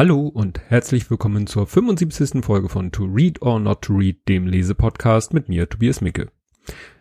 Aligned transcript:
Hallo 0.00 0.28
und 0.28 0.60
herzlich 0.68 1.10
willkommen 1.10 1.46
zur 1.46 1.66
75. 1.66 2.42
Folge 2.42 2.70
von 2.70 2.90
To 2.90 3.04
Read 3.04 3.42
or 3.42 3.60
Not 3.60 3.82
to 3.82 3.92
Read, 3.92 4.26
dem 4.28 4.46
Lesepodcast 4.46 5.34
mit 5.34 5.50
mir, 5.50 5.68
Tobias 5.68 6.00
Micke. 6.00 6.28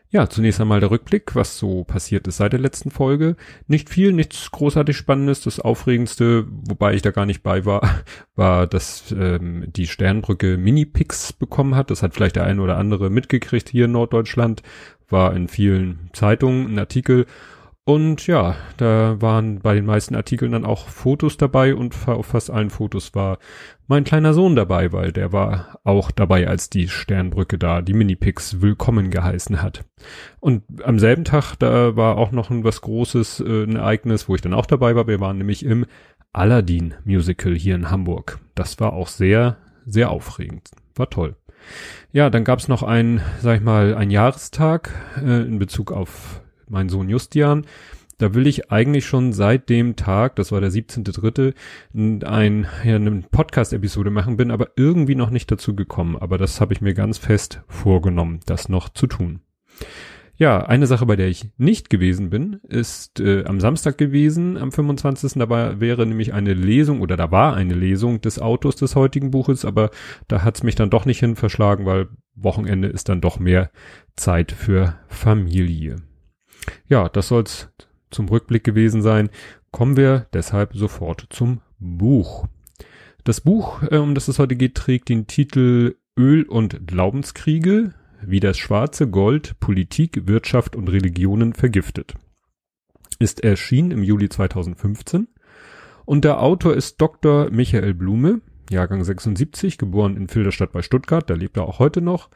Ja, 0.10 0.30
zunächst 0.30 0.60
einmal 0.60 0.82
der 0.82 0.92
Rückblick, 0.92 1.34
was 1.34 1.58
so 1.58 1.86
passiert 1.86 2.28
ist 2.28 2.36
seit 2.36 2.52
der 2.52 2.60
letzten 2.60 2.92
Folge. 2.92 3.38
Nicht 3.68 3.90
viel, 3.90 4.12
nichts 4.12 4.52
großartig 4.52 4.98
Spannendes. 4.98 5.40
Das 5.40 5.62
Aufregendste, 5.62 6.46
wobei 6.50 6.94
ich 6.94 7.02
da 7.02 7.12
gar 7.12 7.26
nicht 7.26 7.42
bei 7.42 7.64
war, 7.64 8.04
war, 8.36 8.68
dass 8.68 9.16
ähm, 9.18 9.64
die 9.68 9.88
Sternbrücke 9.88 10.58
Mini-Pix 10.58 11.32
bekommen 11.32 11.76
hat. 11.76 11.92
Das 11.92 12.04
hat 12.04 12.14
vielleicht 12.14 12.36
der 12.36 12.44
eine 12.44 12.62
oder 12.62 12.78
andere 12.78 13.10
mitgekriegt 13.10 13.70
hier 13.70 13.86
in 13.86 13.94
Norddeutschland. 13.94 14.62
War 15.08 15.34
in 15.38 15.48
vielen 15.48 16.10
Zeitungen 16.12 16.74
ein 16.74 16.80
Artikel. 16.80 17.28
Und 17.90 18.28
ja, 18.28 18.56
da 18.78 19.20
waren 19.20 19.62
bei 19.62 19.74
den 19.74 19.88
meisten 19.88 20.14
Artikeln 20.14 20.52
dann 20.52 20.64
auch 20.64 20.90
Fotos 20.90 21.38
dabei 21.38 21.74
und 21.74 21.96
auf 22.08 22.28
fast 22.28 22.52
allen 22.52 22.70
Fotos 22.70 23.16
war 23.16 23.40
mein 23.88 24.04
kleiner 24.04 24.36
Sohn 24.36 24.56
dabei, 24.56 24.94
weil 24.94 25.12
der 25.12 25.34
war 25.34 25.80
auch 25.84 26.12
dabei, 26.12 26.48
als 26.48 26.70
die 26.70 26.88
Sternbrücke 26.88 27.58
da 27.58 27.82
die 27.82 27.94
Minipix 27.94 28.62
willkommen 28.62 29.10
geheißen 29.10 29.64
hat. 29.64 29.86
Und 30.40 30.62
am 30.84 31.00
selben 31.00 31.24
Tag, 31.24 31.56
da 31.56 31.96
war 31.96 32.20
auch 32.20 32.32
noch 32.32 32.52
ein 32.52 32.64
was 32.64 32.82
Großes, 32.82 33.40
äh, 33.40 33.64
ein 33.64 33.78
Ereignis, 33.78 34.30
wo 34.30 34.36
ich 34.36 34.42
dann 34.42 34.54
auch 34.54 34.68
dabei 34.68 34.96
war. 34.96 35.08
Wir 35.08 35.20
waren 35.20 35.40
nämlich 35.40 35.66
im 35.66 35.88
Aladdin 36.32 36.94
Musical 37.06 37.56
hier 37.56 37.74
in 37.74 37.90
Hamburg. 37.90 38.38
Das 38.54 38.80
war 38.80 38.94
auch 38.94 39.08
sehr, 39.08 39.58
sehr 39.88 40.12
aufregend. 40.12 40.70
War 40.94 41.10
toll. 41.10 41.38
Ja, 42.12 42.30
dann 42.30 42.44
gab's 42.44 42.68
noch 42.68 42.84
ein, 42.84 43.20
sag 43.42 43.58
ich 43.58 43.64
mal, 43.64 43.96
ein 43.96 44.12
Jahrestag 44.12 44.92
äh, 45.26 45.42
in 45.42 45.58
Bezug 45.58 45.92
auf 45.92 46.44
mein 46.70 46.90
Sohn 46.90 47.10
Justian. 47.10 47.66
Da 48.18 48.34
will 48.34 48.48
ich 48.48 48.70
eigentlich 48.70 49.06
schon 49.06 49.32
seit 49.32 49.70
dem 49.70 49.96
Tag, 49.96 50.36
das 50.36 50.52
war 50.52 50.60
der 50.60 50.72
17.3., 50.72 51.54
ein, 52.26 52.68
ja, 52.84 52.96
eine 52.96 53.24
Podcast-Episode 53.32 54.12
machen, 54.12 54.36
bin 54.36 54.52
aber 54.52 54.72
irgendwie 54.76 55.16
noch 55.16 55.30
nicht 55.30 55.50
dazu 55.50 55.74
gekommen. 55.74 56.18
Aber 56.18 56.38
das 56.38 56.60
habe 56.60 56.74
ich 56.74 56.82
mir 56.82 56.94
ganz 56.94 57.18
fest 57.18 57.62
vorgenommen, 57.68 58.42
das 58.46 58.68
noch 58.68 58.90
zu 58.90 59.08
tun. 59.08 59.40
Ja, 60.40 60.66
eine 60.66 60.88
Sache, 60.88 61.06
bei 61.06 61.18
der 61.18 61.28
ich 61.28 61.50
nicht 61.58 61.90
gewesen 61.90 62.30
bin, 62.30 62.62
ist 62.64 63.20
äh, 63.20 63.44
am 63.44 63.60
Samstag 63.60 63.98
gewesen, 63.98 64.58
am 64.58 64.72
25. 64.72 65.34
Da 65.34 65.50
war, 65.50 65.82
wäre 65.82 66.06
nämlich 66.06 66.34
eine 66.34 66.54
Lesung 66.54 67.02
oder 67.02 67.18
da 67.18 67.30
war 67.30 67.56
eine 67.56 67.74
Lesung 67.74 68.22
des 68.22 68.40
Autos 68.40 68.78
des 68.78 68.96
heutigen 68.96 69.32
Buches, 69.32 69.66
aber 69.66 69.90
da 70.30 70.42
hat's 70.42 70.64
mich 70.64 70.76
dann 70.76 70.90
doch 70.90 71.04
nicht 71.06 71.20
hin 71.20 71.36
verschlagen, 71.36 71.86
weil 71.86 72.08
Wochenende 72.36 72.88
ist 72.88 73.10
dann 73.10 73.20
doch 73.20 73.38
mehr 73.38 73.70
Zeit 74.16 74.54
für 74.54 74.96
Familie. 75.10 75.98
Ja, 76.88 77.10
das 77.10 77.28
soll's 77.28 77.70
zum 78.12 78.28
Rückblick 78.28 78.64
gewesen 78.64 79.02
sein. 79.02 79.30
Kommen 79.72 79.98
wir 79.98 80.28
deshalb 80.34 80.74
sofort 80.74 81.28
zum 81.30 81.62
Buch. 81.80 82.48
Das 83.24 83.42
Buch, 83.42 83.82
um 83.92 84.16
das 84.16 84.28
es 84.28 84.40
heute 84.40 84.56
geht, 84.56 84.76
trägt 84.76 85.10
den 85.10 85.28
Titel 85.28 85.96
Öl 86.18 86.44
und 86.44 86.88
Glaubenskriege, 86.88 87.94
wie 88.22 88.40
das 88.40 88.58
schwarze 88.58 89.08
Gold 89.10 89.60
Politik, 89.60 90.28
Wirtschaft 90.28 90.76
und 90.76 90.90
Religionen 90.90 91.54
vergiftet. 91.54 92.16
Ist 93.20 93.44
erschienen 93.44 93.92
im 93.92 94.04
Juli 94.04 94.30
2015 94.30 95.28
und 96.06 96.26
der 96.26 96.42
Autor 96.42 96.74
ist 96.74 97.00
Dr. 97.00 97.50
Michael 97.52 97.94
Blume, 97.94 98.42
Jahrgang 98.70 99.04
76, 99.04 99.78
geboren 99.78 100.18
in 100.18 100.28
Filderstadt 100.28 100.72
bei 100.72 100.82
Stuttgart, 100.82 101.30
da 101.30 101.36
lebt 101.36 101.58
er 101.58 101.64
auch 101.64 101.80
heute 101.80 102.02
noch. 102.02 102.30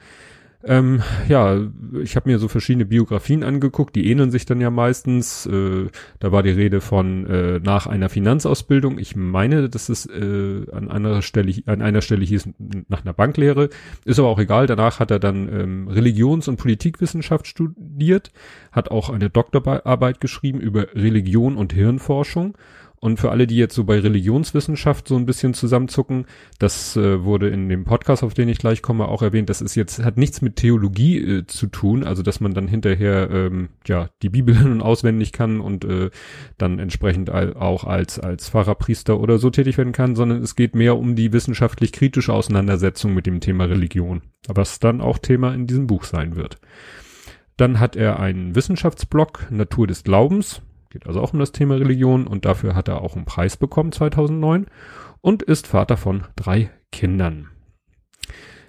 Ähm, 0.65 1.01
ja, 1.27 1.59
ich 2.01 2.15
habe 2.15 2.29
mir 2.29 2.39
so 2.39 2.47
verschiedene 2.47 2.85
Biografien 2.85 3.43
angeguckt, 3.43 3.95
die 3.97 4.09
ähneln 4.09 4.31
sich 4.31 4.45
dann 4.45 4.61
ja 4.61 4.69
meistens. 4.69 5.45
Äh, 5.45 5.89
da 6.19 6.31
war 6.31 6.41
die 6.41 6.51
Rede 6.51 6.79
von 6.79 7.25
äh, 7.25 7.59
nach 7.59 7.85
einer 7.85 8.07
Finanzausbildung. 8.07 8.97
Ich 8.97 9.15
meine, 9.15 9.67
dass 9.69 9.89
es 9.89 10.05
äh, 10.05 10.65
an 10.71 10.89
einer 10.89 11.21
Stelle 11.21 11.53
an 11.65 11.81
einer 11.81 12.01
Stelle 12.01 12.23
hieß 12.23 12.49
nach 12.87 13.03
einer 13.03 13.13
Banklehre. 13.13 13.69
Ist 14.05 14.19
aber 14.19 14.29
auch 14.29 14.39
egal. 14.39 14.67
Danach 14.67 14.99
hat 14.99 15.11
er 15.11 15.19
dann 15.19 15.49
ähm, 15.49 15.87
Religions- 15.89 16.47
und 16.47 16.55
Politikwissenschaft 16.55 17.45
studiert, 17.45 18.31
hat 18.71 18.89
auch 18.89 19.09
eine 19.09 19.29
Doktorarbeit 19.29 20.21
geschrieben 20.21 20.61
über 20.61 20.93
Religion 20.95 21.57
und 21.57 21.73
Hirnforschung 21.73 22.57
und 23.03 23.19
für 23.19 23.31
alle, 23.31 23.47
die 23.47 23.57
jetzt 23.57 23.75
so 23.75 23.83
bei 23.83 23.99
Religionswissenschaft 23.99 25.09
so 25.09 25.17
ein 25.17 25.25
bisschen 25.25 25.53
zusammenzucken, 25.53 26.25
das 26.57 26.95
äh, 26.95 27.21
wurde 27.25 27.49
in 27.49 27.67
dem 27.67 27.83
Podcast, 27.83 28.23
auf 28.23 28.33
den 28.33 28.47
ich 28.47 28.59
gleich 28.59 28.81
komme, 28.81 29.09
auch 29.09 29.21
erwähnt, 29.21 29.49
das 29.49 29.59
ist 29.59 29.75
jetzt, 29.75 30.01
hat 30.05 30.15
nichts 30.15 30.41
mit 30.41 30.55
Theologie 30.55 31.17
äh, 31.17 31.45
zu 31.45 31.67
tun, 31.67 32.05
also 32.05 32.23
dass 32.23 32.39
man 32.39 32.53
dann 32.53 32.69
hinterher 32.69 33.29
ähm, 33.29 33.67
ja 33.85 34.07
die 34.21 34.29
Bibel 34.29 34.55
nun 34.63 34.81
auswendig 34.81 35.33
kann 35.33 35.59
und 35.59 35.83
äh, 35.83 36.11
dann 36.57 36.79
entsprechend 36.79 37.29
auch 37.29 37.83
als, 37.83 38.19
als 38.19 38.47
Pfarrerpriester 38.47 39.19
oder 39.19 39.37
so 39.37 39.49
tätig 39.49 39.77
werden 39.77 39.91
kann, 39.91 40.15
sondern 40.15 40.41
es 40.41 40.55
geht 40.55 40.73
mehr 40.73 40.97
um 40.97 41.17
die 41.17 41.33
wissenschaftlich 41.33 41.91
kritische 41.91 42.31
Auseinandersetzung 42.31 43.13
mit 43.13 43.25
dem 43.25 43.41
Thema 43.41 43.65
Religion, 43.65 44.21
was 44.47 44.79
dann 44.79 45.01
auch 45.01 45.17
Thema 45.17 45.53
in 45.53 45.67
diesem 45.67 45.87
Buch 45.87 46.05
sein 46.05 46.37
wird. 46.37 46.57
Dann 47.57 47.81
hat 47.81 47.97
er 47.97 48.21
einen 48.21 48.55
Wissenschaftsblog, 48.55 49.47
Natur 49.51 49.87
des 49.87 50.05
Glaubens, 50.05 50.61
Geht 50.93 51.07
also 51.07 51.21
auch 51.21 51.33
um 51.33 51.39
das 51.39 51.51
Thema 51.51 51.73
Religion 51.73 52.27
und 52.27 52.45
dafür 52.45 52.75
hat 52.75 52.87
er 52.87 53.01
auch 53.01 53.15
einen 53.15 53.25
Preis 53.25 53.57
bekommen 53.57 53.91
2009 53.91 54.67
und 55.21 55.41
ist 55.41 55.65
Vater 55.65 55.97
von 55.97 56.25
drei 56.35 56.69
Kindern. 56.91 57.49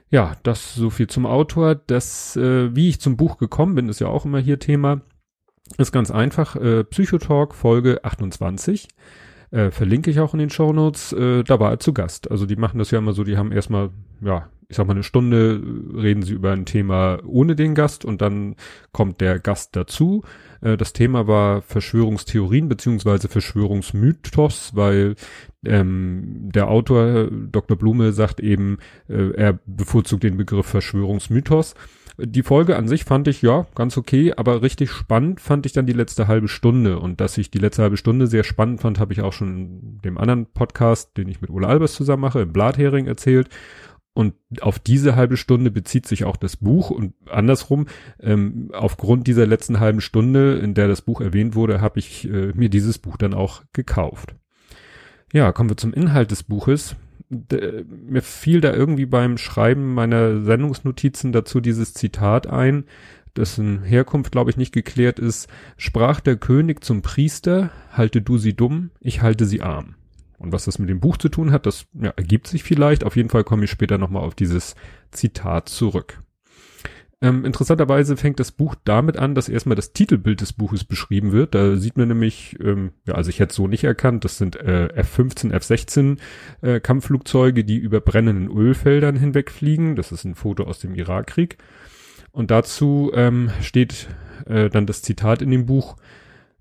Ja, 0.09 0.33
das 0.43 0.75
so 0.75 0.89
viel 0.89 1.07
zum 1.07 1.27
Autor. 1.27 1.75
Das, 1.75 2.35
äh, 2.37 2.75
wie 2.75 2.89
ich 2.89 2.99
zum 2.99 3.19
Buch 3.19 3.37
gekommen 3.37 3.75
bin, 3.75 3.91
ist 3.91 4.01
ja 4.01 4.07
auch 4.07 4.25
immer 4.25 4.39
hier 4.39 4.59
Thema. 4.59 5.03
Ist 5.77 5.93
ganz 5.93 6.11
einfach. 6.11 6.57
Äh, 6.57 6.85
Psychotalk 6.85 7.55
Folge 7.55 8.03
28. 8.05 8.89
Äh, 9.51 9.71
verlinke 9.71 10.11
ich 10.11 10.19
auch 10.21 10.33
in 10.33 10.41
den 10.41 10.51
Show 10.51 10.73
Notes. 10.73 11.13
Äh, 11.13 11.45
da 11.45 11.61
war 11.61 11.73
er 11.73 11.79
zu 11.79 11.93
Gast. 11.93 12.31
Also 12.31 12.47
die 12.47 12.57
machen 12.57 12.79
das 12.79 12.91
ja 12.91 13.01
immer 13.01 13.13
so, 13.13 13.23
die 13.23 13.37
haben 13.37 13.53
erstmal, 13.53 13.91
ja, 14.23 14.49
ich 14.71 14.77
sag 14.77 14.87
mal 14.87 14.95
eine 14.95 15.03
Stunde, 15.03 15.63
reden 15.95 16.23
sie 16.23 16.33
über 16.33 16.53
ein 16.53 16.65
Thema 16.65 17.19
ohne 17.27 17.55
den 17.55 17.75
Gast 17.75 18.05
und 18.05 18.23
dann 18.23 18.57
kommt 18.93 19.21
der 19.21 19.39
Gast 19.39 19.77
dazu. 19.77 20.25
Äh, 20.65 20.77
das 20.77 20.93
Thema 20.93 21.29
war 21.29 21.63
Verschwörungstheorien 21.63 22.69
beziehungsweise 22.69 23.29
Verschwörungsmythos, 23.29 24.73
weil 24.75 25.15
ähm, 25.65 26.51
der 26.53 26.69
Autor 26.69 27.29
Dr. 27.31 27.77
Blume 27.77 28.13
sagt 28.13 28.41
eben, 28.41 28.79
äh, 29.09 29.31
er 29.35 29.59
bevorzugt 29.67 30.25
den 30.25 30.37
Begriff 30.37 30.67
Verschwörungsmythos. 30.67 31.75
Die 32.17 32.45
Folge 32.45 32.77
an 32.77 32.87
sich 32.87 33.05
fand 33.05 33.27
ich 33.27 33.43
ja 33.43 33.67
ganz 33.75 33.97
okay, 33.97 34.33
aber 34.37 34.63
richtig 34.63 34.93
spannend 34.93 35.41
fand 35.41 35.67
ich 35.67 35.73
dann 35.73 35.87
die 35.87 35.93
letzte 35.93 36.29
halbe 36.29 36.47
Stunde. 36.47 37.01
Und 37.01 37.21
dass 37.21 37.37
ich 37.39 37.51
die 37.51 37.59
letzte 37.59 37.83
halbe 37.83 37.97
Stunde 37.97 38.29
sehr 38.29 38.45
spannend 38.45 38.81
fand, 38.81 39.01
habe 39.01 39.13
ich 39.13 39.21
auch 39.21 39.33
schon 39.33 39.49
in 39.49 40.01
dem 40.05 40.19
anderen 40.19 40.47
Podcast, 40.47 41.17
den 41.17 41.29
ich 41.29 41.41
mit 41.41 41.51
Ulla 41.51 41.69
Albers 41.69 41.95
zusammen 41.95 42.21
mache, 42.21 42.43
im 42.43 42.53
Blathering 42.53 43.07
erzählt. 43.07 43.49
Und 44.15 44.35
auf 44.61 44.79
diese 44.79 45.17
halbe 45.17 45.37
Stunde 45.37 45.73
bezieht 45.73 46.07
sich 46.07 46.25
auch 46.25 46.37
das 46.37 46.57
Buch 46.57 46.91
und 46.91 47.15
andersrum, 47.29 47.87
ähm, 48.21 48.71
aufgrund 48.73 49.27
dieser 49.27 49.45
letzten 49.45 49.81
halben 49.81 50.01
Stunde, 50.01 50.55
in 50.55 50.75
der 50.75 50.87
das 50.87 51.03
Buch 51.03 51.21
erwähnt 51.21 51.57
wurde, 51.57 51.81
habe 51.81 51.99
ich 51.99 52.25
äh, 52.31 52.53
mir 52.55 52.69
dieses 52.69 52.99
Buch 52.99 53.17
dann 53.17 53.35
auch 53.35 53.65
gekauft. 53.73 54.37
Ja, 55.33 55.51
kommen 55.51 55.69
wir 55.69 55.77
zum 55.77 55.93
Inhalt 55.93 56.31
des 56.31 56.45
Buches. 56.45 56.95
D 57.29 57.85
mir 57.89 58.23
fiel 58.23 58.61
da 58.61 58.73
irgendwie 58.73 59.07
beim 59.07 59.37
Schreiben 59.37 59.95
meiner 59.95 60.43
Sendungsnotizen 60.43 61.33
dazu 61.33 61.61
dieses 61.61 61.93
Zitat 61.93 62.47
ein, 62.47 62.85
dessen 63.37 63.83
Herkunft, 63.83 64.31
glaube 64.31 64.51
ich, 64.51 64.57
nicht 64.57 64.73
geklärt 64.73 65.19
ist. 65.19 65.49
Sprach 65.77 66.21
der 66.21 66.37
König 66.37 66.85
zum 66.85 67.03
Priester, 67.03 67.71
halte 67.91 68.23
du 68.23 68.39
sie 68.39 68.55
dumm, 68.55 68.91
ich 69.01 69.23
halte 69.23 69.45
sie 69.45 69.61
arm. 69.61 69.97
Und 70.45 70.53
was 70.53 70.67
das 70.67 70.79
mit 70.79 70.91
dem 70.91 71.01
Buch 71.01 71.17
zu 71.17 71.31
tun 71.31 71.51
hat, 71.53 71.65
das 71.65 71.87
ja, 71.95 72.11
ergibt 72.17 72.47
sich 72.47 72.63
vielleicht. 72.63 73.03
Auf 73.03 73.17
jeden 73.17 73.31
Fall 73.31 73.45
komme 73.45 73.65
ich 73.65 73.71
später 73.71 73.97
nochmal 73.97 74.23
auf 74.23 74.35
dieses 74.35 74.75
Zitat 75.11 75.71
zurück. 75.71 76.23
Ähm, 77.23 77.47
interessanterweise 77.47 78.19
fängt 78.19 78.39
das 78.39 78.53
Buch 78.53 78.75
damit 78.85 79.17
an, 79.17 79.35
dass 79.35 79.49
erstmal 79.49 79.77
das 79.77 79.95
Titelbild 79.95 80.43
des 80.43 80.53
Buches 80.53 80.85
beschrieben 80.85 81.33
wird. 81.33 81.55
Da 81.55 81.77
sieht 81.77 81.97
man 81.97 82.09
nämlich, 82.09 82.59
ähm, 82.63 82.91
ja, 83.07 83.15
also 83.15 83.31
ich 83.31 83.41
hätte 83.41 83.53
es 83.53 83.57
so 83.57 83.67
nicht 83.67 83.85
erkannt, 83.85 84.27
das 84.27 84.37
sind 84.37 84.57
äh, 84.57 84.89
F-15, 84.89 85.51
F-16 85.53 86.19
äh, 86.61 86.81
Kampfflugzeuge, 86.81 87.65
die 87.65 87.79
über 87.79 88.03
brennenden 88.03 88.55
Ölfeldern 88.55 89.17
hinwegfliegen. 89.17 89.97
Das 89.97 90.13
ist 90.13 90.25
ein 90.25 90.35
Foto 90.35 90.65
aus 90.65 90.81
dem 90.81 90.95
Irakkrieg. 90.95 91.57
Und 92.33 92.51
dazu 92.51 93.11
ähm, 93.15 93.51
steht 93.63 94.09
äh, 94.45 94.69
dann 94.69 94.85
das 94.85 95.01
Zitat 95.01 95.41
in 95.41 95.51
dem 95.51 95.65
Buch, 95.65 95.97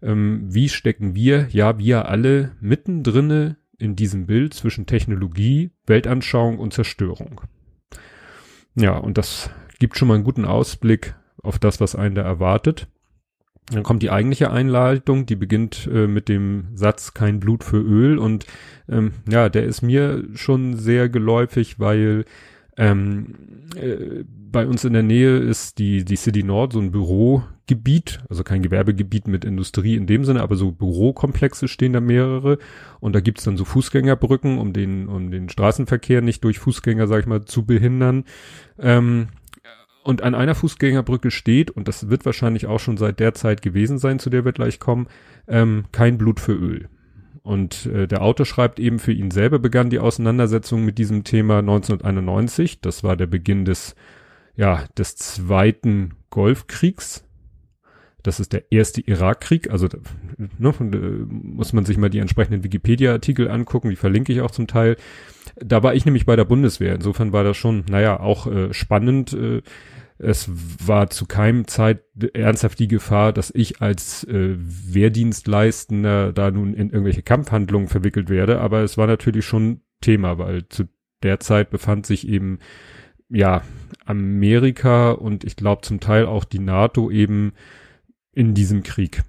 ähm, 0.01 0.45
wie 0.47 0.69
stecken 0.69 1.15
wir, 1.15 1.47
ja 1.49 1.77
wir 1.77 2.07
alle, 2.07 2.51
mittendrinne 2.61 3.57
in 3.77 3.95
diesem 3.95 4.25
Bild 4.25 4.53
zwischen 4.53 4.85
Technologie, 4.85 5.71
Weltanschauung 5.85 6.59
und 6.59 6.73
Zerstörung. 6.73 7.41
Ja, 8.75 8.97
und 8.97 9.17
das 9.17 9.49
gibt 9.79 9.97
schon 9.97 10.07
mal 10.07 10.15
einen 10.15 10.23
guten 10.23 10.45
Ausblick 10.45 11.15
auf 11.41 11.59
das, 11.59 11.79
was 11.79 11.95
einen 11.95 12.15
da 12.15 12.21
erwartet. 12.23 12.87
Dann 13.71 13.83
kommt 13.83 14.03
die 14.03 14.11
eigentliche 14.11 14.51
Einleitung, 14.51 15.25
die 15.25 15.35
beginnt 15.35 15.87
äh, 15.91 16.07
mit 16.07 16.27
dem 16.27 16.75
Satz 16.75 17.13
kein 17.13 17.39
Blut 17.39 17.63
für 17.63 17.77
Öl 17.79 18.17
und 18.17 18.45
ähm, 18.89 19.13
ja, 19.29 19.47
der 19.47 19.63
ist 19.63 19.81
mir 19.81 20.25
schon 20.33 20.75
sehr 20.75 21.07
geläufig, 21.07 21.79
weil 21.79 22.25
Ähm, 22.77 23.35
äh, 23.75 24.23
bei 24.27 24.67
uns 24.67 24.83
in 24.83 24.93
der 24.93 25.03
Nähe 25.03 25.37
ist 25.37 25.79
die, 25.79 26.05
die 26.05 26.15
City 26.15 26.43
Nord 26.43 26.73
so 26.73 26.79
ein 26.79 26.91
Bürogebiet, 26.91 28.19
also 28.29 28.43
kein 28.43 28.61
Gewerbegebiet 28.61 29.27
mit 29.27 29.45
Industrie 29.45 29.95
in 29.95 30.07
dem 30.07 30.25
Sinne, 30.25 30.41
aber 30.41 30.55
so 30.55 30.71
Bürokomplexe 30.71 31.67
stehen 31.67 31.93
da 31.93 31.99
mehrere 31.99 32.57
und 32.99 33.13
da 33.13 33.19
gibt's 33.19 33.43
dann 33.43 33.57
so 33.57 33.65
Fußgängerbrücken, 33.65 34.57
um 34.57 34.73
den, 34.73 35.07
um 35.07 35.31
den 35.31 35.49
Straßenverkehr 35.49 36.21
nicht 36.21 36.43
durch 36.43 36.59
Fußgänger, 36.59 37.07
sag 37.07 37.21
ich 37.21 37.27
mal, 37.27 37.45
zu 37.45 37.65
behindern. 37.65 38.25
Ähm, 38.79 39.27
und 40.03 40.21
an 40.21 40.35
einer 40.35 40.55
Fußgängerbrücke 40.55 41.31
steht, 41.31 41.71
und 41.71 41.87
das 41.87 42.09
wird 42.09 42.25
wahrscheinlich 42.25 42.67
auch 42.67 42.79
schon 42.79 42.97
seit 42.97 43.19
der 43.19 43.33
Zeit 43.33 43.61
gewesen 43.61 43.97
sein, 43.97 44.19
zu 44.19 44.29
der 44.29 44.45
wir 44.45 44.51
gleich 44.51 44.79
kommen, 44.79 45.07
ähm, 45.47 45.85
kein 45.91 46.17
Blut 46.17 46.39
für 46.39 46.53
Öl. 46.53 46.89
Und 47.43 47.85
äh, 47.87 48.07
der 48.07 48.21
Autor 48.21 48.45
schreibt 48.45 48.79
eben, 48.79 48.99
für 48.99 49.11
ihn 49.11 49.29
selber 49.29 49.59
begann 49.59 49.89
die 49.89 49.99
Auseinandersetzung 49.99 50.83
mit 50.85 50.97
diesem 50.97 51.25
Thema 51.25 51.59
1991. 51.59 52.79
Das 52.79 53.03
war 53.03 53.17
der 53.17 53.27
Beginn 53.27 53.65
des, 53.65 53.95
ja, 54.55 54.85
des 54.97 55.17
zweiten 55.17 56.15
Golfkriegs. 56.29 57.25
Das 58.23 58.39
ist 58.39 58.53
der 58.53 58.71
erste 58.71 59.01
Irakkrieg. 59.01 59.69
Also 59.69 59.89
ne, 60.37 60.73
muss 61.27 61.73
man 61.73 61.83
sich 61.83 61.97
mal 61.97 62.09
die 62.09 62.19
entsprechenden 62.19 62.63
Wikipedia-Artikel 62.63 63.51
angucken. 63.51 63.89
Die 63.89 63.97
verlinke 63.97 64.31
ich 64.31 64.39
auch 64.39 64.51
zum 64.51 64.67
Teil. 64.67 64.95
Da 65.57 65.83
war 65.83 65.93
ich 65.93 66.05
nämlich 66.05 66.25
bei 66.25 66.37
der 66.37 66.45
Bundeswehr. 66.45 66.95
Insofern 66.95 67.33
war 67.33 67.43
das 67.43 67.57
schon, 67.57 67.83
naja, 67.89 68.21
auch 68.21 68.47
äh, 68.47 68.73
spannend. 68.73 69.33
Äh, 69.33 69.61
es 70.17 70.49
war 70.85 71.09
zu 71.09 71.25
keinem 71.25 71.67
Zeit 71.67 72.03
ernsthaft 72.33 72.79
die 72.79 72.87
Gefahr, 72.87 73.33
dass 73.33 73.51
ich 73.53 73.81
als 73.81 74.23
äh, 74.25 74.55
Wehrdienstleistender 74.57 76.33
da 76.33 76.51
nun 76.51 76.73
in 76.73 76.89
irgendwelche 76.89 77.23
Kampfhandlungen 77.23 77.87
verwickelt 77.87 78.29
werde, 78.29 78.59
aber 78.59 78.81
es 78.81 78.97
war 78.97 79.07
natürlich 79.07 79.45
schon 79.45 79.81
Thema, 80.01 80.37
weil 80.37 80.67
zu 80.69 80.85
der 81.23 81.39
Zeit 81.39 81.69
befand 81.69 82.05
sich 82.05 82.27
eben 82.27 82.59
ja 83.29 83.63
Amerika 84.05 85.11
und 85.11 85.43
ich 85.43 85.55
glaube 85.55 85.81
zum 85.81 85.99
Teil 85.99 86.25
auch 86.25 86.43
die 86.43 86.59
NATO 86.59 87.09
eben 87.09 87.53
in 88.33 88.53
diesem 88.53 88.83
Krieg. 88.83 89.23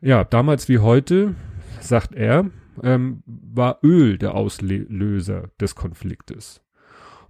Ja, 0.00 0.24
damals 0.24 0.68
wie 0.68 0.78
heute, 0.78 1.34
sagt 1.80 2.14
er, 2.14 2.50
ähm, 2.82 3.22
war 3.26 3.78
Öl 3.82 4.18
der 4.18 4.34
Auslöser 4.34 5.50
des 5.60 5.74
Konfliktes. 5.74 6.62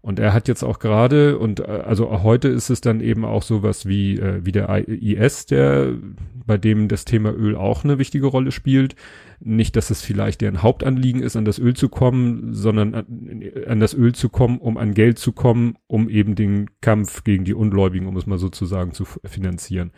Und 0.03 0.19
er 0.19 0.33
hat 0.33 0.49
jetzt 0.49 0.65
auch 0.65 0.81
gerade, 0.81 1.39
und 1.39 1.61
äh, 1.61 1.63
also 1.63 2.23
heute 2.25 2.49
ist 2.49 2.71
es 2.71 2.81
dann 2.81 3.01
eben 3.01 3.25
auch 3.25 3.45
sowas 3.45 3.87
wie, 3.87 4.19
äh, 4.19 4.45
wie 4.45 4.51
der 4.51 4.89
IS, 4.89 5.47
der, 5.47 5.93
bei 6.45 6.59
dem 6.59 6.89
das 6.89 7.05
Thema 7.05 7.33
Öl 7.33 7.55
auch 7.55 7.85
eine 7.85 7.99
wichtige 7.99 8.27
Rolle 8.27 8.51
spielt. 8.51 8.97
Nicht, 9.39 9.77
dass 9.77 9.91
es 9.91 10.03
vielleicht 10.03 10.41
deren 10.41 10.63
Hauptanliegen 10.63 11.23
ist, 11.23 11.37
an 11.37 11.45
das 11.45 11.61
Öl 11.61 11.75
zu 11.75 11.89
kommen, 11.89 12.53
sondern 12.53 12.95
an, 12.95 13.07
an 13.69 13.79
das 13.79 13.95
Öl 13.95 14.13
zu 14.13 14.29
kommen, 14.29 14.59
um 14.59 14.77
an 14.77 14.93
Geld 14.93 15.21
zu 15.21 15.31
kommen, 15.31 15.77
um 15.87 16.09
eben 16.09 16.35
den 16.35 16.69
Kampf 16.81 17.23
gegen 17.23 17.45
die 17.45 17.55
Ungläubigen, 17.55 18.09
um 18.09 18.17
es 18.17 18.27
mal 18.27 18.39
sozusagen 18.39 18.93
zu 18.93 19.05
finanzieren. 19.05 19.93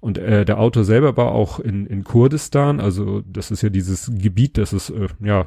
Und 0.00 0.18
äh, 0.18 0.44
der 0.44 0.60
Autor 0.60 0.84
selber 0.84 1.16
war 1.16 1.32
auch 1.32 1.60
in, 1.60 1.86
in 1.86 2.04
Kurdistan, 2.04 2.78
also 2.78 3.22
das 3.22 3.50
ist 3.50 3.62
ja 3.62 3.70
dieses 3.70 4.12
Gebiet, 4.14 4.58
das 4.58 4.74
ist 4.74 4.90
äh, 4.90 5.08
ja 5.22 5.46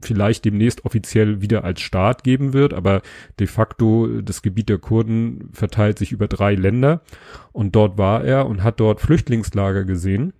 vielleicht 0.00 0.44
demnächst 0.44 0.84
offiziell 0.84 1.40
wieder 1.40 1.64
als 1.64 1.80
Staat 1.80 2.24
geben 2.24 2.52
wird, 2.52 2.72
aber 2.72 3.02
de 3.38 3.46
facto 3.46 4.20
das 4.22 4.42
Gebiet 4.42 4.68
der 4.68 4.78
Kurden 4.78 5.50
verteilt 5.52 5.98
sich 5.98 6.12
über 6.12 6.28
drei 6.28 6.54
Länder 6.54 7.02
und 7.52 7.74
dort 7.74 7.98
war 7.98 8.24
er 8.24 8.46
und 8.46 8.62
hat 8.62 8.80
dort 8.80 9.00
Flüchtlingslager 9.00 9.84
gesehen. 9.84 10.32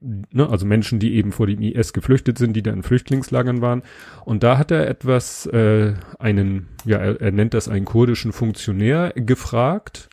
Ne, 0.00 0.48
also 0.48 0.66
Menschen, 0.66 0.98
die 0.98 1.14
eben 1.14 1.30
vor 1.30 1.46
dem 1.46 1.62
IS 1.62 1.92
geflüchtet 1.92 2.36
sind, 2.36 2.54
die 2.54 2.62
da 2.62 2.72
in 2.72 2.82
Flüchtlingslagern 2.82 3.62
waren. 3.62 3.82
Und 4.24 4.42
da 4.42 4.58
hat 4.58 4.72
er 4.72 4.88
etwas, 4.88 5.46
äh, 5.46 5.94
einen, 6.18 6.68
ja, 6.84 6.98
er, 6.98 7.20
er 7.20 7.30
nennt 7.30 7.54
das 7.54 7.68
einen 7.68 7.84
kurdischen 7.84 8.32
Funktionär 8.32 9.12
gefragt. 9.14 10.10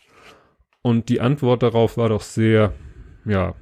Und 0.81 1.09
die 1.09 1.19
Antwort 1.19 1.63
darauf 1.63 1.97
war 1.97 2.09
doch 2.09 2.21
sehr, 2.21 2.73
ja, 3.25 3.55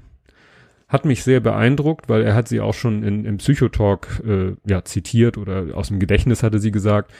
hat 0.87 1.05
mich 1.05 1.23
sehr 1.23 1.39
beeindruckt, 1.39 2.07
weil 2.07 2.21
er 2.21 2.33
hat 2.33 2.47
sie 2.47 2.61
auch 2.61 2.73
schon 2.73 3.03
in, 3.03 3.25
im 3.25 3.37
Psychotalk 3.37 4.21
äh, 4.25 4.55
ja, 4.65 4.85
zitiert 4.85 5.37
oder 5.37 5.75
aus 5.75 5.89
dem 5.89 5.99
Gedächtnis 5.99 6.43
hatte 6.43 6.59
sie 6.59 6.71
gesagt. 6.71 7.11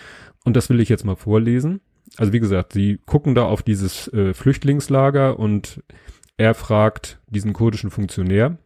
Und 0.46 0.56
das 0.56 0.70
will 0.70 0.80
ich 0.80 0.90
jetzt 0.90 1.06
mal 1.06 1.16
vorlesen. 1.16 1.82
Also 2.16 2.32
wie 2.32 2.40
gesagt, 2.40 2.72
sie 2.72 3.00
gucken 3.06 3.36
da 3.36 3.44
auf 3.44 3.64
dieses 3.64 4.08
äh, 4.14 4.34
Flüchtlingslager 4.34 5.38
und 5.38 5.84
er 6.38 6.54
fragt 6.54 7.20
diesen 7.28 7.52
kurdischen 7.52 7.90
Funktionär, 7.90 8.58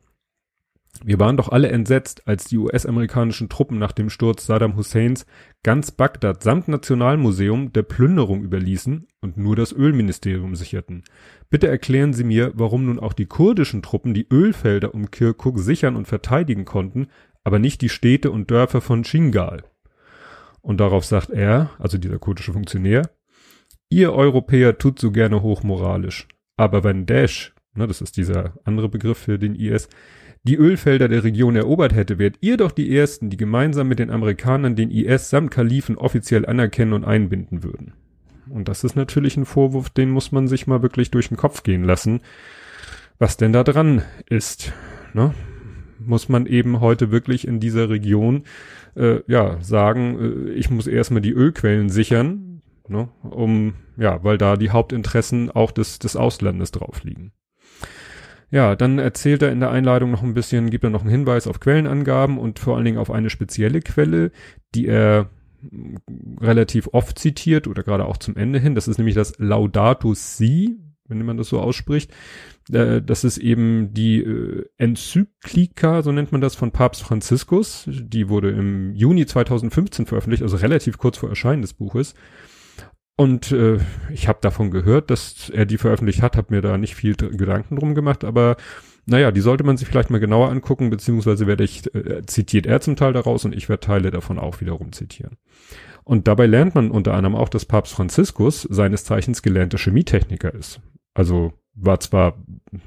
wir 1.04 1.20
waren 1.20 1.38
doch 1.38 1.50
alle 1.50 1.70
entsetzt, 1.70 2.28
als 2.28 2.46
die 2.46 2.58
US-amerikanischen 2.58 3.50
Truppen 3.50 3.80
nach 3.80 3.92
dem 3.92 4.10
Sturz 4.10 4.46
Saddam 4.46 4.76
Husseins 4.76 5.26
ganz 5.64 5.92
Bagdad 5.92 6.44
samt 6.44 6.68
Nationalmuseum 6.68 7.74
der 7.74 7.84
Plünderung 7.84 8.44
überließen 8.44 9.08
und 9.20 9.38
nur 9.38 9.56
das 9.56 9.74
Ölministerium 9.74 10.56
sicherten. 10.56 11.04
Bitte 11.50 11.68
erklären 11.68 12.14
Sie 12.14 12.24
mir, 12.24 12.52
warum 12.56 12.86
nun 12.86 13.00
auch 13.00 13.14
die 13.14 13.26
kurdischen 13.26 13.82
Truppen 13.82 14.14
die 14.14 14.28
Ölfelder 14.32 14.94
um 14.94 15.10
Kirkuk 15.10 15.60
sichern 15.60 15.96
und 15.96 16.08
verteidigen 16.08 16.66
konnten, 16.66 17.08
aber 17.44 17.58
nicht 17.58 17.82
die 17.82 17.90
Städte 17.90 18.30
und 18.30 18.52
Dörfer 18.52 18.82
von 18.82 19.04
Shingal. 19.04 19.64
Und 20.62 20.80
darauf 20.80 21.06
sagt 21.06 21.32
er, 21.32 21.72
also 21.80 21.98
dieser 21.98 22.20
kurdische 22.20 22.54
Funktionär, 22.54 23.10
ihr 23.90 24.14
Europäer 24.14 24.78
tut 24.78 25.00
so 25.00 25.12
gerne 25.12 25.42
hochmoralisch. 25.42 26.28
Aber 26.58 26.84
wenn 26.84 27.08
Daesh, 27.08 27.56
ne, 27.74 27.88
das 27.88 28.02
ist 28.02 28.18
dieser 28.18 28.54
andere 28.64 28.88
Begriff 28.88 29.18
für 29.18 29.40
den 29.40 29.56
IS, 29.56 29.90
die 30.44 30.56
Ölfelder 30.56 31.08
der 31.08 31.24
Region 31.24 31.56
erobert 31.56 31.94
hätte, 31.94 32.18
wärt 32.18 32.38
ihr 32.42 32.58
doch 32.58 32.72
die 32.72 32.96
Ersten, 32.96 33.30
die 33.30 33.38
gemeinsam 33.38 33.88
mit 33.88 34.00
den 34.00 34.10
Amerikanern 34.10 34.76
den 34.76 34.90
IS 34.90 35.30
samt 35.30 35.52
Kalifen 35.52 35.98
offiziell 35.98 36.46
anerkennen 36.46 36.94
und 36.94 37.06
einbinden 37.06 37.64
würden. 37.64 37.94
Und 38.50 38.68
das 38.68 38.84
ist 38.84 38.96
natürlich 38.96 39.38
ein 39.38 39.46
Vorwurf, 39.46 39.90
den 39.90 40.10
muss 40.10 40.32
man 40.32 40.48
sich 40.48 40.66
mal 40.66 40.82
wirklich 40.82 41.12
durch 41.12 41.28
den 41.28 41.38
Kopf 41.38 41.62
gehen 41.64 41.84
lassen, 41.84 42.22
was 43.20 43.38
denn 43.38 43.54
da 43.54 43.64
dran 43.64 44.02
ist. 44.30 44.74
Ne? 45.14 45.34
Muss 46.00 46.28
man 46.28 46.48
eben 46.48 46.80
heute 46.80 47.12
wirklich 47.12 47.48
in 47.48 47.60
dieser 47.60 47.90
Region 47.90 48.44
äh, 48.96 49.20
ja 49.28 49.62
sagen, 49.62 50.48
äh, 50.48 50.52
ich 50.54 50.72
muss 50.72 50.88
erstmal 50.88 51.22
die 51.22 51.34
Ölquellen 51.34 51.90
sichern, 51.90 52.62
ne? 52.88 53.10
um 53.22 53.76
ja, 53.96 54.24
weil 54.24 54.40
da 54.40 54.58
die 54.58 54.72
Hauptinteressen 54.72 55.52
auch 55.52 55.72
des, 55.72 56.00
des 56.00 56.16
Auslandes 56.16 56.72
drauf 56.72 57.04
liegen. 57.04 57.32
Ja, 58.52 58.76
dann 58.76 59.00
erzählt 59.00 59.42
er 59.42 59.52
in 59.52 59.62
der 59.62 59.72
Einladung 59.72 60.12
noch 60.12 60.24
ein 60.24 60.34
bisschen, 60.34 60.70
gibt 60.70 60.84
er 60.84 60.90
noch 60.90 61.02
einen 61.02 61.10
Hinweis 61.10 61.48
auf 61.48 61.62
Quellenangaben 61.62 62.38
und 62.38 62.60
vor 62.60 62.76
allen 62.76 62.86
Dingen 62.86 62.98
auf 62.98 63.10
eine 63.10 63.30
spezielle 63.30 63.80
Quelle, 63.80 64.32
die 64.76 64.88
er 64.88 65.30
relativ 66.40 66.90
oft 66.92 67.18
zitiert 67.18 67.68
oder 67.68 67.84
gerade 67.84 68.06
auch 68.06 68.18
zum 68.18 68.36
Ende 68.36 68.60
hin. 68.60 68.76
Das 68.76 68.88
ist 68.88 68.98
nämlich 68.98 69.16
das 69.16 69.38
Laudato 69.38 70.14
Si, 70.14 70.80
wenn 71.08 71.26
man 71.26 71.38
das 71.38 71.50
so 71.50 71.60
ausspricht. 71.60 72.12
Äh, 72.72 73.02
das 73.02 73.24
ist 73.24 73.38
eben 73.38 73.94
die 73.94 74.22
äh, 74.22 74.66
Enzyklika, 74.78 76.02
so 76.02 76.12
nennt 76.12 76.32
man 76.32 76.42
das, 76.42 76.56
von 76.56 76.72
Papst 76.72 77.04
Franziskus. 77.04 77.86
Die 77.88 78.28
wurde 78.28 78.50
im 78.50 78.94
Juni 78.96 79.26
2015 79.26 80.08
veröffentlicht, 80.08 80.44
also 80.44 80.58
relativ 80.58 80.98
kurz 80.98 81.18
vor 81.18 81.30
Erscheinen 81.30 81.62
des 81.62 81.74
Buches. 81.74 82.16
Und 83.22 83.52
äh, 83.52 83.78
ich 84.12 84.28
habe 84.28 84.40
davon 84.42 84.72
gehört, 84.72 85.12
dass 85.12 85.52
er 85.52 85.68
die 85.68 85.78
veröffentlicht 85.78 86.24
hat, 86.24 86.38
habe 86.38 86.56
mir 86.56 86.64
da 86.64 86.80
nicht 86.80 86.96
viel 86.96 87.16
Gedanken 87.16 87.76
drum 87.76 87.94
gemacht, 87.94 88.24
aber 88.24 88.58
naja, 89.06 89.30
die 89.30 89.42
sollte 89.42 89.64
man 89.64 89.78
sich 89.78 89.88
vielleicht 89.88 90.10
mal 90.10 90.20
genauer 90.20 90.50
angucken, 90.50 90.90
beziehungsweise 90.90 91.46
werde 91.46 91.64
ich, 91.64 91.94
äh, 91.94 92.26
zitiert 92.26 92.66
er 92.66 92.82
zum 92.82 92.96
Teil 92.96 93.14
daraus 93.14 93.46
und 93.46 93.54
ich 93.54 93.70
werde 93.70 93.82
Teile 93.82 94.10
davon 94.10 94.40
auch 94.40 94.60
wiederum 94.60 94.92
zitieren. 94.92 95.38
Und 96.04 96.28
dabei 96.28 96.48
lernt 96.48 96.74
man 96.74 96.90
unter 96.90 97.14
anderem 97.14 97.36
auch, 97.36 97.50
dass 97.50 97.66
Papst 97.66 97.94
Franziskus 97.94 98.64
seines 98.64 99.04
Zeichens 99.04 99.44
gelernter 99.44 99.78
Chemietechniker 99.78 100.52
ist. 100.56 100.82
Also 101.14 101.54
war 101.76 102.00
zwar, 102.00 102.44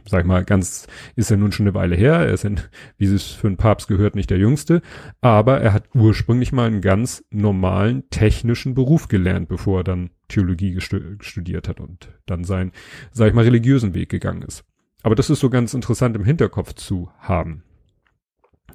sag 0.07 0.23
ich 0.23 0.26
mal, 0.26 0.45
ganz, 0.45 0.87
ist 1.17 1.31
er 1.31 1.37
nun 1.37 1.53
schon 1.53 1.67
eine 1.67 1.75
Weile 1.75 1.97
her, 1.97 2.14
er 2.14 2.33
ist, 2.33 2.45
ein, 2.45 2.61
wie 2.99 3.07
es 3.07 3.29
für 3.29 3.47
einen 3.47 3.57
Papst 3.57 3.88
gehört, 3.88 4.14
nicht 4.14 4.31
der 4.31 4.38
Jüngste, 4.38 4.83
aber 5.21 5.61
er 5.61 5.73
hat 5.73 5.88
ursprünglich 5.95 6.53
mal 6.53 6.67
einen 6.67 6.81
ganz 6.81 7.25
normalen 7.31 8.09
technischen 8.11 8.75
Beruf 8.75 9.09
gelernt, 9.09 9.49
bevor 9.49 9.81
er 9.81 9.85
dann 9.85 10.11
Theologie 10.28 10.81
studiert 10.81 11.69
hat 11.69 11.81
und 11.81 12.09
dann 12.26 12.45
seinen, 12.45 12.73
sag 13.12 13.28
ich 13.28 13.35
mal, 13.35 13.45
religiösen 13.45 13.95
Weg 13.95 14.09
gegangen 14.09 14.43
ist. 14.43 14.64
Aber 15.02 15.14
das 15.14 15.31
ist 15.31 15.40
so 15.40 15.50
ganz 15.50 15.75
interessant 15.75 16.16
im 16.16 16.25
Hinterkopf 16.25 16.75
zu 16.75 17.11
haben. 17.19 17.62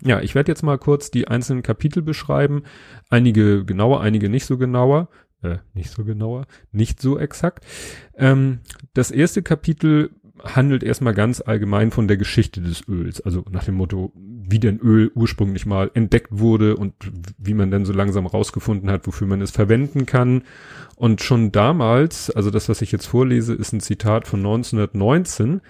Ja, 0.01 0.21
ich 0.21 0.35
werde 0.35 0.51
jetzt 0.51 0.63
mal 0.63 0.77
kurz 0.77 1.11
die 1.11 1.27
einzelnen 1.27 1.63
Kapitel 1.63 2.01
beschreiben. 2.01 2.63
Einige 3.09 3.65
genauer, 3.65 4.01
einige 4.01 4.29
nicht 4.29 4.45
so 4.45 4.57
genauer. 4.57 5.09
Äh, 5.41 5.57
nicht 5.73 5.89
so 5.89 6.03
genauer, 6.03 6.47
nicht 6.71 7.01
so 7.01 7.17
exakt. 7.17 7.65
Ähm, 8.15 8.59
das 8.93 9.09
erste 9.09 9.41
Kapitel 9.41 10.11
handelt 10.43 10.83
erstmal 10.83 11.13
ganz 11.13 11.41
allgemein 11.41 11.91
von 11.91 12.07
der 12.07 12.17
Geschichte 12.17 12.61
des 12.61 12.87
Öls. 12.87 13.21
Also 13.21 13.45
nach 13.49 13.63
dem 13.63 13.75
Motto, 13.75 14.13
wie 14.49 14.59
denn 14.59 14.79
Öl 14.79 15.11
ursprünglich 15.15 15.65
mal 15.65 15.91
entdeckt 15.93 16.29
wurde 16.31 16.75
und 16.75 16.93
wie 17.37 17.53
man 17.53 17.71
dann 17.71 17.85
so 17.85 17.93
langsam 17.93 18.25
rausgefunden 18.25 18.89
hat, 18.89 19.05
wofür 19.07 19.27
man 19.27 19.41
es 19.41 19.51
verwenden 19.51 20.05
kann. 20.05 20.43
Und 20.95 21.21
schon 21.21 21.51
damals, 21.51 22.29
also 22.31 22.51
das, 22.51 22.69
was 22.69 22.81
ich 22.81 22.91
jetzt 22.91 23.05
vorlese, 23.05 23.53
ist 23.53 23.73
ein 23.73 23.79
Zitat 23.79 24.27
von 24.27 24.39
1919, 24.39 25.61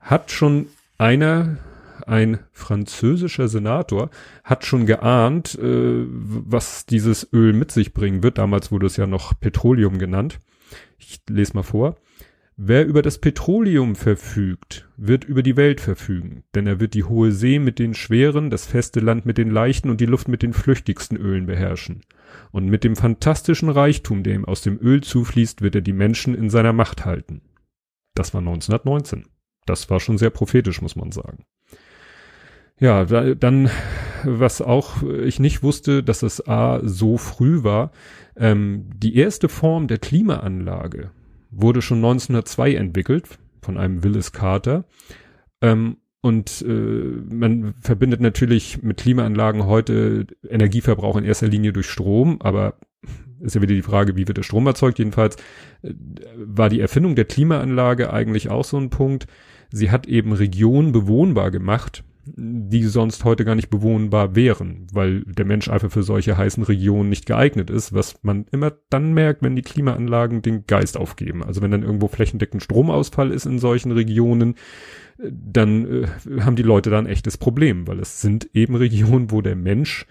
hat 0.00 0.30
schon 0.30 0.66
einer 0.98 1.58
ein 2.06 2.38
französischer 2.52 3.48
Senator 3.48 4.10
hat 4.42 4.64
schon 4.64 4.86
geahnt, 4.86 5.58
äh, 5.58 6.06
was 6.08 6.86
dieses 6.86 7.28
Öl 7.32 7.52
mit 7.52 7.70
sich 7.70 7.92
bringen 7.92 8.22
wird. 8.22 8.38
Damals 8.38 8.72
wurde 8.72 8.86
es 8.86 8.96
ja 8.96 9.06
noch 9.06 9.38
Petroleum 9.38 9.98
genannt. 9.98 10.40
Ich 10.98 11.20
lese 11.28 11.54
mal 11.54 11.62
vor. 11.62 11.96
Wer 12.60 12.86
über 12.86 13.02
das 13.02 13.18
Petroleum 13.18 13.94
verfügt, 13.94 14.88
wird 14.96 15.22
über 15.22 15.44
die 15.44 15.56
Welt 15.56 15.80
verfügen, 15.80 16.42
denn 16.56 16.66
er 16.66 16.80
wird 16.80 16.94
die 16.94 17.04
hohe 17.04 17.30
See 17.30 17.60
mit 17.60 17.78
den 17.78 17.94
schweren, 17.94 18.50
das 18.50 18.66
feste 18.66 18.98
Land 18.98 19.24
mit 19.24 19.38
den 19.38 19.48
leichten 19.48 19.90
und 19.90 20.00
die 20.00 20.06
Luft 20.06 20.26
mit 20.26 20.42
den 20.42 20.52
flüchtigsten 20.52 21.16
Ölen 21.16 21.46
beherrschen. 21.46 22.00
Und 22.50 22.66
mit 22.66 22.82
dem 22.82 22.96
fantastischen 22.96 23.68
Reichtum, 23.68 24.24
der 24.24 24.34
ihm 24.34 24.44
aus 24.44 24.60
dem 24.60 24.76
Öl 24.82 25.04
zufließt, 25.04 25.62
wird 25.62 25.76
er 25.76 25.82
die 25.82 25.92
Menschen 25.92 26.34
in 26.34 26.50
seiner 26.50 26.72
Macht 26.72 27.04
halten. 27.04 27.42
Das 28.16 28.34
war 28.34 28.40
1919. 28.40 29.26
Das 29.64 29.88
war 29.88 30.00
schon 30.00 30.18
sehr 30.18 30.30
prophetisch, 30.30 30.82
muss 30.82 30.96
man 30.96 31.12
sagen. 31.12 31.44
Ja, 32.80 33.04
da, 33.04 33.36
dann, 33.36 33.70
was 34.24 34.62
auch 34.62 35.04
ich 35.04 35.38
nicht 35.38 35.62
wusste, 35.62 36.02
dass 36.02 36.24
es 36.24 36.48
A 36.48 36.80
so 36.82 37.18
früh 37.18 37.62
war, 37.62 37.92
ähm, 38.34 38.90
die 38.96 39.14
erste 39.14 39.48
Form 39.48 39.86
der 39.86 39.98
Klimaanlage 39.98 41.12
wurde 41.50 41.82
schon 41.82 41.98
1902 41.98 42.74
entwickelt 42.74 43.38
von 43.62 43.76
einem 43.76 44.04
Willis 44.04 44.32
Carter. 44.32 44.84
Ähm, 45.60 45.98
und 46.20 46.62
äh, 46.62 46.72
man 46.72 47.74
verbindet 47.80 48.20
natürlich 48.20 48.82
mit 48.82 48.98
Klimaanlagen 48.98 49.66
heute 49.66 50.26
Energieverbrauch 50.48 51.16
in 51.16 51.24
erster 51.24 51.46
Linie 51.46 51.72
durch 51.72 51.88
Strom, 51.88 52.40
aber 52.40 52.74
ist 53.40 53.54
ja 53.54 53.62
wieder 53.62 53.74
die 53.74 53.82
Frage, 53.82 54.16
wie 54.16 54.26
wird 54.26 54.38
der 54.38 54.42
Strom 54.42 54.66
erzeugt? 54.66 54.98
Jedenfalls 54.98 55.36
äh, 55.82 55.94
war 56.36 56.68
die 56.68 56.80
Erfindung 56.80 57.14
der 57.14 57.24
Klimaanlage 57.24 58.12
eigentlich 58.12 58.48
auch 58.50 58.64
so 58.64 58.76
ein 58.76 58.90
Punkt. 58.90 59.26
Sie 59.70 59.90
hat 59.90 60.06
eben 60.06 60.32
Regionen 60.32 60.92
bewohnbar 60.92 61.50
gemacht, 61.50 62.02
die 62.36 62.84
sonst 62.84 63.24
heute 63.24 63.44
gar 63.44 63.54
nicht 63.54 63.70
bewohnbar 63.70 64.34
wären, 64.34 64.86
weil 64.92 65.22
der 65.24 65.44
Mensch 65.44 65.68
einfach 65.68 65.90
für 65.90 66.02
solche 66.02 66.36
heißen 66.36 66.62
Regionen 66.62 67.08
nicht 67.08 67.26
geeignet 67.26 67.70
ist, 67.70 67.92
was 67.92 68.22
man 68.22 68.46
immer 68.50 68.72
dann 68.90 69.14
merkt, 69.14 69.42
wenn 69.42 69.56
die 69.56 69.62
Klimaanlagen 69.62 70.42
den 70.42 70.66
Geist 70.66 70.96
aufgeben. 70.96 71.42
Also 71.42 71.62
wenn 71.62 71.70
dann 71.70 71.82
irgendwo 71.82 72.08
flächendeckend 72.08 72.62
Stromausfall 72.62 73.30
ist 73.30 73.46
in 73.46 73.58
solchen 73.58 73.92
Regionen, 73.92 74.54
dann 75.18 76.04
äh, 76.04 76.06
haben 76.40 76.56
die 76.56 76.62
Leute 76.62 76.90
da 76.90 76.98
ein 76.98 77.06
echtes 77.06 77.36
Problem, 77.36 77.86
weil 77.86 77.98
es 77.98 78.20
sind 78.20 78.50
eben 78.54 78.76
Regionen, 78.76 79.30
wo 79.30 79.40
der 79.40 79.56
Mensch 79.56 80.06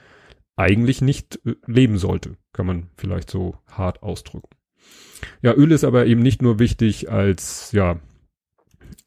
eigentlich 0.55 1.01
nicht 1.01 1.39
äh, 1.45 1.55
leben 1.65 1.97
sollte, 1.97 2.36
kann 2.53 2.65
man 2.65 2.88
vielleicht 2.97 3.29
so 3.29 3.55
hart 3.67 4.03
ausdrücken. 4.03 4.50
Ja, 5.41 5.53
Öl 5.53 5.71
ist 5.71 5.83
aber 5.83 6.05
eben 6.05 6.21
nicht 6.21 6.41
nur 6.41 6.59
wichtig 6.59 7.09
als, 7.09 7.71
ja, 7.71 8.00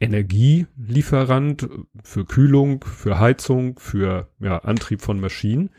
Energielieferant 0.00 1.68
für 2.02 2.24
Kühlung, 2.24 2.84
für 2.84 3.18
Heizung, 3.18 3.78
für 3.78 4.28
ja, 4.40 4.58
Antrieb 4.58 5.02
von 5.02 5.20
Maschinen, 5.20 5.70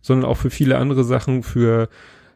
sondern 0.00 0.28
auch 0.28 0.38
für 0.38 0.50
viele 0.50 0.78
andere 0.78 1.04
Sachen, 1.04 1.42
für 1.42 1.88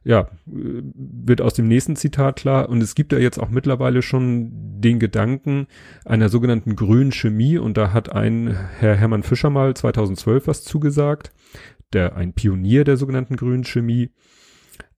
ja, 0.04 0.28
wird 0.46 1.40
aus 1.40 1.54
dem 1.54 1.68
nächsten 1.68 1.96
Zitat 1.96 2.36
klar. 2.36 2.68
Und 2.68 2.82
es 2.82 2.94
gibt 2.94 3.12
ja 3.12 3.18
jetzt 3.18 3.38
auch 3.38 3.50
mittlerweile 3.50 4.02
schon 4.02 4.50
den 4.80 4.98
Gedanken 4.98 5.66
einer 6.04 6.28
sogenannten 6.28 6.76
grünen 6.76 7.12
Chemie. 7.12 7.56
Und 7.56 7.76
da 7.76 7.92
hat 7.92 8.10
ein 8.10 8.56
Herr 8.78 8.96
Hermann 8.96 9.22
Fischer 9.22 9.50
mal 9.50 9.74
2012 9.74 10.48
was 10.48 10.64
zugesagt, 10.64 11.32
der 11.92 12.16
ein 12.16 12.32
Pionier 12.32 12.84
der 12.84 12.96
sogenannten 12.96 13.36
grünen 13.36 13.64
Chemie. 13.64 14.10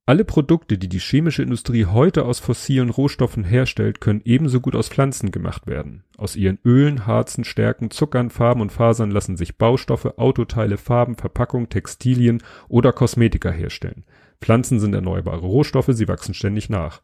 Alle 0.07 0.27
Produkte, 0.27 0.77
die 0.77 0.91
die 0.91 0.99
chemische 0.99 1.43
Industrie 1.43 1.87
heute 1.87 2.27
aus 2.27 2.39
fossilen 2.39 2.91
Rohstoffen 2.91 3.43
herstellt, 3.43 4.03
können 4.03 4.21
ebenso 4.27 4.61
gut 4.61 4.77
aus 4.77 4.91
Pflanzen 4.91 5.31
gemacht 5.31 5.67
werden. 5.67 6.05
Aus 6.19 6.37
ihren 6.37 6.59
Ölen, 6.63 7.07
Harzen, 7.07 7.43
Stärken, 7.43 7.91
Zuckern, 7.91 8.29
Farben 8.29 8.61
und 8.61 8.71
Fasern 8.71 9.11
lassen 9.11 9.39
sich 9.39 9.57
Baustoffe, 9.57 10.19
Autoteile, 10.19 10.77
Farben, 10.77 11.15
Verpackung, 11.15 11.71
Textilien 11.71 12.43
oder 12.69 12.93
Kosmetika 12.93 13.51
herstellen. 13.51 14.05
Pflanzen 14.43 14.79
sind 14.79 14.95
erneuerbare 14.95 15.41
Rohstoffe, 15.41 15.89
sie 15.89 16.07
wachsen 16.07 16.35
ständig 16.35 16.69
nach. 16.69 17.01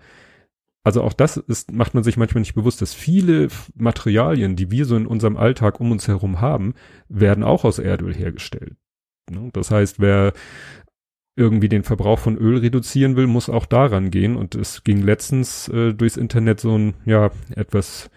Also 0.85 1.03
auch 1.03 1.15
das 1.15 1.39
ist, 1.39 1.73
macht 1.73 1.95
man 1.95 2.05
sich 2.05 2.19
manchmal 2.19 2.41
nicht 2.41 2.55
bewusst, 2.55 2.83
dass 2.83 2.93
viele 2.93 3.49
Materialien, 3.75 4.57
die 4.57 4.71
wir 4.71 4.85
so 4.85 4.97
in 4.97 5.07
unserem 5.07 5.39
Alltag 5.39 5.81
um 5.81 5.91
uns 5.91 6.07
herum 6.07 6.43
haben, 6.43 6.75
werden 7.09 7.45
auch 7.45 7.65
aus 7.65 7.79
Erdöl 7.79 8.15
hergestellt. 8.15 8.77
Ne? 9.31 9.51
Das 9.53 9.71
heißt, 9.71 10.01
wer 10.01 10.33
irgendwie 11.41 11.69
den 11.69 11.83
Verbrauch 11.83 12.19
von 12.19 12.37
Öl 12.37 12.59
reduzieren 12.59 13.17
will, 13.17 13.27
muss 13.27 13.49
auch 13.49 13.67
daran 13.67 14.11
gehen. 14.11 14.37
Und 14.37 14.55
es 14.55 14.85
ging 14.85 15.03
letztens 15.03 15.69
äh, 15.69 15.95
durchs 15.95 16.17
Internet 16.17 16.61
so 16.61 16.77
ein, 16.77 16.95
ja, 17.07 17.31
etwas 17.57 18.11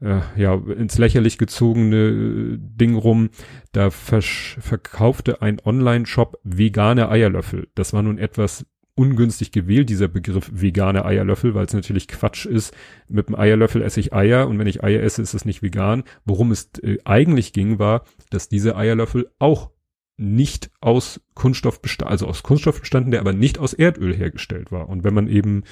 äh, 0.00 0.20
ja, 0.36 0.54
ins 0.54 0.96
lächerlich 0.98 1.38
gezogene 1.38 1.96
äh, 1.96 2.58
Ding 2.58 2.94
rum. 2.94 3.30
Da 3.72 3.90
verkaufte 3.90 5.42
ein 5.42 5.60
Online-Shop 5.64 6.38
vegane 6.44 7.08
Eierlöffel. 7.08 7.68
Das 7.74 7.92
war 7.92 8.02
nun 8.02 8.18
etwas 8.18 8.64
ungünstig 8.94 9.52
gewählt, 9.52 9.88
dieser 9.88 10.08
Begriff 10.08 10.50
vegane 10.52 11.04
Eierlöffel, 11.04 11.54
weil 11.54 11.64
es 11.64 11.72
natürlich 11.72 12.08
Quatsch 12.08 12.46
ist. 12.46 12.74
Mit 13.08 13.28
dem 13.28 13.36
Eierlöffel 13.36 13.82
esse 13.82 14.00
ich 14.00 14.12
Eier 14.12 14.48
und 14.48 14.58
wenn 14.58 14.66
ich 14.66 14.84
Eier 14.84 15.02
esse, 15.02 15.22
ist 15.22 15.34
es 15.34 15.44
nicht 15.44 15.62
vegan. 15.62 16.04
Worum 16.24 16.50
es 16.52 16.70
äh, 16.82 16.98
eigentlich 17.04 17.52
ging, 17.52 17.78
war, 17.78 18.04
dass 18.30 18.48
diese 18.48 18.76
Eierlöffel 18.76 19.30
auch 19.38 19.70
nicht 20.16 20.70
aus 20.80 21.20
Kunststoff 21.34 21.80
also 22.04 22.26
aus 22.26 22.42
Kunststoff 22.42 22.80
bestanden, 22.80 23.10
der 23.10 23.20
aber 23.20 23.32
nicht 23.32 23.58
aus 23.58 23.72
Erdöl 23.72 24.14
hergestellt 24.14 24.70
war. 24.70 24.88
Und 24.88 25.04
wenn 25.04 25.14
man 25.14 25.28
eben 25.28 25.64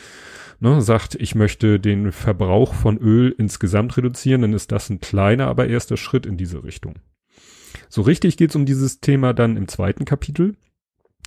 ne, 0.60 0.80
sagt, 0.82 1.14
ich 1.14 1.34
möchte 1.34 1.78
den 1.78 2.12
Verbrauch 2.12 2.74
von 2.74 2.98
Öl 2.98 3.34
insgesamt 3.36 3.96
reduzieren, 3.96 4.42
dann 4.42 4.52
ist 4.52 4.72
das 4.72 4.90
ein 4.90 5.00
kleiner, 5.00 5.46
aber 5.46 5.68
erster 5.68 5.96
Schritt 5.96 6.26
in 6.26 6.36
diese 6.36 6.64
Richtung. 6.64 6.96
So 7.88 8.02
richtig 8.02 8.36
geht's 8.36 8.56
um 8.56 8.66
dieses 8.66 9.00
Thema 9.00 9.32
dann 9.32 9.56
im 9.56 9.68
zweiten 9.68 10.04
Kapitel. 10.04 10.56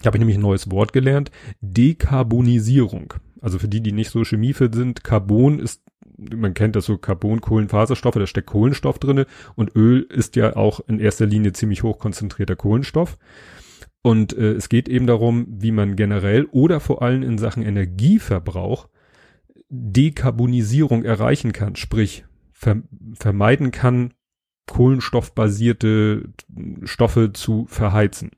Da 0.01 0.07
habe 0.07 0.17
ich 0.17 0.19
nämlich 0.19 0.37
ein 0.37 0.41
neues 0.41 0.69
Wort 0.71 0.91
gelernt. 0.91 1.31
Dekarbonisierung. 1.61 3.13
Also 3.41 3.59
für 3.59 3.67
die, 3.67 3.81
die 3.81 3.91
nicht 3.91 4.09
so 4.09 4.23
chemiefit 4.23 4.75
sind, 4.75 5.03
Carbon 5.03 5.59
ist 5.59 5.81
man 6.35 6.53
kennt 6.53 6.75
das 6.75 6.85
so 6.85 6.97
Carbon, 6.97 7.41
Kohlenfaserstoffe, 7.41 8.15
da 8.15 8.27
steckt 8.27 8.47
Kohlenstoff 8.47 8.99
drinne 8.99 9.25
und 9.55 9.75
Öl 9.75 10.01
ist 10.09 10.35
ja 10.35 10.55
auch 10.55 10.79
in 10.87 10.99
erster 10.99 11.25
Linie 11.25 11.53
ziemlich 11.53 11.83
hoch 11.83 11.99
konzentrierter 11.99 12.55
Kohlenstoff. 12.55 13.17
Und 14.01 14.37
äh, 14.37 14.51
es 14.51 14.67
geht 14.67 14.89
eben 14.89 15.07
darum, 15.07 15.47
wie 15.49 15.71
man 15.71 15.95
generell 15.95 16.45
oder 16.51 16.79
vor 16.79 17.01
allem 17.01 17.23
in 17.23 17.37
Sachen 17.37 17.63
Energieverbrauch 17.63 18.89
Dekarbonisierung 19.69 21.03
erreichen 21.03 21.53
kann, 21.53 21.75
sprich 21.75 22.25
ver 22.51 22.83
vermeiden 23.13 23.71
kann, 23.71 24.13
kohlenstoffbasierte 24.67 26.29
Stoffe 26.83 27.33
zu 27.33 27.65
verheizen 27.67 28.31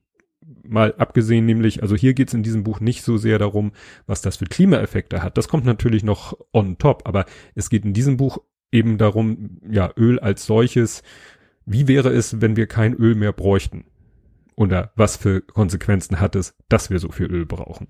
mal 0.67 0.93
abgesehen 0.98 1.45
nämlich, 1.45 1.81
also 1.81 1.95
hier 1.95 2.13
geht's 2.13 2.34
in 2.34 2.43
diesem 2.43 2.63
Buch 2.63 2.79
nicht 2.79 3.03
so 3.03 3.17
sehr 3.17 3.39
darum, 3.39 3.72
was 4.07 4.22
das 4.22 4.38
für 4.38 4.45
Klimaeffekte 4.45 5.22
hat. 5.24 5.38
Das 5.38 5.48
kommt 5.48 5.65
natürlich 5.65 6.03
noch 6.03 6.38
on 6.53 6.77
top, 6.77 7.03
aber 7.05 7.25
es 7.55 7.69
geht 7.69 7.86
in 7.86 7.93
diesem 7.93 8.17
Buch 8.17 8.39
eben 8.72 8.98
darum, 8.98 9.60
ja, 9.69 9.91
Öl 9.98 10.19
als 10.19 10.45
solches. 10.45 11.03
Wie 11.65 11.88
wäre 11.88 12.10
es, 12.10 12.41
wenn 12.41 12.55
wir 12.55 12.67
kein 12.67 12.93
Öl 12.93 13.15
mehr 13.15 13.34
bräuchten? 13.34 13.86
Oder 14.55 14.91
was 14.95 15.17
für 15.17 15.41
Konsequenzen 15.41 16.19
hat 16.19 16.36
es, 16.36 16.55
dass 16.69 16.89
wir 16.89 17.00
so 17.00 17.10
viel 17.10 17.29
Öl 17.31 17.45
brauchen? 17.45 17.88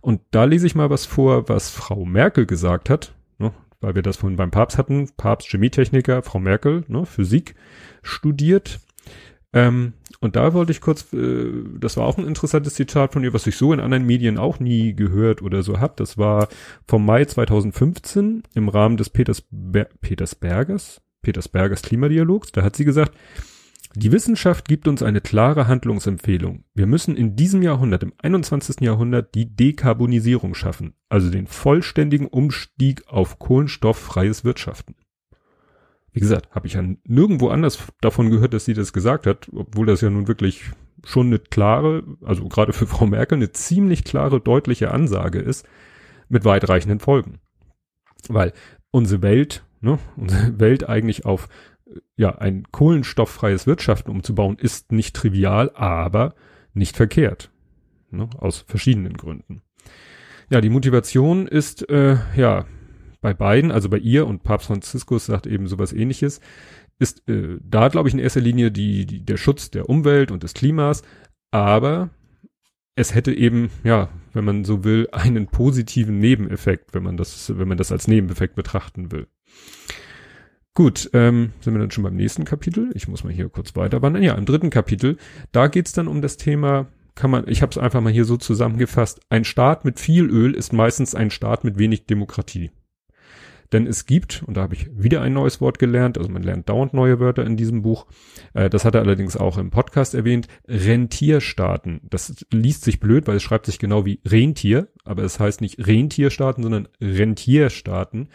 Und 0.00 0.22
da 0.30 0.44
lese 0.44 0.66
ich 0.66 0.74
mal 0.74 0.90
was 0.90 1.04
vor, 1.04 1.48
was 1.48 1.70
Frau 1.70 2.04
Merkel 2.04 2.46
gesagt 2.46 2.88
hat, 2.88 3.14
ne, 3.38 3.52
weil 3.80 3.94
wir 3.94 4.02
das 4.02 4.16
vorhin 4.16 4.36
beim 4.36 4.50
Papst 4.50 4.78
hatten. 4.78 5.10
Papst 5.16 5.48
Chemietechniker, 5.48 6.22
Frau 6.22 6.38
Merkel, 6.38 6.84
ne, 6.88 7.04
Physik 7.04 7.54
studiert. 8.02 8.80
Ähm, 9.56 9.94
und 10.20 10.36
da 10.36 10.52
wollte 10.52 10.70
ich 10.70 10.82
kurz, 10.82 11.10
äh, 11.14 11.50
das 11.80 11.96
war 11.96 12.04
auch 12.04 12.18
ein 12.18 12.26
interessantes 12.26 12.74
Zitat 12.74 13.14
von 13.14 13.24
ihr, 13.24 13.32
was 13.32 13.46
ich 13.46 13.56
so 13.56 13.72
in 13.72 13.80
anderen 13.80 14.04
Medien 14.04 14.36
auch 14.36 14.60
nie 14.60 14.94
gehört 14.94 15.40
oder 15.40 15.62
so 15.62 15.80
hab. 15.80 15.96
Das 15.96 16.18
war 16.18 16.48
vom 16.86 17.06
Mai 17.06 17.24
2015 17.24 18.42
im 18.54 18.68
Rahmen 18.68 18.98
des 18.98 19.08
Peters 19.08 19.44
Ber 19.50 19.88
Petersbergers, 20.02 21.00
Petersbergers 21.22 21.80
Klimadialogs. 21.80 22.52
Da 22.52 22.62
hat 22.62 22.76
sie 22.76 22.84
gesagt, 22.84 23.16
die 23.94 24.12
Wissenschaft 24.12 24.68
gibt 24.68 24.88
uns 24.88 25.02
eine 25.02 25.22
klare 25.22 25.68
Handlungsempfehlung. 25.68 26.64
Wir 26.74 26.86
müssen 26.86 27.16
in 27.16 27.34
diesem 27.34 27.62
Jahrhundert, 27.62 28.02
im 28.02 28.12
21. 28.18 28.82
Jahrhundert, 28.82 29.34
die 29.34 29.56
Dekarbonisierung 29.56 30.54
schaffen, 30.54 30.92
also 31.08 31.30
den 31.30 31.46
vollständigen 31.46 32.26
Umstieg 32.26 33.04
auf 33.08 33.38
kohlenstofffreies 33.38 34.44
Wirtschaften. 34.44 34.96
Wie 36.16 36.20
gesagt, 36.20 36.54
habe 36.54 36.66
ich 36.66 36.72
ja 36.72 36.82
nirgendwo 37.04 37.50
anders 37.50 37.78
davon 38.00 38.30
gehört, 38.30 38.54
dass 38.54 38.64
sie 38.64 38.72
das 38.72 38.94
gesagt 38.94 39.26
hat, 39.26 39.50
obwohl 39.54 39.84
das 39.84 40.00
ja 40.00 40.08
nun 40.08 40.28
wirklich 40.28 40.70
schon 41.04 41.26
eine 41.26 41.38
klare, 41.38 42.04
also 42.22 42.48
gerade 42.48 42.72
für 42.72 42.86
Frau 42.86 43.06
Merkel 43.06 43.36
eine 43.36 43.52
ziemlich 43.52 44.02
klare, 44.02 44.40
deutliche 44.40 44.92
Ansage 44.92 45.40
ist, 45.40 45.68
mit 46.30 46.46
weitreichenden 46.46 47.00
Folgen. 47.00 47.38
Weil 48.30 48.54
unsere 48.90 49.20
Welt, 49.20 49.66
ne, 49.82 49.98
unsere 50.16 50.58
Welt 50.58 50.88
eigentlich 50.88 51.26
auf 51.26 51.50
ja, 52.16 52.34
ein 52.38 52.64
kohlenstofffreies 52.72 53.66
Wirtschaften 53.66 54.10
umzubauen, 54.10 54.56
ist 54.58 54.92
nicht 54.92 55.14
trivial, 55.14 55.70
aber 55.74 56.34
nicht 56.72 56.96
verkehrt. 56.96 57.50
Ne, 58.10 58.30
aus 58.38 58.64
verschiedenen 58.66 59.18
Gründen. 59.18 59.60
Ja, 60.48 60.62
die 60.62 60.70
Motivation 60.70 61.46
ist, 61.46 61.90
äh, 61.90 62.16
ja, 62.36 62.64
bei 63.26 63.34
beiden, 63.34 63.72
also 63.72 63.88
bei 63.88 63.98
ihr 63.98 64.24
und 64.24 64.44
Papst 64.44 64.68
Franziskus 64.68 65.26
sagt 65.26 65.48
eben 65.48 65.66
sowas 65.66 65.92
ähnliches, 65.92 66.40
ist 67.00 67.28
äh, 67.28 67.58
da, 67.60 67.88
glaube 67.88 68.08
ich, 68.08 68.14
in 68.14 68.20
erster 68.20 68.40
Linie 68.40 68.70
die, 68.70 69.04
die, 69.04 69.24
der 69.24 69.36
Schutz 69.36 69.68
der 69.72 69.88
Umwelt 69.88 70.30
und 70.30 70.44
des 70.44 70.54
Klimas, 70.54 71.02
aber 71.50 72.10
es 72.94 73.16
hätte 73.16 73.32
eben, 73.32 73.70
ja, 73.82 74.10
wenn 74.32 74.44
man 74.44 74.64
so 74.64 74.84
will, 74.84 75.08
einen 75.10 75.48
positiven 75.48 76.20
Nebeneffekt, 76.20 76.94
wenn 76.94 77.02
man 77.02 77.16
das, 77.16 77.58
wenn 77.58 77.66
man 77.66 77.78
das 77.78 77.90
als 77.90 78.06
Nebeneffekt 78.06 78.54
betrachten 78.54 79.10
will. 79.10 79.26
Gut, 80.72 81.10
ähm, 81.12 81.50
sind 81.58 81.74
wir 81.74 81.80
dann 81.80 81.90
schon 81.90 82.04
beim 82.04 82.14
nächsten 82.14 82.44
Kapitel. 82.44 82.92
Ich 82.94 83.08
muss 83.08 83.24
mal 83.24 83.32
hier 83.32 83.48
kurz 83.48 83.74
weiter 83.74 84.02
wandern. 84.02 84.22
Ja, 84.22 84.36
im 84.36 84.46
dritten 84.46 84.70
Kapitel, 84.70 85.16
da 85.50 85.66
geht's 85.66 85.94
dann 85.94 86.06
um 86.06 86.22
das 86.22 86.36
Thema, 86.36 86.86
kann 87.16 87.32
man, 87.32 87.48
ich 87.48 87.60
habe 87.60 87.70
es 87.70 87.78
einfach 87.78 88.00
mal 88.00 88.12
hier 88.12 88.24
so 88.24 88.36
zusammengefasst, 88.36 89.20
ein 89.30 89.42
Staat 89.42 89.84
mit 89.84 89.98
viel 89.98 90.30
Öl 90.30 90.54
ist 90.54 90.72
meistens 90.72 91.16
ein 91.16 91.30
Staat 91.30 91.64
mit 91.64 91.76
wenig 91.76 92.06
Demokratie. 92.06 92.70
Denn 93.72 93.86
es 93.86 94.06
gibt, 94.06 94.42
und 94.46 94.56
da 94.56 94.62
habe 94.62 94.74
ich 94.74 94.88
wieder 94.92 95.22
ein 95.22 95.32
neues 95.32 95.60
Wort 95.60 95.78
gelernt, 95.78 96.18
also 96.18 96.30
man 96.30 96.42
lernt 96.42 96.68
dauernd 96.68 96.94
neue 96.94 97.20
Wörter 97.20 97.44
in 97.44 97.56
diesem 97.56 97.82
Buch, 97.82 98.06
äh, 98.54 98.70
das 98.70 98.84
hat 98.84 98.94
er 98.94 99.02
allerdings 99.02 99.36
auch 99.36 99.58
im 99.58 99.70
Podcast 99.70 100.14
erwähnt, 100.14 100.48
Rentierstaaten. 100.68 102.00
Das 102.08 102.46
liest 102.52 102.84
sich 102.84 103.00
blöd, 103.00 103.26
weil 103.26 103.36
es 103.36 103.42
schreibt 103.42 103.66
sich 103.66 103.78
genau 103.78 104.04
wie 104.04 104.20
Rentier, 104.24 104.88
aber 105.04 105.22
es 105.22 105.40
heißt 105.40 105.60
nicht 105.60 105.86
Rentierstaaten, 105.86 106.62
sondern 106.62 106.88
Rentierstaaten. 107.00 108.28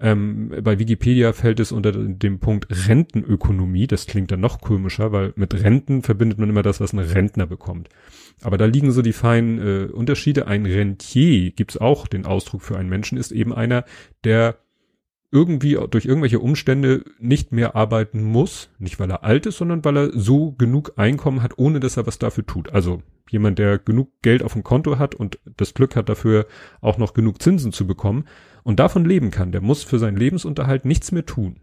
Ähm, 0.00 0.52
bei 0.62 0.78
Wikipedia 0.78 1.32
fällt 1.32 1.58
es 1.58 1.72
unter 1.72 1.90
dem 1.92 2.38
Punkt 2.38 2.68
Rentenökonomie. 2.88 3.88
Das 3.88 4.06
klingt 4.06 4.30
dann 4.30 4.40
noch 4.40 4.60
komischer, 4.60 5.10
weil 5.10 5.32
mit 5.34 5.54
Renten 5.62 6.02
verbindet 6.02 6.38
man 6.38 6.48
immer 6.48 6.62
das, 6.62 6.80
was 6.80 6.92
ein 6.92 7.00
Rentner 7.00 7.46
bekommt. 7.46 7.88
Aber 8.42 8.58
da 8.58 8.66
liegen 8.66 8.92
so 8.92 9.02
die 9.02 9.12
feinen 9.12 9.58
äh, 9.58 9.90
Unterschiede. 9.90 10.46
Ein 10.46 10.66
Rentier, 10.66 11.50
gibt's 11.50 11.76
auch 11.76 12.06
den 12.06 12.26
Ausdruck 12.26 12.62
für 12.62 12.78
einen 12.78 12.88
Menschen, 12.88 13.18
ist 13.18 13.32
eben 13.32 13.52
einer, 13.52 13.84
der 14.22 14.58
irgendwie 15.30 15.78
durch 15.90 16.06
irgendwelche 16.06 16.40
Umstände 16.40 17.04
nicht 17.18 17.52
mehr 17.52 17.76
arbeiten 17.76 18.22
muss, 18.22 18.70
nicht 18.78 18.98
weil 18.98 19.10
er 19.10 19.24
alt 19.24 19.46
ist, 19.46 19.58
sondern 19.58 19.84
weil 19.84 19.96
er 19.96 20.18
so 20.18 20.52
genug 20.52 20.94
Einkommen 20.96 21.42
hat, 21.42 21.58
ohne 21.58 21.80
dass 21.80 21.96
er 21.96 22.06
was 22.06 22.18
dafür 22.18 22.46
tut. 22.46 22.72
Also 22.72 23.02
jemand, 23.30 23.58
der 23.58 23.78
genug 23.78 24.10
Geld 24.22 24.42
auf 24.42 24.54
dem 24.54 24.64
Konto 24.64 24.98
hat 24.98 25.14
und 25.14 25.38
das 25.56 25.74
Glück 25.74 25.96
hat 25.96 26.08
dafür 26.08 26.46
auch 26.80 26.96
noch 26.96 27.12
genug 27.12 27.42
Zinsen 27.42 27.72
zu 27.72 27.86
bekommen 27.86 28.24
und 28.62 28.80
davon 28.80 29.04
leben 29.04 29.30
kann, 29.30 29.52
der 29.52 29.60
muss 29.60 29.82
für 29.82 29.98
seinen 29.98 30.16
Lebensunterhalt 30.16 30.86
nichts 30.86 31.12
mehr 31.12 31.26
tun. 31.26 31.60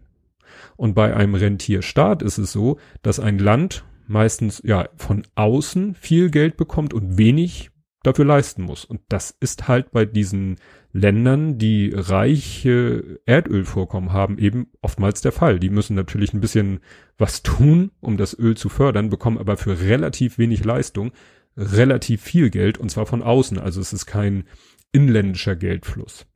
Und 0.76 0.94
bei 0.94 1.14
einem 1.14 1.34
Rentierstaat 1.34 2.22
ist 2.22 2.38
es 2.38 2.52
so, 2.52 2.78
dass 3.02 3.18
ein 3.18 3.38
Land 3.38 3.84
meistens 4.06 4.62
ja 4.64 4.88
von 4.96 5.24
außen 5.34 5.94
viel 5.96 6.30
Geld 6.30 6.56
bekommt 6.56 6.94
und 6.94 7.18
wenig 7.18 7.70
dafür 8.06 8.24
leisten 8.24 8.62
muss. 8.62 8.84
Und 8.84 9.00
das 9.08 9.36
ist 9.40 9.68
halt 9.68 9.90
bei 9.90 10.04
diesen 10.04 10.56
Ländern, 10.92 11.58
die 11.58 11.92
reiche 11.94 13.20
Erdölvorkommen 13.26 14.12
haben, 14.12 14.38
eben 14.38 14.68
oftmals 14.80 15.20
der 15.20 15.32
Fall. 15.32 15.58
Die 15.58 15.70
müssen 15.70 15.94
natürlich 15.94 16.32
ein 16.32 16.40
bisschen 16.40 16.80
was 17.18 17.42
tun, 17.42 17.90
um 18.00 18.16
das 18.16 18.38
Öl 18.38 18.56
zu 18.56 18.68
fördern, 18.68 19.10
bekommen 19.10 19.38
aber 19.38 19.56
für 19.56 19.80
relativ 19.80 20.38
wenig 20.38 20.64
Leistung 20.64 21.12
relativ 21.56 22.22
viel 22.22 22.50
Geld 22.50 22.78
und 22.78 22.90
zwar 22.90 23.06
von 23.06 23.22
außen. 23.22 23.58
Also 23.58 23.80
es 23.80 23.92
ist 23.92 24.06
kein 24.06 24.44
inländischer 24.92 25.56
Geldfluss. 25.56 26.26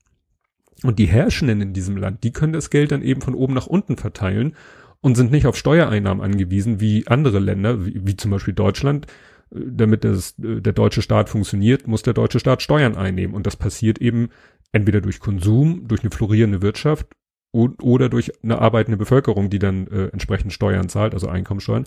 Und 0.83 0.99
die 0.99 1.07
Herrschenden 1.07 1.61
in 1.61 1.73
diesem 1.73 1.97
Land, 1.97 2.25
die 2.25 2.33
können 2.33 2.55
das 2.55 2.71
Geld 2.71 2.91
dann 2.93 3.03
eben 3.03 3.21
von 3.21 3.35
oben 3.35 3.55
nach 3.55 3.67
unten 3.67 3.97
verteilen 3.97 4.57
und 5.01 5.15
sind 5.15 5.31
nicht 5.31 5.47
auf 5.47 5.57
Steuereinnahmen 5.57 6.23
angewiesen 6.23 6.81
wie 6.81 7.07
andere 7.07 7.39
Länder, 7.39 7.85
wie, 7.85 8.01
wie 8.07 8.17
zum 8.17 8.31
Beispiel 8.31 8.55
Deutschland, 8.55 9.07
damit 9.51 10.05
das, 10.05 10.39
äh, 10.39 10.61
der 10.61 10.73
deutsche 10.73 11.03
Staat 11.03 11.29
funktioniert, 11.29 11.87
muss 11.87 12.03
der 12.03 12.15
deutsche 12.15 12.41
Staat 12.41 12.63
Steuern 12.63 12.97
einnehmen. 12.97 13.35
Und 13.35 13.47
das 13.47 13.57
passiert 13.57 13.99
eben 13.99 14.31
entweder 14.73 15.01
durch 15.01 15.21
Konsum, 15.21 15.89
durch 15.89 16.03
eine 16.03 16.11
florierende 16.11 16.63
Wirtschaft 16.63 17.09
und, 17.53 17.83
oder 17.83 18.09
durch 18.09 18.33
eine 18.43 18.61
arbeitende 18.61 18.97
Bevölkerung, 18.97 19.51
die 19.51 19.59
dann 19.59 19.87
äh, 19.89 20.07
entsprechend 20.09 20.53
Steuern 20.53 20.89
zahlt, 20.89 21.15
also 21.15 21.29
Einkommensteuern. 21.29 21.85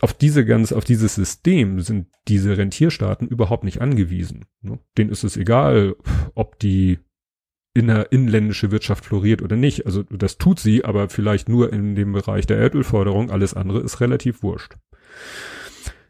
Auf 0.00 0.14
diese 0.14 0.46
ganz, 0.46 0.72
auf 0.72 0.84
dieses 0.84 1.14
System 1.14 1.80
sind 1.80 2.06
diese 2.26 2.56
Rentierstaaten 2.56 3.28
überhaupt 3.28 3.64
nicht 3.64 3.82
angewiesen. 3.82 4.46
Ne? 4.62 4.78
Denen 4.96 5.10
ist 5.10 5.24
es 5.24 5.36
egal, 5.36 5.94
ob 6.34 6.58
die 6.58 6.98
inner, 7.74 8.10
inländische 8.10 8.70
Wirtschaft 8.70 9.04
floriert 9.04 9.42
oder 9.42 9.56
nicht. 9.56 9.84
Also 9.84 10.04
das 10.04 10.38
tut 10.38 10.58
sie, 10.58 10.84
aber 10.84 11.10
vielleicht 11.10 11.48
nur 11.48 11.72
in 11.72 11.94
dem 11.94 12.12
Bereich 12.12 12.46
der 12.46 12.56
Erdölförderung. 12.56 13.30
Alles 13.30 13.52
andere 13.52 13.80
ist 13.80 14.00
relativ 14.00 14.42
wurscht. 14.42 14.76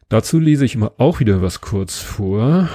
Dazu 0.09 0.39
lese 0.39 0.65
ich 0.65 0.75
immer 0.75 0.93
auch 0.97 1.19
wieder 1.19 1.41
was 1.41 1.61
kurz 1.61 1.97
vor. 1.97 2.69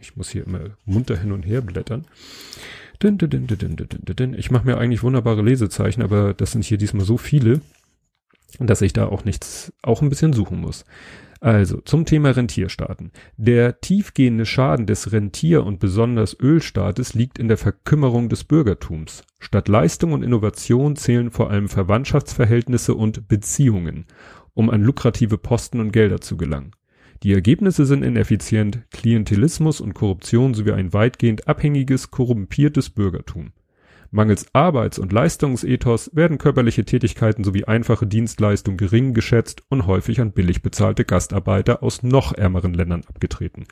Ich 0.00 0.16
muss 0.16 0.30
hier 0.30 0.46
immer 0.46 0.60
munter 0.84 1.18
hin 1.18 1.32
und 1.32 1.42
her 1.42 1.60
blättern. 1.60 2.06
Ich 3.02 4.50
mache 4.50 4.66
mir 4.66 4.78
eigentlich 4.78 5.02
wunderbare 5.02 5.42
Lesezeichen, 5.42 6.02
aber 6.02 6.32
das 6.32 6.52
sind 6.52 6.64
hier 6.64 6.78
diesmal 6.78 7.04
so 7.04 7.18
viele, 7.18 7.60
dass 8.58 8.80
ich 8.80 8.94
da 8.94 9.06
auch 9.06 9.24
nichts, 9.24 9.72
auch 9.82 10.00
ein 10.00 10.08
bisschen 10.08 10.32
suchen 10.32 10.60
muss. 10.60 10.84
Also 11.40 11.82
zum 11.82 12.06
Thema 12.06 12.30
Rentierstaaten. 12.30 13.10
Der 13.36 13.82
tiefgehende 13.82 14.46
Schaden 14.46 14.86
des 14.86 15.12
Rentier- 15.12 15.66
und 15.66 15.78
besonders 15.78 16.34
Ölstaates 16.40 17.12
liegt 17.12 17.38
in 17.38 17.48
der 17.48 17.58
Verkümmerung 17.58 18.30
des 18.30 18.44
Bürgertums. 18.44 19.24
Statt 19.40 19.68
Leistung 19.68 20.12
und 20.12 20.22
Innovation 20.22 20.96
zählen 20.96 21.30
vor 21.30 21.50
allem 21.50 21.68
Verwandtschaftsverhältnisse 21.68 22.94
und 22.94 23.28
Beziehungen 23.28 24.06
um 24.54 24.70
an 24.70 24.82
lukrative 24.82 25.38
Posten 25.38 25.80
und 25.80 25.92
Gelder 25.92 26.20
zu 26.20 26.36
gelangen. 26.36 26.72
Die 27.22 27.32
Ergebnisse 27.32 27.86
sind 27.86 28.02
ineffizient, 28.02 28.80
Klientelismus 28.90 29.80
und 29.80 29.94
Korruption 29.94 30.54
sowie 30.54 30.72
ein 30.72 30.92
weitgehend 30.92 31.48
abhängiges, 31.48 32.10
korrumpiertes 32.10 32.90
Bürgertum. 32.90 33.52
Mangels 34.10 34.46
Arbeits- 34.52 34.98
und 34.98 35.12
Leistungsethos 35.12 36.10
werden 36.14 36.38
körperliche 36.38 36.84
Tätigkeiten 36.84 37.42
sowie 37.42 37.64
einfache 37.64 38.06
Dienstleistungen 38.06 38.76
gering 38.76 39.12
geschätzt 39.12 39.64
und 39.70 39.86
häufig 39.86 40.20
an 40.20 40.32
billig 40.32 40.62
bezahlte 40.62 41.04
Gastarbeiter 41.04 41.82
aus 41.82 42.02
noch 42.02 42.32
ärmeren 42.32 42.74
Ländern 42.74 43.02
abgetreten. 43.08 43.64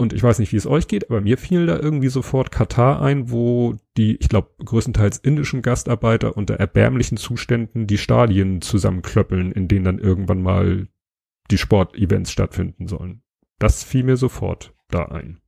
Und 0.00 0.14
ich 0.14 0.22
weiß 0.22 0.38
nicht, 0.38 0.50
wie 0.52 0.56
es 0.56 0.66
euch 0.66 0.88
geht, 0.88 1.10
aber 1.10 1.20
mir 1.20 1.36
fiel 1.36 1.66
da 1.66 1.78
irgendwie 1.78 2.08
sofort 2.08 2.50
Katar 2.50 3.02
ein, 3.02 3.30
wo 3.30 3.76
die, 3.98 4.16
ich 4.16 4.30
glaube, 4.30 4.48
größtenteils 4.64 5.18
indischen 5.18 5.60
Gastarbeiter 5.60 6.38
unter 6.38 6.54
erbärmlichen 6.54 7.18
Zuständen 7.18 7.86
die 7.86 7.98
Stadien 7.98 8.62
zusammenklöppeln, 8.62 9.52
in 9.52 9.68
denen 9.68 9.84
dann 9.84 9.98
irgendwann 9.98 10.40
mal 10.40 10.88
die 11.50 11.58
Sportevents 11.58 12.32
stattfinden 12.32 12.88
sollen. 12.88 13.20
Das 13.58 13.84
fiel 13.84 14.04
mir 14.04 14.16
sofort 14.16 14.72
da 14.88 15.04
ein. 15.04 15.42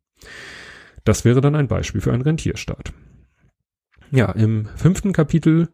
Das 1.05 1.25
wäre 1.25 1.41
dann 1.41 1.55
ein 1.55 1.69
Beispiel 1.69 2.03
für 2.03 2.13
einen 2.13 2.21
Rentierstaat. 2.21 2.93
Ja, 4.11 4.33
im 4.33 4.67
fünften 4.77 5.15
Kapitel 5.15 5.71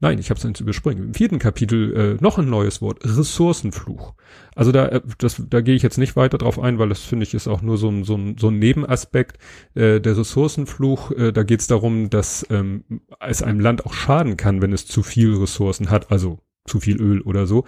Nein, 0.00 0.18
ich 0.18 0.30
habe 0.30 0.38
es 0.38 0.60
überspringen. 0.60 1.04
Im 1.04 1.14
vierten 1.14 1.38
Kapitel 1.38 1.96
äh, 2.18 2.22
noch 2.22 2.38
ein 2.38 2.50
neues 2.50 2.82
Wort, 2.82 3.04
Ressourcenfluch. 3.04 4.14
Also 4.54 4.72
da, 4.72 4.88
äh, 4.88 5.00
das, 5.18 5.42
da 5.48 5.60
gehe 5.60 5.74
ich 5.74 5.82
jetzt 5.82 5.98
nicht 5.98 6.16
weiter 6.16 6.38
drauf 6.38 6.58
ein, 6.58 6.78
weil 6.78 6.88
das 6.88 7.00
finde 7.00 7.24
ich 7.24 7.34
ist 7.34 7.48
auch 7.48 7.62
nur 7.62 7.78
so 7.78 7.88
ein, 7.88 8.04
so 8.04 8.16
ein, 8.16 8.36
so 8.38 8.48
ein 8.48 8.58
Nebenaspekt. 8.58 9.38
Äh, 9.74 10.00
der 10.00 10.16
Ressourcenfluch, 10.16 11.12
äh, 11.12 11.32
da 11.32 11.42
geht 11.42 11.60
es 11.60 11.66
darum, 11.66 12.10
dass 12.10 12.46
ähm, 12.50 12.84
es 13.20 13.42
einem 13.42 13.60
Land 13.60 13.86
auch 13.86 13.94
schaden 13.94 14.36
kann, 14.36 14.60
wenn 14.60 14.72
es 14.72 14.86
zu 14.86 15.02
viel 15.02 15.34
Ressourcen 15.34 15.90
hat, 15.90 16.10
also 16.10 16.40
zu 16.66 16.80
viel 16.80 17.00
Öl 17.00 17.22
oder 17.22 17.46
so. 17.46 17.64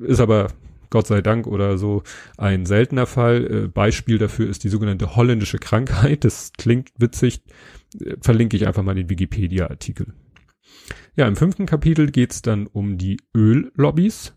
Ist 0.00 0.20
aber 0.20 0.48
Gott 0.90 1.06
sei 1.06 1.20
Dank 1.20 1.46
oder 1.46 1.78
so 1.78 2.02
ein 2.36 2.66
seltener 2.66 3.06
Fall. 3.06 3.64
Äh, 3.64 3.68
Beispiel 3.68 4.18
dafür 4.18 4.48
ist 4.48 4.64
die 4.64 4.68
sogenannte 4.68 5.16
holländische 5.16 5.58
Krankheit. 5.58 6.24
Das 6.24 6.52
klingt 6.56 6.90
witzig. 6.96 7.42
Äh, 8.00 8.16
verlinke 8.20 8.56
ich 8.56 8.66
einfach 8.66 8.82
mal 8.82 8.94
den 8.94 9.10
Wikipedia-Artikel. 9.10 10.14
Ja, 11.18 11.26
im 11.26 11.34
fünften 11.34 11.64
Kapitel 11.64 12.10
geht's 12.10 12.42
dann 12.42 12.66
um 12.66 12.98
die 12.98 13.16
Öllobbys. 13.34 14.34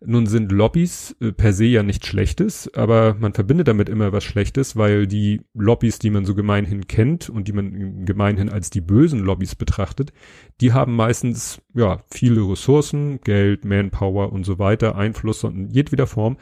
Nun 0.00 0.26
sind 0.26 0.50
Lobbys 0.50 1.14
äh, 1.20 1.32
per 1.32 1.52
se 1.52 1.66
ja 1.66 1.82
nichts 1.82 2.06
Schlechtes, 2.06 2.72
aber 2.74 3.14
man 3.18 3.34
verbindet 3.34 3.68
damit 3.68 3.90
immer 3.90 4.12
was 4.12 4.24
Schlechtes, 4.24 4.76
weil 4.76 5.06
die 5.06 5.42
Lobbys, 5.52 5.98
die 5.98 6.08
man 6.08 6.24
so 6.24 6.34
gemeinhin 6.34 6.86
kennt 6.86 7.28
und 7.28 7.48
die 7.48 7.52
man 7.52 8.06
gemeinhin 8.06 8.48
als 8.48 8.70
die 8.70 8.80
bösen 8.80 9.20
Lobbys 9.20 9.56
betrachtet, 9.56 10.14
die 10.62 10.72
haben 10.72 10.96
meistens 10.96 11.60
ja 11.74 12.02
viele 12.10 12.40
Ressourcen, 12.50 13.20
Geld, 13.20 13.66
Manpower 13.66 14.32
und 14.32 14.44
so 14.44 14.58
weiter, 14.58 14.96
Einfluss 14.96 15.44
in 15.44 15.68
jedweder 15.68 16.06
Form. 16.06 16.38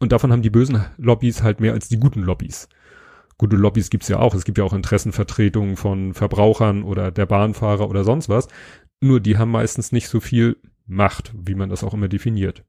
Und 0.00 0.10
davon 0.10 0.32
haben 0.32 0.42
die 0.42 0.50
bösen 0.50 0.84
Lobbys 0.96 1.44
halt 1.44 1.60
mehr 1.60 1.72
als 1.72 1.88
die 1.88 2.00
guten 2.00 2.22
Lobbys. 2.22 2.68
Gute 3.36 3.56
Lobbys 3.56 3.90
gibt's 3.90 4.08
ja 4.08 4.20
auch. 4.20 4.34
Es 4.34 4.44
gibt 4.44 4.58
ja 4.58 4.64
auch 4.64 4.72
Interessenvertretungen 4.72 5.76
von 5.76 6.14
Verbrauchern 6.14 6.84
oder 6.84 7.10
der 7.10 7.26
Bahnfahrer 7.26 7.88
oder 7.88 8.04
sonst 8.04 8.28
was. 8.28 8.48
Nur 9.00 9.20
die 9.20 9.36
haben 9.36 9.50
meistens 9.50 9.92
nicht 9.92 10.08
so 10.08 10.20
viel 10.20 10.56
Macht, 10.86 11.32
wie 11.34 11.54
man 11.54 11.70
das 11.70 11.82
auch 11.84 11.94
immer 11.94 12.08
definiert. 12.08 12.64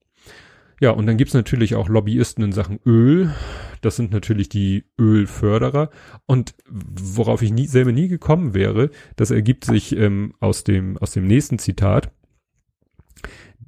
Ja, 0.81 0.91
und 0.91 1.05
dann 1.05 1.17
gibt's 1.17 1.33
natürlich 1.33 1.75
auch 1.75 1.87
Lobbyisten 1.87 2.43
in 2.43 2.51
Sachen 2.51 2.79
Öl. 2.85 3.33
Das 3.81 3.95
sind 3.95 4.11
natürlich 4.11 4.49
die 4.49 4.85
Ölförderer. 4.99 5.89
Und 6.25 6.53
worauf 6.67 7.41
ich 7.41 7.51
nie, 7.51 7.67
selber 7.67 7.91
nie 7.91 8.07
gekommen 8.07 8.53
wäre, 8.53 8.89
das 9.15 9.31
ergibt 9.31 9.63
sich 9.63 9.95
ähm, 9.95 10.33
aus, 10.39 10.63
dem, 10.63 10.97
aus 10.97 11.11
dem 11.11 11.27
nächsten 11.27 11.59
Zitat. 11.59 12.11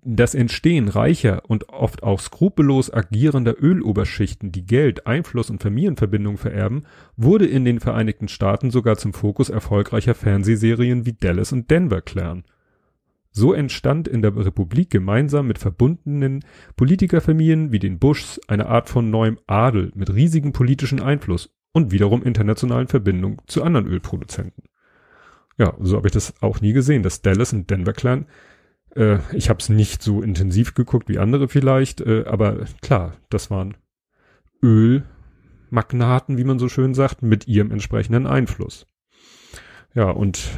Das 0.10 0.36
Entstehen 0.36 0.88
reicher 0.88 1.42
und 1.50 1.68
oft 1.68 2.02
auch 2.02 2.22
skrupellos 2.22 2.94
agierender 2.94 3.62
Öloberschichten, 3.62 4.54
die 4.54 4.66
Geld, 4.66 5.06
Einfluss 5.06 5.50
und 5.50 5.62
Familienverbindungen 5.62 6.38
vererben, 6.38 6.86
wurde 7.18 7.46
in 7.46 7.66
den 7.66 7.82
Vereinigten 7.82 8.30
Staaten 8.30 8.72
sogar 8.72 8.96
zum 8.96 9.12
Fokus 9.12 9.50
erfolgreicher 9.50 10.16
Fernsehserien 10.16 11.06
wie 11.06 11.12
Dallas 11.12 11.52
und 11.52 11.70
Denver 11.70 12.00
Clan. 12.00 12.46
So 13.32 13.52
entstand 13.52 14.08
in 14.08 14.22
der 14.22 14.34
Republik 14.34 14.92
gemeinsam 14.92 15.46
mit 15.46 15.60
verbundenen 15.60 16.40
Politikerfamilien 16.78 17.74
wie 17.74 17.80
den 17.80 18.00
Bushs 18.00 18.40
eine 18.48 18.68
Art 18.68 18.88
von 18.88 19.10
neuem 19.10 19.40
Adel 19.46 19.92
mit 19.94 20.10
riesigem 20.10 20.54
politischen 20.54 21.02
Einfluss 21.02 21.54
und 21.74 21.92
wiederum 21.92 22.24
internationalen 22.24 22.88
Verbindungen 22.88 23.40
zu 23.48 23.62
anderen 23.62 23.88
Ölproduzenten. 23.88 24.64
Ja, 25.58 25.74
so 25.82 25.98
habe 25.98 26.08
ich 26.08 26.14
das 26.14 26.34
auch 26.42 26.62
nie 26.62 26.72
gesehen, 26.72 27.04
dass 27.04 27.22
Dallas 27.22 27.52
und 27.52 27.70
Denver 27.70 27.92
Clan 27.92 28.26
äh, 28.98 29.20
ich 29.34 29.50
habe 29.50 29.60
es 29.60 29.70
nicht 29.70 30.02
so 30.02 30.22
intensiv 30.22 30.74
geguckt 30.74 31.08
wie 31.10 31.20
andere 31.20 31.48
vielleicht, 31.48 32.02
äh, 32.02 32.26
aber 32.26 32.66
klar, 32.82 33.14
das 33.30 33.52
waren 33.52 33.78
Ölmagnaten, 34.64 36.38
wie 36.38 36.44
man 36.44 36.60
so 36.60 36.68
schön 36.68 36.94
sagt, 36.94 37.22
mit 37.22 37.48
ihrem 37.48 37.72
entsprechenden 37.72 38.28
Einfluss. 38.28 38.88
Ja, 39.94 40.10
und 40.10 40.50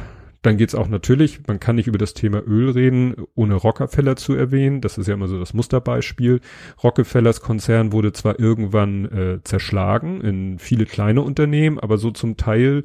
dann 0.42 0.56
geht's 0.56 0.74
auch 0.74 0.88
natürlich, 0.88 1.46
man 1.46 1.60
kann 1.60 1.76
nicht 1.76 1.86
über 1.86 1.98
das 1.98 2.14
Thema 2.14 2.42
Öl 2.42 2.70
reden, 2.70 3.14
ohne 3.34 3.54
Rockefeller 3.54 4.16
zu 4.16 4.34
erwähnen. 4.34 4.80
Das 4.80 4.96
ist 4.96 5.06
ja 5.06 5.14
immer 5.14 5.28
so 5.28 5.38
das 5.38 5.52
Musterbeispiel. 5.52 6.40
Rockefellers 6.82 7.42
Konzern 7.42 7.92
wurde 7.92 8.12
zwar 8.12 8.40
irgendwann 8.40 9.04
äh, 9.04 9.44
zerschlagen 9.44 10.22
in 10.22 10.58
viele 10.58 10.86
kleine 10.86 11.20
Unternehmen, 11.20 11.78
aber 11.78 11.98
so 11.98 12.10
zum 12.10 12.38
Teil 12.38 12.84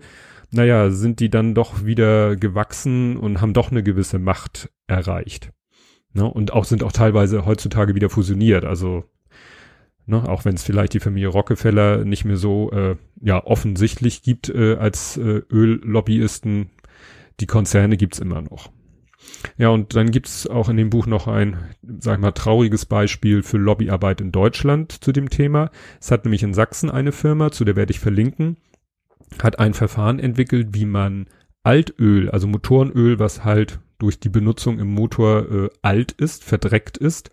naja, 0.52 0.90
sind 0.90 1.20
die 1.20 1.30
dann 1.30 1.54
doch 1.54 1.86
wieder 1.86 2.36
gewachsen 2.36 3.18
und 3.18 3.42
haben 3.42 3.54
doch 3.54 3.72
eine 3.72 3.84
gewisse 3.84 4.20
Macht 4.20 4.70
erreicht. 4.88 5.52
Ne? 6.14 6.26
Und 6.26 6.54
auch 6.54 6.66
sind 6.66 6.84
auch 6.84 6.92
teilweise 6.92 7.46
heutzutage 7.46 7.96
wieder 7.96 8.10
fusioniert. 8.10 8.66
Also, 8.66 9.04
ne, 10.06 10.28
auch 10.28 10.46
wenn 10.46 10.56
es 10.56 10.64
vielleicht 10.64 10.94
die 10.94 11.00
Familie 11.00 11.30
Rockefeller 11.30 12.06
nicht 12.06 12.26
mehr 12.26 12.38
so 12.38 12.72
äh, 12.72 12.96
ja 13.22 13.44
offensichtlich 13.44 14.22
gibt 14.22 14.50
äh, 14.50 14.76
als 14.76 15.18
äh, 15.18 15.42
Öllobbyisten, 15.52 16.70
die 17.40 17.48
Konzerne 17.48 17.98
gibt's 17.98 18.20
immer 18.20 18.42
noch. 18.42 18.72
Ja, 19.58 19.70
und 19.70 19.96
dann 19.96 20.12
gibt's 20.12 20.48
auch 20.48 20.70
in 20.70 20.78
dem 20.78 20.90
Buch 20.90 21.08
noch 21.08 21.28
ein, 21.28 21.58
sag 22.00 22.16
ich 22.16 22.22
mal, 22.22 22.32
trauriges 22.32 22.86
Beispiel 22.86 23.44
für 23.44 23.58
Lobbyarbeit 23.58 24.22
in 24.22 24.32
Deutschland 24.32 24.92
zu 25.04 25.12
dem 25.12 25.30
Thema. 25.30 25.72
Es 26.00 26.12
hat 26.12 26.26
nämlich 26.26 26.44
in 26.44 26.54
Sachsen 26.54 26.90
eine 26.90 27.12
Firma, 27.12 27.52
zu 27.52 27.66
der 27.66 27.76
werde 27.76 27.92
ich 27.92 28.00
verlinken, 28.00 28.58
hat 29.42 29.60
ein 29.60 29.74
Verfahren 29.74 30.20
entwickelt, 30.20 30.70
wie 30.72 30.86
man 30.86 31.28
Altöl, 31.64 32.30
also 32.30 32.48
Motorenöl, 32.48 33.18
was 33.18 33.44
halt 33.44 33.80
durch 33.98 34.20
die 34.20 34.30
Benutzung 34.30 34.80
im 34.80 34.94
Motor 34.94 35.52
äh, 35.52 35.70
alt 35.82 36.12
ist, 36.12 36.44
verdreckt 36.44 36.98
ist. 36.98 37.32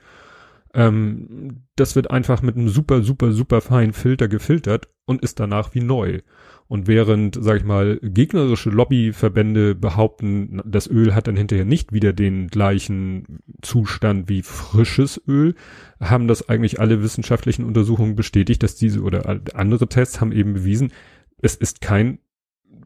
Ähm, 0.74 1.64
das 1.76 1.96
wird 1.96 2.10
einfach 2.10 2.42
mit 2.42 2.56
einem 2.56 2.68
super, 2.68 3.02
super, 3.02 3.32
super 3.32 3.60
feinen 3.60 3.92
Filter 3.92 4.28
gefiltert 4.28 4.88
und 5.04 5.22
ist 5.22 5.40
danach 5.40 5.74
wie 5.74 5.80
neu. 5.80 6.20
Und 6.68 6.86
während, 6.86 7.36
sag 7.38 7.58
ich 7.58 7.64
mal, 7.64 7.98
gegnerische 8.02 8.70
Lobbyverbände 8.70 9.74
behaupten, 9.74 10.62
das 10.64 10.88
Öl 10.88 11.14
hat 11.14 11.26
dann 11.26 11.36
hinterher 11.36 11.66
nicht 11.66 11.92
wieder 11.92 12.14
den 12.14 12.48
gleichen 12.48 13.40
Zustand 13.60 14.30
wie 14.30 14.40
frisches 14.40 15.20
Öl, 15.28 15.54
haben 16.00 16.28
das 16.28 16.48
eigentlich 16.48 16.80
alle 16.80 17.02
wissenschaftlichen 17.02 17.66
Untersuchungen 17.66 18.16
bestätigt, 18.16 18.62
dass 18.62 18.76
diese 18.76 19.02
oder 19.02 19.40
andere 19.54 19.86
Tests 19.88 20.22
haben 20.22 20.32
eben 20.32 20.54
bewiesen, 20.54 20.92
es 21.42 21.56
ist 21.56 21.82
kein 21.82 22.20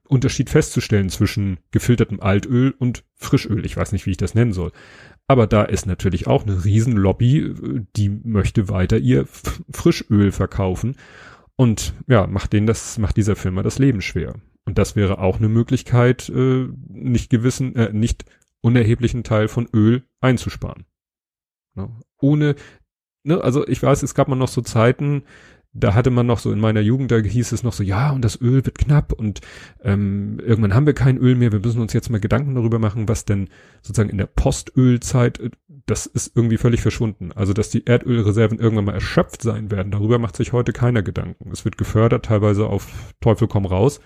Unterschied 0.08 0.50
festzustellen 0.50 1.08
zwischen 1.08 1.58
gefiltertem 1.70 2.20
Altöl 2.20 2.74
und 2.78 3.04
Frischöl. 3.14 3.64
Ich 3.66 3.76
weiß 3.76 3.92
nicht, 3.92 4.06
wie 4.06 4.12
ich 4.12 4.16
das 4.16 4.34
nennen 4.34 4.52
soll. 4.52 4.72
Aber 5.26 5.46
da 5.46 5.64
ist 5.64 5.86
natürlich 5.86 6.26
auch 6.26 6.44
eine 6.44 6.64
Riesenlobby, 6.64 7.84
die 7.96 8.08
möchte 8.08 8.68
weiter 8.68 8.98
ihr 8.98 9.26
Frischöl 9.70 10.32
verkaufen 10.32 10.96
und 11.56 11.94
ja, 12.06 12.26
macht 12.26 12.52
denen 12.52 12.66
das, 12.66 12.98
macht 12.98 13.16
dieser 13.16 13.34
Firma 13.34 13.62
das 13.62 13.78
Leben 13.78 14.02
schwer. 14.02 14.34
Und 14.64 14.78
das 14.78 14.94
wäre 14.94 15.18
auch 15.18 15.38
eine 15.38 15.48
Möglichkeit, 15.48 16.28
äh, 16.28 16.68
nicht 16.88 17.30
gewissen, 17.30 17.74
äh, 17.76 17.92
nicht 17.92 18.24
unerheblichen 18.60 19.24
Teil 19.24 19.48
von 19.48 19.68
Öl 19.72 20.02
einzusparen. 20.20 20.86
Ne? 21.74 21.88
Ohne, 22.20 22.56
ne, 23.22 23.40
also 23.40 23.66
ich 23.66 23.82
weiß, 23.82 24.02
es 24.02 24.14
gab 24.14 24.28
mal 24.28 24.36
noch 24.36 24.48
so 24.48 24.60
Zeiten, 24.60 25.22
da 25.78 25.94
hatte 25.94 26.10
man 26.10 26.26
noch 26.26 26.38
so 26.38 26.52
in 26.52 26.60
meiner 26.60 26.80
Jugend, 26.80 27.10
da 27.10 27.18
hieß 27.18 27.52
es 27.52 27.62
noch 27.62 27.72
so, 27.72 27.82
ja, 27.82 28.10
und 28.10 28.22
das 28.22 28.40
Öl 28.40 28.64
wird 28.64 28.78
knapp 28.78 29.12
und 29.12 29.40
ähm, 29.82 30.40
irgendwann 30.40 30.74
haben 30.74 30.86
wir 30.86 30.94
kein 30.94 31.18
Öl 31.18 31.34
mehr, 31.34 31.52
wir 31.52 31.60
müssen 31.60 31.80
uns 31.80 31.92
jetzt 31.92 32.10
mal 32.10 32.20
Gedanken 32.20 32.54
darüber 32.54 32.78
machen, 32.78 33.08
was 33.08 33.24
denn 33.24 33.48
sozusagen 33.82 34.10
in 34.10 34.18
der 34.18 34.26
Postölzeit, 34.26 35.38
äh, 35.40 35.50
das 35.84 36.06
ist 36.06 36.34
irgendwie 36.34 36.56
völlig 36.56 36.80
verschwunden. 36.80 37.30
Also, 37.32 37.52
dass 37.52 37.70
die 37.70 37.84
Erdölreserven 37.84 38.58
irgendwann 38.58 38.86
mal 38.86 38.94
erschöpft 38.94 39.42
sein 39.42 39.70
werden, 39.70 39.92
darüber 39.92 40.18
macht 40.18 40.36
sich 40.36 40.52
heute 40.52 40.72
keiner 40.72 41.02
Gedanken. 41.02 41.50
Es 41.52 41.64
wird 41.64 41.78
gefördert, 41.78 42.24
teilweise 42.24 42.66
auf 42.66 43.14
Teufel 43.20 43.46
komm 43.46 43.66
raus. 43.66 44.00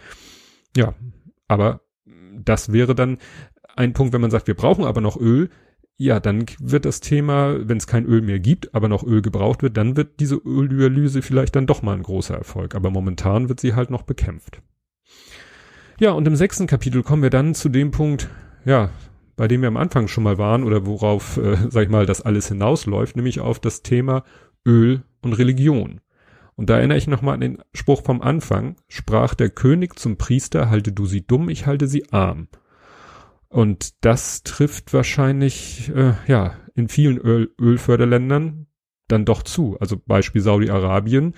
Ja, 0.77 0.95
aber 1.49 1.81
das 2.35 2.73
wäre 2.73 2.95
dann 2.95 3.19
ein 3.77 3.93
Punkt, 3.93 4.13
wenn 4.13 4.21
man 4.21 4.31
sagt, 4.31 4.47
wir 4.47 4.55
brauchen 4.55 4.85
aber 4.85 5.01
noch 5.01 5.19
Öl, 5.19 5.51
ja, 6.01 6.19
dann 6.19 6.47
wird 6.59 6.87
das 6.87 7.01
Thema, 7.01 7.69
wenn 7.69 7.77
es 7.77 7.87
kein 7.87 8.07
Öl 8.07 8.23
mehr 8.23 8.41
gibt, 8.41 8.75
aber 8.75 8.89
noch 8.89 9.05
Öl 9.05 9.21
gebraucht 9.21 9.63
wird, 9.63 9.77
dann 9.77 9.99
wird 9.99 10.19
diese 10.19 10.37
Öldialyse 10.37 11.21
vielleicht 11.21 11.55
dann 11.57 11.67
doch 11.67 11.83
mal 11.83 11.95
ein 11.95 12.03
großer 12.03 12.35
Erfolg. 12.35 12.75
Aber 12.75 12.91
momentan 12.91 13.51
wird 13.51 13.61
sie 13.61 13.75
halt 13.75 13.91
noch 13.91 14.01
bekämpft. 14.01 14.63
Ja, 15.99 16.13
und 16.13 16.27
im 16.27 16.37
sechsten 16.37 16.67
Kapitel 16.67 17.03
kommen 17.03 17.23
wir 17.23 17.29
dann 17.29 17.55
zu 17.55 17.69
dem 17.69 17.91
Punkt, 17.91 18.31
ja, 18.65 18.89
bei 19.37 19.47
dem 19.47 19.61
wir 19.61 19.69
am 19.69 19.77
Anfang 19.77 20.09
schon 20.09 20.25
mal 20.25 20.39
waren 20.39 20.65
oder 20.65 20.87
worauf, 20.87 21.37
äh, 21.37 21.59
sag 21.69 21.83
ich 21.83 21.91
mal, 21.91 22.07
das 22.07 22.23
alles 22.23 22.49
hinausläuft, 22.49 23.17
nämlich 23.17 23.41
auf 23.41 23.61
das 23.61 23.83
Thema 23.83 24.25
Öl 24.67 25.03
und 25.21 25.35
Religion. 25.35 26.01
Und 26.57 26.71
da 26.71 26.79
erinnere 26.79 26.97
ich 26.97 27.09
nochmal 27.09 27.35
an 27.35 27.41
den 27.41 27.59
Spruch 27.75 28.03
vom 28.03 28.23
Anfang, 28.23 28.77
sprach 28.89 29.35
der 29.35 29.51
König 29.51 29.99
zum 29.99 30.17
Priester, 30.17 30.71
halte 30.71 30.93
du 30.93 31.05
sie 31.05 31.27
dumm, 31.27 31.51
ich 31.51 31.67
halte 31.67 31.87
sie 31.87 32.11
arm. 32.11 32.49
Und 33.51 34.05
das 34.05 34.45
trifft 34.45 34.93
wahrscheinlich, 34.95 35.91
äh, 35.95 36.15
ja, 36.27 36.55
in 36.75 36.89
vielen 36.89 37.19
Öl 37.19 37.51
Ölförderländern 37.61 38.67
dann 39.09 39.25
doch 39.25 39.43
zu. 39.43 39.77
Also 39.81 39.97
Beispiel 39.99 40.41
Saudi-Arabien, 40.41 41.35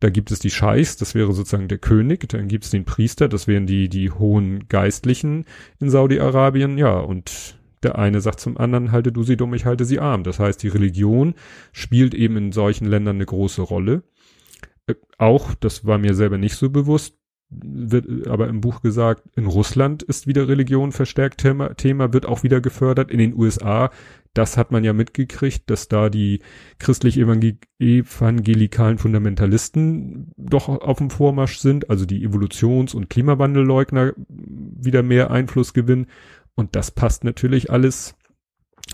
da 0.00 0.10
gibt 0.10 0.30
es 0.30 0.38
die 0.38 0.50
Scheichs, 0.50 0.98
das 0.98 1.14
wäre 1.14 1.32
sozusagen 1.32 1.68
der 1.68 1.78
König, 1.78 2.28
dann 2.28 2.48
gibt 2.48 2.64
es 2.64 2.70
den 2.70 2.84
Priester, 2.84 3.28
das 3.28 3.46
wären 3.46 3.66
die, 3.66 3.88
die 3.88 4.10
hohen 4.10 4.68
Geistlichen 4.68 5.46
in 5.80 5.88
Saudi-Arabien, 5.88 6.76
ja, 6.76 6.98
und 6.98 7.58
der 7.82 7.98
eine 7.98 8.20
sagt 8.20 8.40
zum 8.40 8.58
anderen, 8.58 8.92
halte 8.92 9.12
du 9.12 9.22
sie 9.22 9.38
dumm, 9.38 9.54
ich 9.54 9.64
halte 9.64 9.86
sie 9.86 10.00
arm. 10.00 10.22
Das 10.22 10.38
heißt, 10.38 10.62
die 10.62 10.68
Religion 10.68 11.34
spielt 11.72 12.14
eben 12.14 12.36
in 12.36 12.52
solchen 12.52 12.86
Ländern 12.86 13.16
eine 13.16 13.26
große 13.26 13.62
Rolle. 13.62 14.02
Äh, 14.86 14.94
auch, 15.16 15.54
das 15.54 15.86
war 15.86 15.96
mir 15.96 16.14
selber 16.14 16.36
nicht 16.36 16.56
so 16.56 16.68
bewusst, 16.68 17.16
wird 17.62 18.26
aber 18.28 18.48
im 18.48 18.60
Buch 18.60 18.82
gesagt, 18.82 19.22
in 19.36 19.46
Russland 19.46 20.02
ist 20.02 20.26
wieder 20.26 20.48
Religion 20.48 20.90
verstärkt 20.92 21.40
Thema, 21.40 21.72
Thema, 21.74 22.12
wird 22.12 22.26
auch 22.26 22.42
wieder 22.42 22.60
gefördert. 22.60 23.10
In 23.10 23.16
den 23.18 23.34
USA, 23.34 23.90
das 24.32 24.56
hat 24.56 24.70
man 24.72 24.84
ja 24.84 24.92
mitgekriegt, 24.92 25.70
dass 25.70 25.88
da 25.88 26.10
die 26.10 26.40
christlich-evangelikalen 26.78 28.98
Fundamentalisten 28.98 30.32
doch 30.36 30.68
auf 30.68 30.98
dem 30.98 31.10
Vormarsch 31.10 31.58
sind, 31.58 31.90
also 31.90 32.06
die 32.06 32.26
Evolutions- 32.26 32.94
und 32.94 33.10
Klimawandelleugner 33.10 34.12
wieder 34.28 35.02
mehr 35.02 35.30
Einfluss 35.30 35.72
gewinnen. 35.72 36.06
Und 36.54 36.76
das 36.76 36.90
passt 36.90 37.24
natürlich 37.24 37.70
alles 37.70 38.14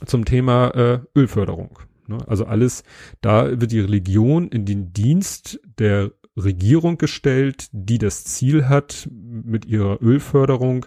zum 0.06 0.24
Thema 0.24 0.70
äh, 0.74 1.00
Ölförderung. 1.16 1.78
Ne? 2.10 2.18
Also 2.26 2.44
alles, 2.44 2.82
da 3.20 3.60
wird 3.60 3.72
die 3.72 3.80
Religion 3.80 4.48
in 4.48 4.66
den 4.66 4.92
Dienst 4.92 5.60
der 5.78 6.10
Regierung 6.44 6.98
gestellt, 6.98 7.68
die 7.72 7.98
das 7.98 8.24
Ziel 8.24 8.68
hat, 8.68 9.08
mit 9.10 9.66
ihrer 9.66 10.02
Ölförderung 10.02 10.86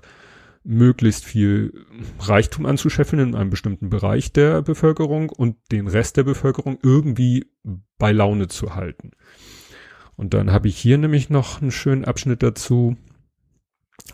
möglichst 0.64 1.26
viel 1.26 1.86
Reichtum 2.20 2.66
anzuscheffeln 2.66 3.22
in 3.22 3.36
einem 3.36 3.50
bestimmten 3.50 3.90
Bereich 3.90 4.32
der 4.32 4.62
Bevölkerung 4.62 5.30
und 5.30 5.58
den 5.72 5.88
Rest 5.88 6.18
der 6.18 6.24
Bevölkerung 6.24 6.80
irgendwie 6.82 7.46
bei 7.98 8.12
Laune 8.12 8.48
zu 8.48 8.76
halten. 8.76 9.12
Und 10.16 10.34
dann 10.34 10.52
habe 10.52 10.68
ich 10.68 10.78
hier 10.78 10.98
nämlich 10.98 11.30
noch 11.30 11.62
einen 11.62 11.72
schönen 11.72 12.06
Abschnitt 12.06 12.44
dazu, 12.44 12.96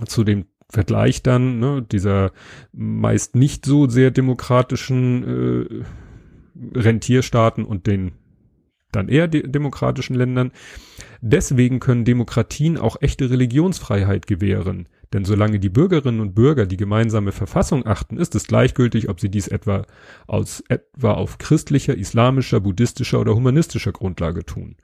zu 0.05 0.23
dem 0.23 0.45
Vergleich 0.69 1.23
dann, 1.23 1.59
ne, 1.59 1.81
dieser 1.81 2.31
meist 2.71 3.35
nicht 3.35 3.65
so 3.65 3.89
sehr 3.89 4.11
demokratischen 4.11 5.83
äh, 5.83 6.77
Rentierstaaten 6.77 7.65
und 7.65 7.87
den 7.87 8.11
dann 8.91 9.09
eher 9.09 9.27
de 9.27 9.47
demokratischen 9.47 10.15
Ländern. 10.15 10.51
Deswegen 11.21 11.79
können 11.79 12.05
Demokratien 12.05 12.77
auch 12.77 12.97
echte 13.01 13.29
Religionsfreiheit 13.29 14.27
gewähren. 14.27 14.87
Denn 15.11 15.25
solange 15.25 15.59
die 15.59 15.69
Bürgerinnen 15.69 16.19
und 16.19 16.35
Bürger 16.35 16.67
die 16.67 16.77
gemeinsame 16.77 17.31
Verfassung 17.31 17.85
achten, 17.85 18.17
ist 18.17 18.35
es 18.35 18.45
gleichgültig, 18.45 19.09
ob 19.09 19.19
sie 19.19 19.29
dies 19.29 19.47
etwa 19.47 19.85
aus 20.27 20.63
etwa 20.69 21.13
auf 21.13 21.39
christlicher, 21.39 21.97
islamischer, 21.97 22.59
buddhistischer 22.59 23.19
oder 23.19 23.35
humanistischer 23.35 23.91
Grundlage 23.91 24.45
tun. 24.45 24.75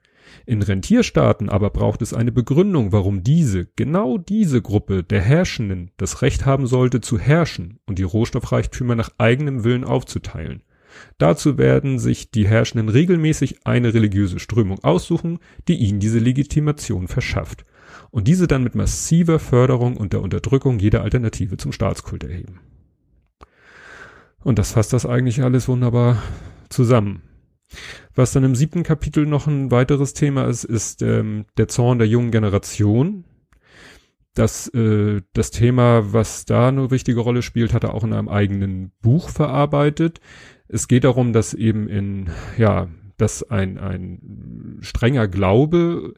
In 0.48 0.62
Rentierstaaten 0.62 1.50
aber 1.50 1.70
braucht 1.70 2.02
es 2.02 2.13
eine 2.13 2.32
Begründung, 2.32 2.91
warum 2.91 3.24
diese, 3.24 3.68
genau 3.76 4.18
diese 4.18 4.62
Gruppe 4.62 5.04
der 5.04 5.22
Herrschenden 5.22 5.91
das 5.98 6.24
Recht 6.24 6.46
haben 6.46 6.65
sollte 6.65 7.02
zu 7.02 7.20
herrschen 7.20 7.80
und 7.86 8.00
die 8.00 8.04
Rohstoffreichtümer 8.04 8.96
nach 8.96 9.12
eigenem 9.20 9.63
Willen 9.63 9.84
aufzuteilen. 9.84 10.63
Dazu 11.18 11.58
werden 11.58 12.00
sich 12.00 12.32
die 12.32 12.48
Herrschenden 12.48 12.90
regelmäßig 12.90 13.66
eine 13.66 13.94
religiöse 13.94 14.40
Strömung 14.40 14.84
aussuchen, 14.84 15.40
die 15.68 15.76
ihnen 15.76 16.00
diese 16.00 16.20
Legitimation 16.20 17.08
verschafft 17.08 17.66
und 18.12 18.28
diese 18.28 18.48
dann 18.48 18.64
mit 18.64 18.76
massiver 18.76 19.40
Förderung 19.40 19.98
und 19.98 20.14
der 20.14 20.22
Unterdrückung 20.22 20.80
jeder 20.80 21.02
Alternative 21.02 21.58
zum 21.58 21.72
Staatskult 21.72 22.24
erheben. 22.24 22.60
Und 24.44 24.60
das 24.60 24.74
fasst 24.74 24.94
das 24.94 25.06
eigentlich 25.06 25.42
alles 25.42 25.68
wunderbar 25.68 26.22
zusammen. 26.70 27.24
Was 28.14 28.32
dann 28.32 28.44
im 28.44 28.56
siebten 28.56 28.84
Kapitel 28.84 29.26
noch 29.26 29.48
ein 29.48 29.72
weiteres 29.72 30.14
Thema 30.14 30.48
ist, 30.48 30.64
ist 30.64 31.02
ähm, 31.02 31.46
der 31.58 31.68
Zorn 31.68 31.98
der 31.98 32.08
jungen 32.08 32.32
Generation. 32.32 33.26
Das, 34.36 34.68
äh, 34.70 35.22
das 35.34 35.50
Thema, 35.52 36.14
was 36.14 36.46
da 36.46 36.68
eine 36.68 36.92
wichtige 36.92 37.22
Rolle 37.22 37.42
spielt, 37.42 37.74
hat 37.74 37.84
er 37.84 37.94
auch 37.94 38.04
in 38.04 38.14
einem 38.14 38.30
eigenen 38.30 38.92
Buch 39.02 39.30
verarbeitet. 39.30 40.20
Es 40.67 40.88
geht 40.88 41.04
darum, 41.04 41.34
dass 41.34 41.54
eben 41.54 41.88
in, 41.88 42.30
ja, 42.58 42.88
dass 43.17 43.49
ein, 43.49 43.78
ein 43.78 44.78
strenger 44.82 45.28
Glaube, 45.28 46.13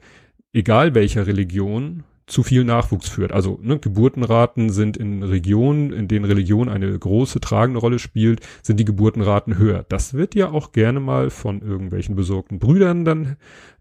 egal 0.54 0.96
welcher 0.96 1.28
Religion, 1.28 2.04
zu 2.28 2.44
viel 2.44 2.66
Nachwuchs 2.66 3.08
führt. 3.08 3.32
Also 3.32 3.58
ne, 3.62 3.80
Geburtenraten 3.80 4.70
sind 4.70 4.98
in 4.98 5.24
Regionen, 5.24 5.94
in 5.94 6.10
denen 6.10 6.26
Religion 6.26 6.68
eine 6.68 6.98
große 6.98 7.40
tragende 7.40 7.80
Rolle 7.80 8.00
spielt, 8.00 8.42
sind 8.62 8.80
die 8.80 8.86
Geburtenraten 8.86 9.58
höher. 9.58 9.86
Das 9.88 10.14
wird 10.14 10.36
ja 10.36 10.52
auch 10.52 10.74
gerne 10.74 11.00
mal 11.00 11.30
von 11.30 11.62
irgendwelchen 11.62 12.16
besorgten 12.16 12.60
Brüdern 12.60 13.06
dann, 13.06 13.38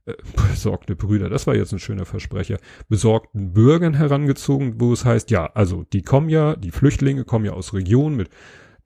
äh, 0.06 0.14
besorgte 0.48 0.94
Brüder, 0.94 1.28
das 1.28 1.48
war 1.48 1.56
jetzt 1.56 1.72
ein 1.72 1.80
schöner 1.80 2.04
Versprecher, 2.04 2.58
besorgten 2.88 3.52
Bürgern 3.52 3.94
herangezogen, 3.94 4.80
wo 4.80 4.92
es 4.92 5.04
heißt, 5.04 5.32
ja, 5.32 5.46
also 5.54 5.84
die 5.92 6.02
kommen 6.02 6.28
ja, 6.28 6.54
die 6.54 6.70
Flüchtlinge 6.70 7.24
kommen 7.24 7.44
ja 7.44 7.52
aus 7.52 7.74
Regionen 7.74 8.16
mit 8.16 8.30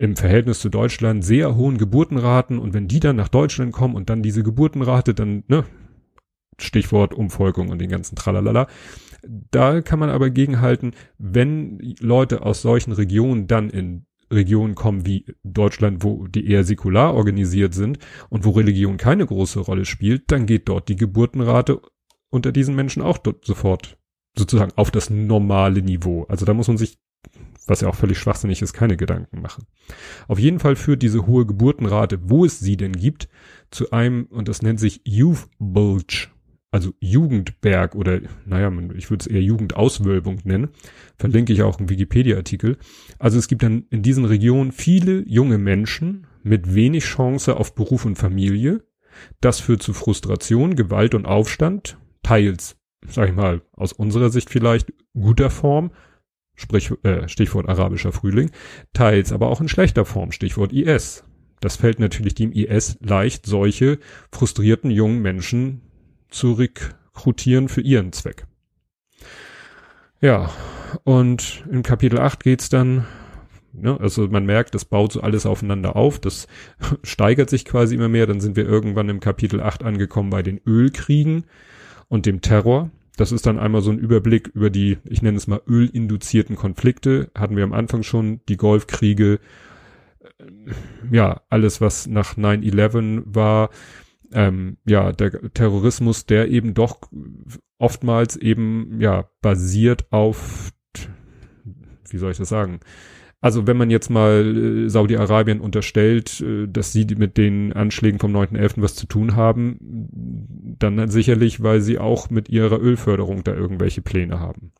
im 0.00 0.16
Verhältnis 0.16 0.60
zu 0.60 0.70
Deutschland 0.70 1.22
sehr 1.22 1.56
hohen 1.56 1.76
Geburtenraten 1.76 2.58
und 2.58 2.72
wenn 2.72 2.88
die 2.88 3.00
dann 3.00 3.16
nach 3.16 3.28
Deutschland 3.28 3.72
kommen 3.72 3.94
und 3.94 4.08
dann 4.08 4.22
diese 4.22 4.42
Geburtenrate 4.42 5.12
dann, 5.12 5.44
ne, 5.46 5.64
Stichwort 6.58 7.12
Umvolkung 7.12 7.68
und 7.68 7.80
den 7.80 7.90
ganzen 7.90 8.16
Tralalala, 8.16 8.66
da 9.22 9.82
kann 9.82 9.98
man 9.98 10.08
aber 10.08 10.30
gegenhalten, 10.30 10.92
wenn 11.18 11.78
Leute 12.00 12.42
aus 12.46 12.62
solchen 12.62 12.92
Regionen 12.92 13.46
dann 13.46 13.68
in 13.68 14.06
Regionen 14.32 14.74
kommen 14.74 15.04
wie 15.04 15.26
Deutschland, 15.42 16.02
wo 16.02 16.26
die 16.26 16.48
eher 16.48 16.64
säkular 16.64 17.14
organisiert 17.14 17.74
sind 17.74 17.98
und 18.30 18.46
wo 18.46 18.50
Religion 18.50 18.96
keine 18.96 19.26
große 19.26 19.60
Rolle 19.60 19.84
spielt, 19.84 20.32
dann 20.32 20.46
geht 20.46 20.68
dort 20.70 20.88
die 20.88 20.96
Geburtenrate 20.96 21.82
unter 22.30 22.52
diesen 22.52 22.74
Menschen 22.74 23.02
auch 23.02 23.18
dort 23.18 23.44
sofort 23.44 23.98
sozusagen 24.38 24.72
auf 24.76 24.90
das 24.90 25.10
normale 25.10 25.82
Niveau. 25.82 26.24
Also 26.24 26.46
da 26.46 26.54
muss 26.54 26.68
man 26.68 26.78
sich, 26.78 26.98
was 27.66 27.82
ja 27.82 27.88
auch 27.88 27.94
völlig 27.94 28.18
schwachsinnig 28.18 28.62
ist, 28.62 28.72
keine 28.72 28.96
Gedanken 28.96 29.40
machen. 29.40 29.64
Auf 30.28 30.38
jeden 30.38 30.58
Fall 30.58 30.76
führt 30.76 31.02
diese 31.02 31.26
hohe 31.26 31.46
Geburtenrate, 31.46 32.18
wo 32.28 32.44
es 32.44 32.58
sie 32.58 32.76
denn 32.76 32.92
gibt, 32.92 33.28
zu 33.70 33.90
einem, 33.92 34.24
und 34.24 34.48
das 34.48 34.62
nennt 34.62 34.80
sich 34.80 35.02
Youth 35.04 35.48
Bulge 35.58 36.28
also 36.70 36.92
Jugendberg 37.00 37.94
oder, 37.94 38.20
naja, 38.46 38.72
ich 38.94 39.10
würde 39.10 39.22
es 39.22 39.26
eher 39.26 39.42
Jugendauswölbung 39.42 40.38
nennen, 40.44 40.68
verlinke 41.16 41.52
ich 41.52 41.62
auch 41.62 41.78
einen 41.78 41.88
Wikipedia-Artikel. 41.88 42.78
Also 43.18 43.38
es 43.38 43.48
gibt 43.48 43.62
dann 43.62 43.86
in 43.90 44.02
diesen 44.02 44.24
Regionen 44.24 44.72
viele 44.72 45.24
junge 45.28 45.58
Menschen 45.58 46.26
mit 46.42 46.74
wenig 46.74 47.04
Chance 47.04 47.56
auf 47.56 47.74
Beruf 47.74 48.04
und 48.04 48.16
Familie. 48.16 48.84
Das 49.40 49.58
führt 49.60 49.82
zu 49.82 49.92
Frustration, 49.92 50.76
Gewalt 50.76 51.14
und 51.14 51.26
Aufstand, 51.26 51.98
teils, 52.22 52.76
sag 53.06 53.28
ich 53.28 53.34
mal, 53.34 53.62
aus 53.72 53.92
unserer 53.92 54.30
Sicht 54.30 54.48
vielleicht 54.48 54.92
guter 55.12 55.50
Form, 55.50 55.90
sprich, 56.60 56.92
äh, 57.02 57.28
Stichwort 57.28 57.68
arabischer 57.68 58.12
Frühling, 58.12 58.50
teils 58.92 59.32
aber 59.32 59.48
auch 59.48 59.60
in 59.60 59.68
schlechter 59.68 60.04
Form, 60.04 60.32
Stichwort 60.32 60.72
IS. 60.72 61.24
Das 61.60 61.76
fällt 61.76 61.98
natürlich 61.98 62.34
dem 62.34 62.52
IS 62.52 62.98
leicht, 63.00 63.46
solche 63.46 63.98
frustrierten 64.32 64.90
jungen 64.90 65.20
Menschen 65.20 65.82
zu 66.28 66.52
rekrutieren 66.52 67.68
für 67.68 67.80
ihren 67.80 68.12
Zweck. 68.12 68.46
Ja, 70.20 70.50
und 71.04 71.64
in 71.70 71.82
Kapitel 71.82 72.18
8 72.18 72.42
geht's 72.42 72.68
dann, 72.68 73.06
ne, 73.72 73.98
also 73.98 74.28
man 74.28 74.44
merkt, 74.44 74.74
das 74.74 74.84
baut 74.84 75.12
so 75.12 75.20
alles 75.20 75.46
aufeinander 75.46 75.96
auf, 75.96 76.18
das 76.18 76.46
steigert 77.02 77.50
sich 77.50 77.64
quasi 77.64 77.94
immer 77.94 78.08
mehr, 78.08 78.26
dann 78.26 78.40
sind 78.40 78.56
wir 78.56 78.66
irgendwann 78.66 79.08
im 79.08 79.20
Kapitel 79.20 79.60
8 79.60 79.82
angekommen 79.82 80.30
bei 80.30 80.42
den 80.42 80.60
Ölkriegen 80.66 81.44
und 82.08 82.26
dem 82.26 82.40
Terror. 82.40 82.90
Das 83.16 83.32
ist 83.32 83.46
dann 83.46 83.58
einmal 83.58 83.82
so 83.82 83.90
ein 83.90 83.98
Überblick 83.98 84.48
über 84.48 84.70
die, 84.70 84.98
ich 85.04 85.22
nenne 85.22 85.36
es 85.36 85.46
mal, 85.46 85.60
ölinduzierten 85.66 86.56
Konflikte. 86.56 87.30
Hatten 87.36 87.56
wir 87.56 87.64
am 87.64 87.72
Anfang 87.72 88.02
schon 88.02 88.40
die 88.48 88.56
Golfkriege, 88.56 89.40
ja, 91.10 91.42
alles, 91.48 91.80
was 91.80 92.06
nach 92.06 92.36
9-11 92.36 93.22
war, 93.26 93.70
ähm, 94.32 94.76
ja, 94.84 95.12
der 95.12 95.52
Terrorismus, 95.52 96.26
der 96.26 96.48
eben 96.48 96.74
doch 96.74 97.00
oftmals 97.78 98.36
eben, 98.36 99.00
ja, 99.00 99.28
basiert 99.40 100.12
auf, 100.12 100.70
wie 102.10 102.18
soll 102.18 102.32
ich 102.32 102.38
das 102.38 102.48
sagen? 102.48 102.80
Also 103.40 103.66
wenn 103.66 103.76
man 103.78 103.88
jetzt 103.88 104.10
mal 104.10 104.84
äh, 104.84 104.88
Saudi-Arabien 104.90 105.60
unterstellt, 105.60 106.40
äh, 106.40 106.66
dass 106.68 106.92
sie 106.92 107.06
mit 107.16 107.38
den 107.38 107.72
Anschlägen 107.72 108.20
vom 108.20 108.36
9.11. 108.36 108.82
was 108.82 108.94
zu 108.94 109.06
tun 109.06 109.34
haben, 109.34 109.78
dann 110.78 111.08
sicherlich, 111.08 111.62
weil 111.62 111.80
sie 111.80 111.98
auch 111.98 112.28
mit 112.28 112.48
ihrer 112.50 112.80
Ölförderung 112.80 113.42
da 113.42 113.54
irgendwelche 113.54 114.02
Pläne 114.02 114.40
haben. 114.40 114.72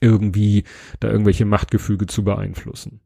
Irgendwie 0.00 0.64
da 1.00 1.10
irgendwelche 1.10 1.44
Machtgefüge 1.44 2.06
zu 2.06 2.24
beeinflussen. 2.24 3.00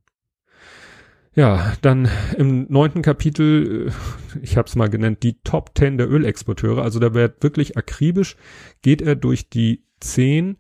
Ja, 1.35 1.73
dann 1.81 2.11
im 2.37 2.67
neunten 2.71 3.01
Kapitel, 3.03 3.89
äh, 3.89 4.39
ich 4.43 4.57
habe 4.57 4.69
es 4.69 4.77
mal 4.77 4.89
genannt, 4.89 5.23
die 5.23 5.41
Top 5.43 5.75
Ten 5.75 5.99
der 5.99 6.11
Ölexporteure. 6.11 6.83
Also 6.83 6.99
da 6.99 7.13
wird 7.13 7.43
wirklich 7.43 7.77
akribisch, 7.77 8.37
geht 8.81 9.03
er 9.03 9.17
durch 9.17 9.51
die 9.51 9.85
zehn 10.01 10.57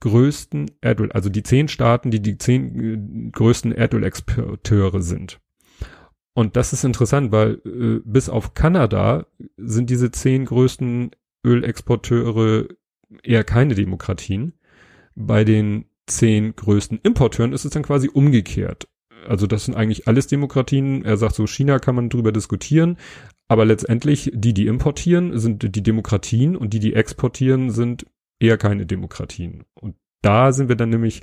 größten 0.00 0.70
Erdöl, 0.80 1.12
also 1.12 1.28
die 1.28 1.42
zehn 1.42 1.68
Staaten, 1.68 2.10
die 2.10 2.20
die 2.20 2.38
zehn 2.38 3.28
äh, 3.28 3.30
größten 3.30 3.72
Erdölexporteure 3.72 5.02
sind. 5.02 5.40
Und 6.34 6.56
das 6.56 6.72
ist 6.72 6.84
interessant, 6.84 7.32
weil 7.32 7.60
äh, 7.64 8.00
bis 8.04 8.28
auf 8.28 8.54
Kanada 8.54 9.26
sind 9.56 9.90
diese 9.90 10.10
zehn 10.10 10.44
größten 10.44 11.10
Ölexporteure 11.44 12.68
eher 13.22 13.44
keine 13.44 13.74
Demokratien. 13.74 14.52
Bei 15.14 15.44
den 15.44 15.86
zehn 16.06 16.54
größten 16.54 17.00
Importeuren 17.02 17.52
ist 17.52 17.64
es 17.64 17.72
dann 17.72 17.82
quasi 17.82 18.08
umgekehrt 18.08 18.88
also 19.26 19.46
das 19.46 19.64
sind 19.64 19.74
eigentlich 19.74 20.08
alles 20.08 20.26
Demokratien. 20.26 21.04
Er 21.04 21.16
sagt 21.16 21.34
so, 21.34 21.46
China 21.46 21.78
kann 21.78 21.94
man 21.94 22.08
drüber 22.08 22.32
diskutieren, 22.32 22.96
aber 23.46 23.64
letztendlich 23.64 24.30
die, 24.34 24.54
die 24.54 24.66
importieren, 24.66 25.38
sind 25.38 25.74
die 25.74 25.82
Demokratien 25.82 26.56
und 26.56 26.72
die, 26.74 26.80
die 26.80 26.94
exportieren, 26.94 27.70
sind 27.70 28.06
eher 28.40 28.58
keine 28.58 28.86
Demokratien. 28.86 29.64
Und 29.74 29.96
da 30.22 30.52
sind 30.52 30.68
wir 30.68 30.76
dann 30.76 30.90
nämlich 30.90 31.22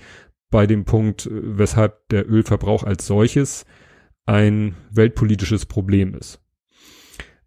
bei 0.49 0.67
dem 0.67 0.85
Punkt, 0.85 1.29
weshalb 1.31 2.07
der 2.09 2.29
Ölverbrauch 2.29 2.83
als 2.83 3.07
solches 3.07 3.65
ein 4.25 4.75
weltpolitisches 4.91 5.65
Problem 5.65 6.15
ist. 6.15 6.41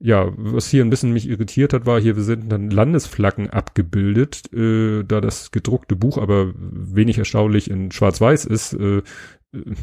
Ja, 0.00 0.33
was 0.37 0.68
hier 0.68 0.85
ein 0.85 0.90
bisschen 0.90 1.12
mich 1.12 1.28
irritiert 1.28 1.72
hat, 1.72 1.85
war 1.85 2.00
hier, 2.00 2.14
wir 2.14 2.22
sind 2.22 2.52
dann 2.52 2.70
Landesflaggen 2.70 3.50
abgebildet, 3.50 4.52
äh, 4.52 5.02
da 5.02 5.20
das 5.20 5.50
gedruckte 5.50 5.96
Buch 5.96 6.18
aber 6.18 6.52
wenig 6.54 7.18
erstaunlich 7.18 7.68
in 7.68 7.90
Schwarz-Weiß 7.90 8.44
ist, 8.44 8.74
äh, 8.74 9.02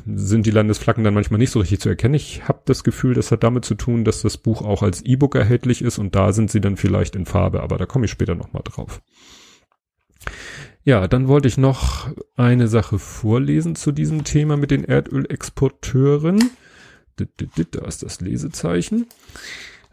sind 0.05 0.45
die 0.45 0.51
Landesflaggen 0.51 1.03
dann 1.03 1.15
manchmal 1.15 1.39
nicht 1.39 1.49
so 1.49 1.59
richtig 1.59 1.81
zu 1.81 1.89
erkennen. 1.89 2.13
Ich 2.13 2.47
habe 2.47 2.61
das 2.65 2.85
Gefühl, 2.85 3.13
das 3.13 3.31
hat 3.31 3.43
damit 3.43 3.65
zu 3.65 3.75
tun, 3.75 4.05
dass 4.05 4.21
das 4.21 4.37
Buch 4.37 4.61
auch 4.61 4.83
als 4.83 5.01
E-Book 5.01 5.35
erhältlich 5.35 5.81
ist 5.81 5.97
und 5.97 6.15
da 6.15 6.31
sind 6.31 6.49
sie 6.49 6.61
dann 6.61 6.77
vielleicht 6.77 7.15
in 7.15 7.25
Farbe, 7.25 7.61
aber 7.61 7.77
da 7.77 7.85
komme 7.85 8.05
ich 8.05 8.11
später 8.11 8.35
nochmal 8.35 8.61
drauf. 8.63 9.01
Ja, 10.83 11.07
dann 11.07 11.27
wollte 11.27 11.47
ich 11.47 11.57
noch 11.57 12.09
eine 12.35 12.67
Sache 12.67 12.99
vorlesen 12.99 13.75
zu 13.75 13.91
diesem 13.91 14.23
Thema 14.23 14.55
mit 14.55 14.69
den 14.71 14.83
Erdölexporteuren. 14.83 16.51
Da 17.15 17.85
ist 17.87 18.03
das 18.03 18.21
Lesezeichen. 18.21 19.07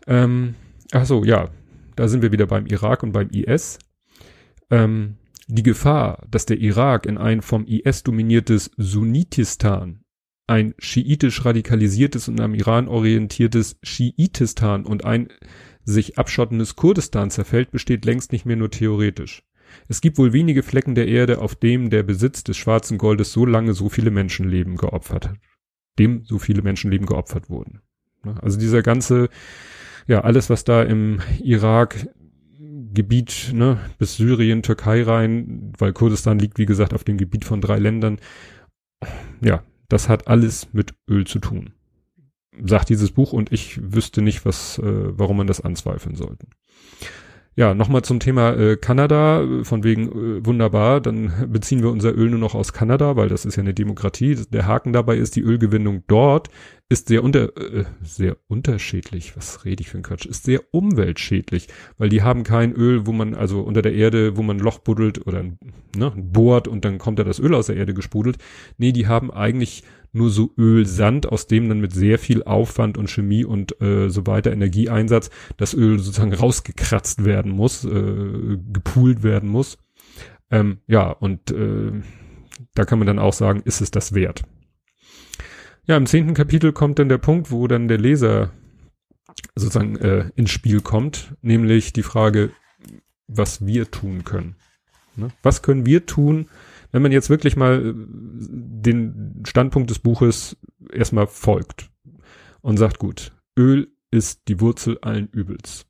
Ähm, 0.07 0.55
ach 0.91 1.07
so, 1.07 1.25
ja, 1.25 1.49
da 1.97 2.09
sind 2.09 2.23
wir 2.23 2.33
wieder 2.33 2.47
beim 2.47 2.67
Irak 2.67 3.03
und 3.03 3.13
beim 3.13 3.31
IS. 3.31 3.79
Ähm, 4.71 5.17
die 5.49 5.63
Gefahr, 5.63 6.27
dass 6.31 6.47
der 6.47 6.59
Irak 6.59 7.07
in 7.07 7.19
ein 7.19 7.43
vom 7.43 7.67
IS 7.67 8.03
dominiertes 8.03 8.71
Sunnitistan, 8.77 10.05
ein 10.47 10.75
schiitisch 10.79 11.45
radikalisiertes 11.45 12.29
und 12.29 12.41
am 12.41 12.55
Iran 12.55 12.89
orientiertes 12.89 13.79
Schiitistan 13.83 14.85
und 14.85 15.05
ein 15.05 15.29
sich 15.85 16.19
abschottendes 16.19 16.77
Kurdistan 16.77 17.31
zerfällt, 17.31 17.71
besteht 17.71 18.05
längst 18.05 18.33
nicht 18.33 18.45
mehr 18.45 18.57
nur 18.57 18.71
theoretisch. 18.71 19.43
Es 19.89 20.01
gibt 20.01 20.19
wohl 20.19 20.33
wenige 20.33 20.63
Flecken 20.63 20.95
der 20.95 21.09
Erde, 21.09 21.41
auf 21.41 21.55
dem 21.55 21.91
der 21.91 22.03
Besitz 22.03 22.45
des 22.45 22.57
schwarzen 22.57 22.99
Goldes 22.99 23.33
so 23.33 23.47
lange 23.47 23.75
so 23.75 23.89
viele 23.89 24.11
Menschenleben 24.11 24.77
geopfert 24.77 25.29
hat. 25.29 25.37
Dem 25.99 26.25
so 26.25 26.39
viele 26.39 26.63
Menschenleben 26.63 27.07
geopfert 27.07 27.51
wurden. 27.51 27.81
Also 28.41 28.59
dieser 28.59 28.83
ganze, 28.83 29.29
ja, 30.07 30.23
alles, 30.23 30.49
was 30.49 30.65
da 30.65 30.83
im 30.83 31.21
Irak 31.43 32.07
Gebiet, 32.95 33.53
ne, 33.55 33.79
bis 33.99 34.17
Syrien, 34.17 34.63
Türkei 34.63 35.03
rein, 35.03 35.73
weil 35.79 35.93
Kurdistan 35.93 36.39
liegt, 36.39 36.59
wie 36.59 36.67
gesagt, 36.67 36.95
auf 36.95 37.05
dem 37.05 37.17
Gebiet 37.17 37.45
von 37.45 37.61
drei 37.61 37.79
Ländern. 37.79 38.19
Ja, 39.41 39.65
das 39.89 40.09
hat 40.09 40.29
alles 40.29 40.73
mit 40.73 40.95
Öl 41.09 41.27
zu 41.27 41.39
tun. 41.39 41.73
sagt 42.65 42.91
dieses 42.91 43.11
Buch 43.13 43.33
und 43.33 43.51
ich 43.51 43.81
wüsste 43.83 44.21
nicht, 44.21 44.45
was, 44.45 44.79
äh, 44.79 45.19
warum 45.19 45.39
man 45.39 45.47
das 45.47 45.63
anzweifeln 45.63 46.17
sollte. 46.17 46.47
Ja, 47.55 47.75
nochmal 47.75 48.01
zum 48.01 48.19
Thema 48.19 48.55
äh, 48.55 48.77
Kanada, 48.79 49.47
von 49.63 49.85
wegen 49.85 50.09
äh, 50.09 50.47
wunderbar, 50.47 51.03
dann 51.03 51.33
beziehen 51.53 51.83
wir 51.83 51.91
unser 51.91 52.15
Öl 52.17 52.31
nur 52.31 52.39
noch 52.39 52.55
aus 52.55 52.73
Kanada, 52.73 53.17
weil 53.17 53.29
das 53.29 53.45
ist 53.45 53.57
ja 53.57 53.63
eine 53.63 53.75
Demokratie. 53.75 54.37
Der 54.51 54.67
Haken 54.67 54.95
dabei 54.95 55.19
ist, 55.19 55.37
die 55.37 55.43
Ölgewinnung 55.43 56.03
dort 56.07 56.49
ist 56.89 57.09
sehr 57.09 57.23
unter 57.23 57.55
äh, 57.59 57.85
sehr 58.03 58.39
unterschiedlich. 58.49 59.37
Was 59.37 59.67
rede 59.67 59.83
ich 59.83 59.91
für 59.91 59.99
ein 59.99 60.03
Quatsch? 60.03 60.25
Ist 60.25 60.45
sehr 60.45 60.61
umweltschädlich, 60.71 61.69
weil 61.99 62.09
die 62.09 62.23
haben 62.23 62.43
kein 62.43 62.73
Öl, 62.73 63.07
wo 63.07 63.13
man 63.13 63.35
also 63.35 63.61
unter 63.61 63.83
der 63.83 63.93
Erde, 63.93 64.39
wo 64.39 64.43
man 64.43 64.57
ein 64.57 64.63
Loch 64.63 64.79
buddelt 64.79 65.27
oder 65.27 65.45
ne, 65.95 66.13
bohrt 66.17 66.69
und 66.69 66.87
dann 66.87 66.97
kommt 66.97 67.19
da 67.19 67.25
das 67.25 67.39
Öl 67.39 67.55
aus 67.55 67.67
der 67.67 67.77
Erde 67.77 67.93
gesprudelt. 67.93 68.39
Nee, 68.79 68.93
die 68.93 69.09
haben 69.09 69.31
eigentlich 69.31 69.85
nur 70.13 70.31
so 70.31 70.53
Ölsand, 70.59 71.27
aus 71.27 71.47
dem 71.47 71.69
dann 71.69 71.81
mit 71.81 71.93
sehr 71.93 72.19
viel 72.19 72.43
Aufwand 72.45 72.99
und 72.99 73.11
Chemie 73.11 73.45
und 73.45 73.81
äh, 73.81 74.09
so 74.11 74.27
weiter 74.27 74.53
Energieeinsatz 74.53 75.31
das 75.57 75.75
Öl 75.75 75.99
sozusagen 75.99 76.35
rausgekratzt 76.35 77.25
werden 77.25 77.53
muss, 77.53 77.85
äh, 77.85 78.59
gepoolt 78.73 79.23
werden 79.23 79.49
muss. 79.49 79.79
Ähm, 80.51 80.79
ja, 80.87 81.11
und 81.11 81.51
äh, 81.51 81.93
da 82.75 82.85
kann 82.85 82.99
man 82.99 83.07
dann 83.07 83.19
auch 83.19 83.33
sagen, 83.33 83.63
ist 83.65 83.81
es 83.81 83.91
das 83.91 84.13
wert? 84.15 84.43
Ja, 85.87 85.97
im 85.97 86.07
zehnten 86.07 86.35
Kapitel 86.35 86.73
kommt 86.73 86.99
dann 86.99 87.09
der 87.09 87.19
Punkt, 87.19 87.51
wo 87.51 87.67
dann 87.67 87.89
der 87.89 87.99
Leser 87.99 88.53
sozusagen 89.55 89.97
äh, 89.97 90.31
ins 90.37 90.51
Spiel 90.51 90.81
kommt, 90.81 91.35
nämlich 91.41 91.93
die 91.93 92.03
Frage, 92.03 92.51
was 93.27 93.67
wir 93.67 93.91
tun 93.91 94.25
können. 94.25 94.57
Ne? 95.17 95.31
Was 95.43 95.63
können 95.63 95.87
wir 95.87 96.07
tun, 96.07 96.49
wenn 96.93 97.03
man 97.03 97.13
jetzt 97.13 97.31
wirklich 97.31 97.57
mal 97.57 97.85
äh, 97.85 97.93
den 97.97 99.43
Standpunkt 99.47 99.91
des 99.91 99.99
Buches 99.99 100.57
erstmal 100.93 101.27
folgt 101.27 101.91
und 102.61 102.77
sagt, 102.77 102.99
gut, 102.99 103.33
Öl 103.59 103.91
ist 104.11 104.43
die 104.49 104.61
Wurzel 104.61 104.99
allen 105.01 105.29
Übels. 105.29 105.87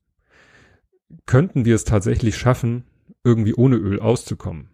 Könnten 1.27 1.65
wir 1.65 1.75
es 1.75 1.85
tatsächlich 1.85 2.37
schaffen, 2.37 2.85
irgendwie 3.25 3.55
ohne 3.55 3.77
Öl 3.77 4.01
auszukommen? 4.01 4.71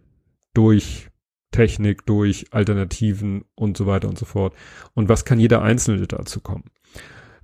Durch 0.53 1.09
Technik, 1.51 2.05
durch 2.05 2.47
Alternativen 2.51 3.43
und 3.55 3.75
so 3.75 3.87
weiter 3.87 4.07
und 4.07 4.17
so 4.17 4.25
fort. 4.25 4.53
Und 4.93 5.09
was 5.09 5.25
kann 5.25 5.39
jeder 5.39 5.61
Einzelne 5.61 6.07
dazu 6.07 6.39
kommen? 6.39 6.65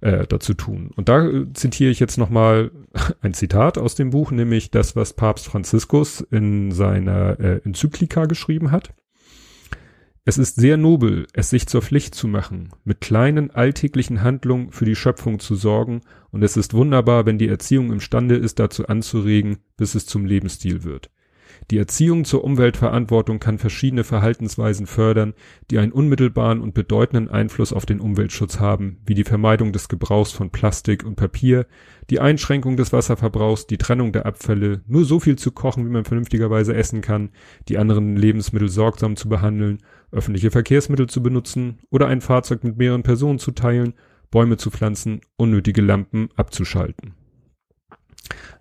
Äh, 0.06 0.28
dazu 0.28 0.54
tun. 0.54 0.92
Und 0.96 1.10
da 1.10 1.28
äh, 1.28 1.52
zitiere 1.54 1.90
ich 1.90 2.00
jetzt 2.00 2.18
nochmal 2.18 2.72
ein 3.22 3.34
Zitat 3.34 3.78
aus 3.80 3.96
dem 3.96 4.12
Buch, 4.12 4.32
nämlich 4.32 4.70
das, 4.70 4.96
was 4.96 5.14
Papst 5.14 5.48
Franziskus 5.48 6.22
in 6.22 6.72
seiner 6.72 7.40
äh, 7.40 7.62
Enzyklika 7.66 8.26
geschrieben 8.26 8.72
hat. 8.72 8.94
Es 10.24 10.38
ist 10.38 10.56
sehr 10.56 10.78
nobel, 10.78 11.28
es 11.34 11.50
sich 11.50 11.68
zur 11.68 11.82
Pflicht 11.82 12.16
zu 12.16 12.28
machen, 12.28 12.70
mit 12.84 13.02
kleinen 13.02 13.52
alltäglichen 13.52 14.22
Handlungen 14.22 14.72
für 14.72 14.86
die 14.86 14.96
Schöpfung 14.96 15.40
zu 15.40 15.56
sorgen, 15.56 16.02
und 16.32 16.44
es 16.44 16.58
ist 16.58 16.74
wunderbar, 16.74 17.26
wenn 17.26 17.38
die 17.38 17.48
Erziehung 17.48 17.92
imstande 17.92 18.36
ist, 18.36 18.60
dazu 18.60 18.88
anzuregen, 18.88 19.58
bis 19.78 19.96
es 19.96 20.06
zum 20.06 20.26
Lebensstil 20.26 20.84
wird. 20.84 21.10
Die 21.72 21.80
Erziehung 21.80 22.26
zur 22.26 22.44
Umweltverantwortung 22.44 23.40
kann 23.40 23.58
verschiedene 23.58 24.04
Verhaltensweisen 24.04 24.86
fördern, 24.86 25.34
die 25.72 25.80
einen 25.80 25.92
unmittelbaren 25.92 26.62
und 26.62 26.76
bedeutenden 26.76 27.28
Einfluss 27.28 27.74
auf 27.74 27.88
den 27.88 28.00
Umweltschutz 28.00 28.60
haben, 28.60 28.98
wie 29.06 29.16
die 29.16 29.24
Vermeidung 29.24 29.74
des 29.74 29.90
Gebrauchs 29.90 30.32
von 30.32 30.52
Plastik 30.52 31.04
und 31.04 31.16
Papier, 31.16 31.66
die 32.12 32.20
Einschränkung 32.20 32.78
des 32.78 32.94
Wasserverbrauchs, 32.94 33.66
die 33.66 33.80
Trennung 33.80 34.12
der 34.12 34.28
Abfälle, 34.28 34.84
nur 34.86 35.06
so 35.06 35.20
viel 35.20 35.38
zu 35.38 35.52
kochen, 35.52 35.86
wie 35.88 35.92
man 35.92 36.06
vernünftigerweise 36.06 36.76
essen 36.76 37.02
kann, 37.02 37.32
die 37.68 37.80
anderen 37.80 38.16
Lebensmittel 38.16 38.70
sorgsam 38.70 39.16
zu 39.16 39.28
behandeln, 39.28 39.80
öffentliche 40.12 40.52
Verkehrsmittel 40.52 41.08
zu 41.08 41.24
benutzen 41.24 41.80
oder 41.90 42.08
ein 42.08 42.22
Fahrzeug 42.22 42.64
mit 42.64 42.78
mehreren 42.78 43.02
Personen 43.02 43.40
zu 43.40 43.52
teilen, 43.52 43.96
Bäume 44.30 44.58
zu 44.58 44.70
pflanzen, 44.70 45.22
unnötige 45.36 45.82
Lampen 45.82 46.30
abzuschalten. 46.36 47.16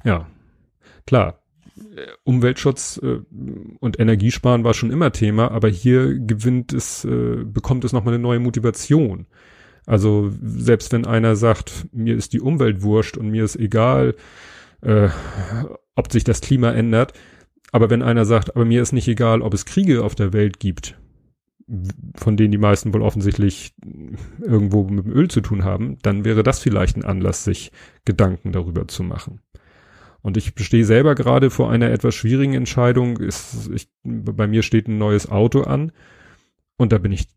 Ja, 0.04 0.26
klar, 1.06 1.43
Umweltschutz 2.24 3.00
äh, 3.02 3.20
und 3.80 3.98
Energiesparen 3.98 4.64
war 4.64 4.74
schon 4.74 4.90
immer 4.90 5.12
Thema, 5.12 5.50
aber 5.50 5.68
hier 5.68 6.18
gewinnt 6.18 6.72
es, 6.72 7.04
äh, 7.04 7.44
bekommt 7.44 7.84
es 7.84 7.92
nochmal 7.92 8.14
eine 8.14 8.22
neue 8.22 8.38
Motivation. 8.38 9.26
Also 9.86 10.30
selbst 10.42 10.92
wenn 10.92 11.06
einer 11.06 11.36
sagt, 11.36 11.86
mir 11.92 12.16
ist 12.16 12.32
die 12.32 12.40
Umwelt 12.40 12.82
wurscht 12.82 13.16
und 13.16 13.30
mir 13.30 13.44
ist 13.44 13.56
egal, 13.56 14.14
äh, 14.80 15.08
ob 15.94 16.10
sich 16.10 16.24
das 16.24 16.40
Klima 16.40 16.72
ändert, 16.72 17.12
aber 17.72 17.90
wenn 17.90 18.02
einer 18.02 18.24
sagt, 18.24 18.54
aber 18.54 18.64
mir 18.64 18.80
ist 18.82 18.92
nicht 18.92 19.08
egal, 19.08 19.42
ob 19.42 19.52
es 19.52 19.66
Kriege 19.66 20.04
auf 20.04 20.14
der 20.14 20.32
Welt 20.32 20.60
gibt, 20.60 20.96
von 22.16 22.36
denen 22.36 22.52
die 22.52 22.58
meisten 22.58 22.94
wohl 22.94 23.02
offensichtlich 23.02 23.74
irgendwo 24.40 24.84
mit 24.84 25.06
dem 25.06 25.12
Öl 25.12 25.28
zu 25.28 25.40
tun 25.40 25.64
haben, 25.64 25.98
dann 26.02 26.24
wäre 26.24 26.42
das 26.42 26.60
vielleicht 26.60 26.96
ein 26.96 27.04
Anlass, 27.04 27.44
sich 27.44 27.72
Gedanken 28.04 28.52
darüber 28.52 28.86
zu 28.86 29.02
machen. 29.02 29.40
Und 30.24 30.38
ich 30.38 30.54
stehe 30.56 30.86
selber 30.86 31.14
gerade 31.14 31.50
vor 31.50 31.70
einer 31.70 31.90
etwas 31.90 32.14
schwierigen 32.14 32.54
Entscheidung. 32.54 33.18
Ist, 33.18 33.70
ich, 33.74 33.88
bei 34.02 34.46
mir 34.46 34.62
steht 34.62 34.88
ein 34.88 34.96
neues 34.96 35.30
Auto 35.30 35.60
an 35.60 35.92
und 36.78 36.92
da 36.92 36.98
bin 36.98 37.12
ich 37.12 37.28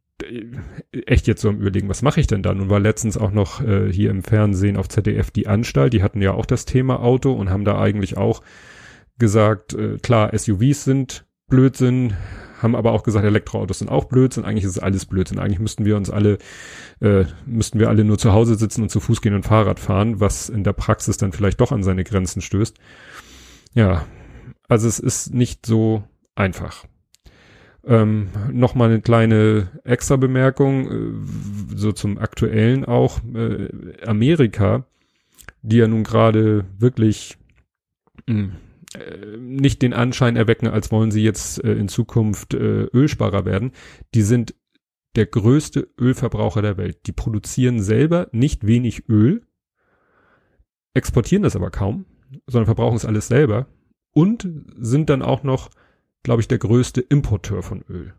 echt 1.06 1.28
jetzt 1.28 1.42
so 1.42 1.50
am 1.50 1.60
überlegen, 1.60 1.90
was 1.90 2.02
mache 2.02 2.22
ich 2.22 2.28
denn 2.28 2.42
da? 2.42 2.54
Nun 2.54 2.70
war 2.70 2.80
letztens 2.80 3.18
auch 3.18 3.32
noch 3.32 3.62
äh, 3.62 3.92
hier 3.92 4.10
im 4.10 4.24
Fernsehen 4.24 4.78
auf 4.78 4.88
ZDF 4.88 5.32
die 5.32 5.48
Anstalt, 5.48 5.92
die 5.92 6.02
hatten 6.02 6.22
ja 6.22 6.32
auch 6.32 6.46
das 6.46 6.64
Thema 6.64 7.02
Auto 7.02 7.34
und 7.34 7.50
haben 7.50 7.66
da 7.66 7.78
eigentlich 7.78 8.16
auch 8.16 8.42
gesagt, 9.20 9.74
äh, 9.74 9.98
klar, 9.98 10.32
SUVs 10.36 10.86
sind 10.86 11.26
Blödsinn, 11.50 12.14
haben 12.62 12.76
aber 12.76 12.92
auch 12.92 13.04
gesagt, 13.04 13.26
Elektroautos 13.26 13.80
sind 13.80 13.90
auch 13.90 14.06
Blödsinn. 14.06 14.46
Eigentlich 14.46 14.64
ist 14.64 14.72
es 14.72 14.80
alles 14.80 15.06
Blödsinn. 15.06 15.40
Eigentlich 15.40 15.60
müssten 15.60 15.86
wir 15.86 15.96
uns 15.96 16.10
alle, 16.10 16.38
äh, 17.00 17.26
müssten 17.46 17.80
wir 17.80 17.90
alle 17.90 18.04
nur 18.04 18.18
zu 18.18 18.34
Hause 18.34 18.56
sitzen 18.56 18.82
und 18.82 18.90
zu 18.90 19.00
Fuß 19.00 19.22
gehen 19.22 19.36
und 19.36 19.46
Fahrrad 19.46 19.80
fahren, 19.80 20.20
was 20.20 20.50
in 20.50 20.64
der 20.64 20.74
Praxis 20.74 21.18
dann 21.18 21.34
vielleicht 21.34 21.62
doch 21.62 21.72
an 21.72 21.84
seine 21.84 22.04
Grenzen 22.04 22.42
stößt. 22.42 22.78
Ja, 23.74 24.06
also 24.68 24.88
es 24.88 25.00
ist 25.00 25.34
nicht 25.34 25.66
so 25.66 26.04
einfach. 26.36 26.86
Ähm, 27.86 28.30
Nochmal 28.52 28.90
eine 28.90 29.02
kleine 29.02 29.70
extra 29.84 30.18
Bemerkung, 30.18 30.92
äh, 30.92 31.76
so 31.76 31.92
zum 31.92 32.18
aktuellen 32.18 32.86
auch. 32.86 33.20
Äh, 33.34 33.70
Amerika, 34.06 34.86
die 35.62 35.78
ja 35.78 35.88
nun 35.88 36.04
gerade 36.04 36.66
wirklich 36.78 37.38
mh, 38.28 38.36
hm, 38.36 38.52
nicht 39.38 39.82
den 39.82 39.94
Anschein 39.94 40.36
erwecken, 40.36 40.68
als 40.68 40.92
wollen 40.92 41.12
sie 41.12 41.24
jetzt 41.24 41.64
äh, 41.64 41.74
in 41.74 41.88
Zukunft 41.88 42.54
äh, 42.54 42.86
Ölsparer 42.94 43.46
werden. 43.46 43.72
Die 44.14 44.22
sind 44.22 44.56
der 45.16 45.26
größte 45.26 45.90
Ölverbraucher 46.00 46.62
der 46.62 46.78
Welt. 46.78 47.08
Die 47.08 47.12
produzieren 47.12 47.82
selber 47.82 48.30
nicht 48.32 48.66
wenig 48.66 49.10
Öl, 49.10 49.42
exportieren 50.94 51.44
das 51.44 51.56
aber 51.56 51.72
kaum, 51.72 52.06
sondern 52.48 52.66
verbrauchen 52.66 52.98
es 52.98 53.06
alles 53.06 53.28
selber 53.28 53.68
und 54.12 54.48
sind 54.78 55.10
dann 55.10 55.22
auch 55.22 55.44
noch, 55.44 55.70
glaube 56.24 56.42
ich, 56.42 56.48
der 56.48 56.58
größte 56.58 57.02
Importeur 57.02 57.64
von 57.64 57.84
Öl. 57.90 58.14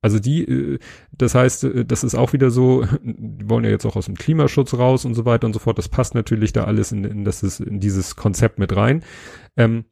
Also 0.00 0.18
die, 0.18 0.44
äh, 0.44 0.78
das 1.12 1.34
heißt, 1.34 1.64
äh, 1.64 1.84
das 1.84 2.04
ist 2.04 2.14
auch 2.14 2.32
wieder 2.32 2.50
so, 2.50 2.84
die 3.02 3.48
wollen 3.48 3.64
ja 3.64 3.70
jetzt 3.70 3.84
auch 3.84 3.96
aus 3.96 4.06
dem 4.06 4.16
Klimaschutz 4.16 4.74
raus 4.74 5.04
und 5.04 5.14
so 5.14 5.24
weiter 5.24 5.46
und 5.46 5.52
so 5.52 5.58
fort. 5.58 5.78
Das 5.78 5.88
passt 5.88 6.14
natürlich 6.14 6.52
da 6.52 6.64
alles 6.64 6.92
in, 6.92 7.04
in, 7.04 7.24
das 7.24 7.42
ist, 7.42 7.60
in 7.60 7.80
dieses 7.80 8.16
Konzept 8.16 8.58
mit 8.58 8.74
rein. 8.76 9.02
Ähm, 9.56 9.84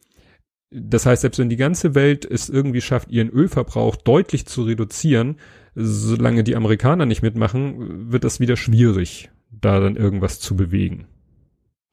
das 0.71 1.07
heißt, 1.07 1.23
selbst 1.23 1.38
wenn 1.38 1.49
die 1.49 1.57
ganze 1.57 1.95
Welt 1.95 2.25
es 2.25 2.49
irgendwie 2.49 2.81
schafft, 2.81 3.11
ihren 3.11 3.31
Ölverbrauch 3.31 3.97
deutlich 3.97 4.47
zu 4.47 4.64
reduzieren, 4.64 5.37
solange 5.75 6.42
die 6.42 6.57
Amerikaner 6.57 7.07
nicht 7.07 7.23
mitmachen, 7.23 8.11
wird 8.11 8.25
das 8.25 8.40
wieder 8.40 8.57
schwierig, 8.57 9.31
da 9.51 9.79
dann 9.81 9.97
irgendwas 9.97 10.40
zu 10.40 10.57
bewegen. 10.57 11.07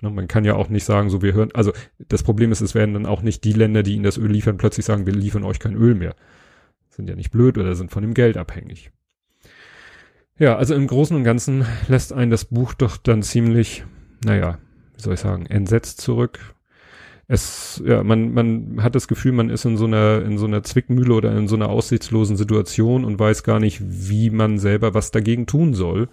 Man 0.01 0.27
kann 0.27 0.43
ja 0.43 0.55
auch 0.55 0.67
nicht 0.67 0.83
sagen, 0.83 1.09
so 1.09 1.21
wir 1.21 1.33
hören, 1.33 1.51
also 1.53 1.71
das 2.09 2.23
Problem 2.23 2.51
ist, 2.51 2.59
es 2.59 2.75
werden 2.75 2.93
dann 2.93 3.05
auch 3.05 3.21
nicht 3.21 3.45
die 3.45 3.53
Länder, 3.53 3.83
die 3.83 3.93
ihnen 3.93 4.03
das 4.03 4.17
Öl 4.17 4.31
liefern, 4.31 4.57
plötzlich 4.57 4.85
sagen, 4.85 5.05
wir 5.05 5.13
liefern 5.13 5.45
euch 5.45 5.59
kein 5.59 5.75
Öl 5.75 5.95
mehr. 5.95 6.15
Sind 6.95 7.09
ja 7.09 7.15
nicht 7.15 7.31
blöd 7.31 7.57
oder 7.57 7.75
sind 7.75 7.89
von 7.89 8.03
dem 8.03 8.13
Geld 8.13 8.37
abhängig. 8.37 8.91
Ja, 10.37 10.57
also 10.57 10.75
im 10.75 10.85
Großen 10.85 11.15
und 11.15 11.23
Ganzen 11.23 11.65
lässt 11.87 12.13
einen 12.13 12.29
das 12.29 12.45
Buch 12.45 12.73
doch 12.73 12.97
dann 12.97 13.23
ziemlich, 13.23 13.83
naja, 14.23 14.59
wie 14.95 15.01
soll 15.01 15.15
ich 15.15 15.19
sagen, 15.19 15.47
entsetzt 15.47 16.01
zurück, 16.01 16.39
es, 17.27 17.81
ja, 17.83 18.03
man, 18.03 18.33
man 18.33 18.83
hat 18.83 18.93
das 18.95 19.07
Gefühl, 19.07 19.31
man 19.31 19.49
ist 19.49 19.65
in 19.65 19.77
so 19.77 19.85
einer, 19.85 20.23
in 20.23 20.37
so 20.37 20.45
einer 20.45 20.61
Zwickmühle 20.61 21.13
oder 21.15 21.35
in 21.35 21.47
so 21.47 21.55
einer 21.55 21.69
aussichtslosen 21.69 22.37
Situation 22.37 23.05
und 23.05 23.17
weiß 23.17 23.43
gar 23.43 23.59
nicht, 23.59 23.81
wie 23.81 24.29
man 24.29 24.59
selber 24.59 24.93
was 24.93 25.09
dagegen 25.09 25.47
tun 25.47 25.73
soll. 25.73 26.09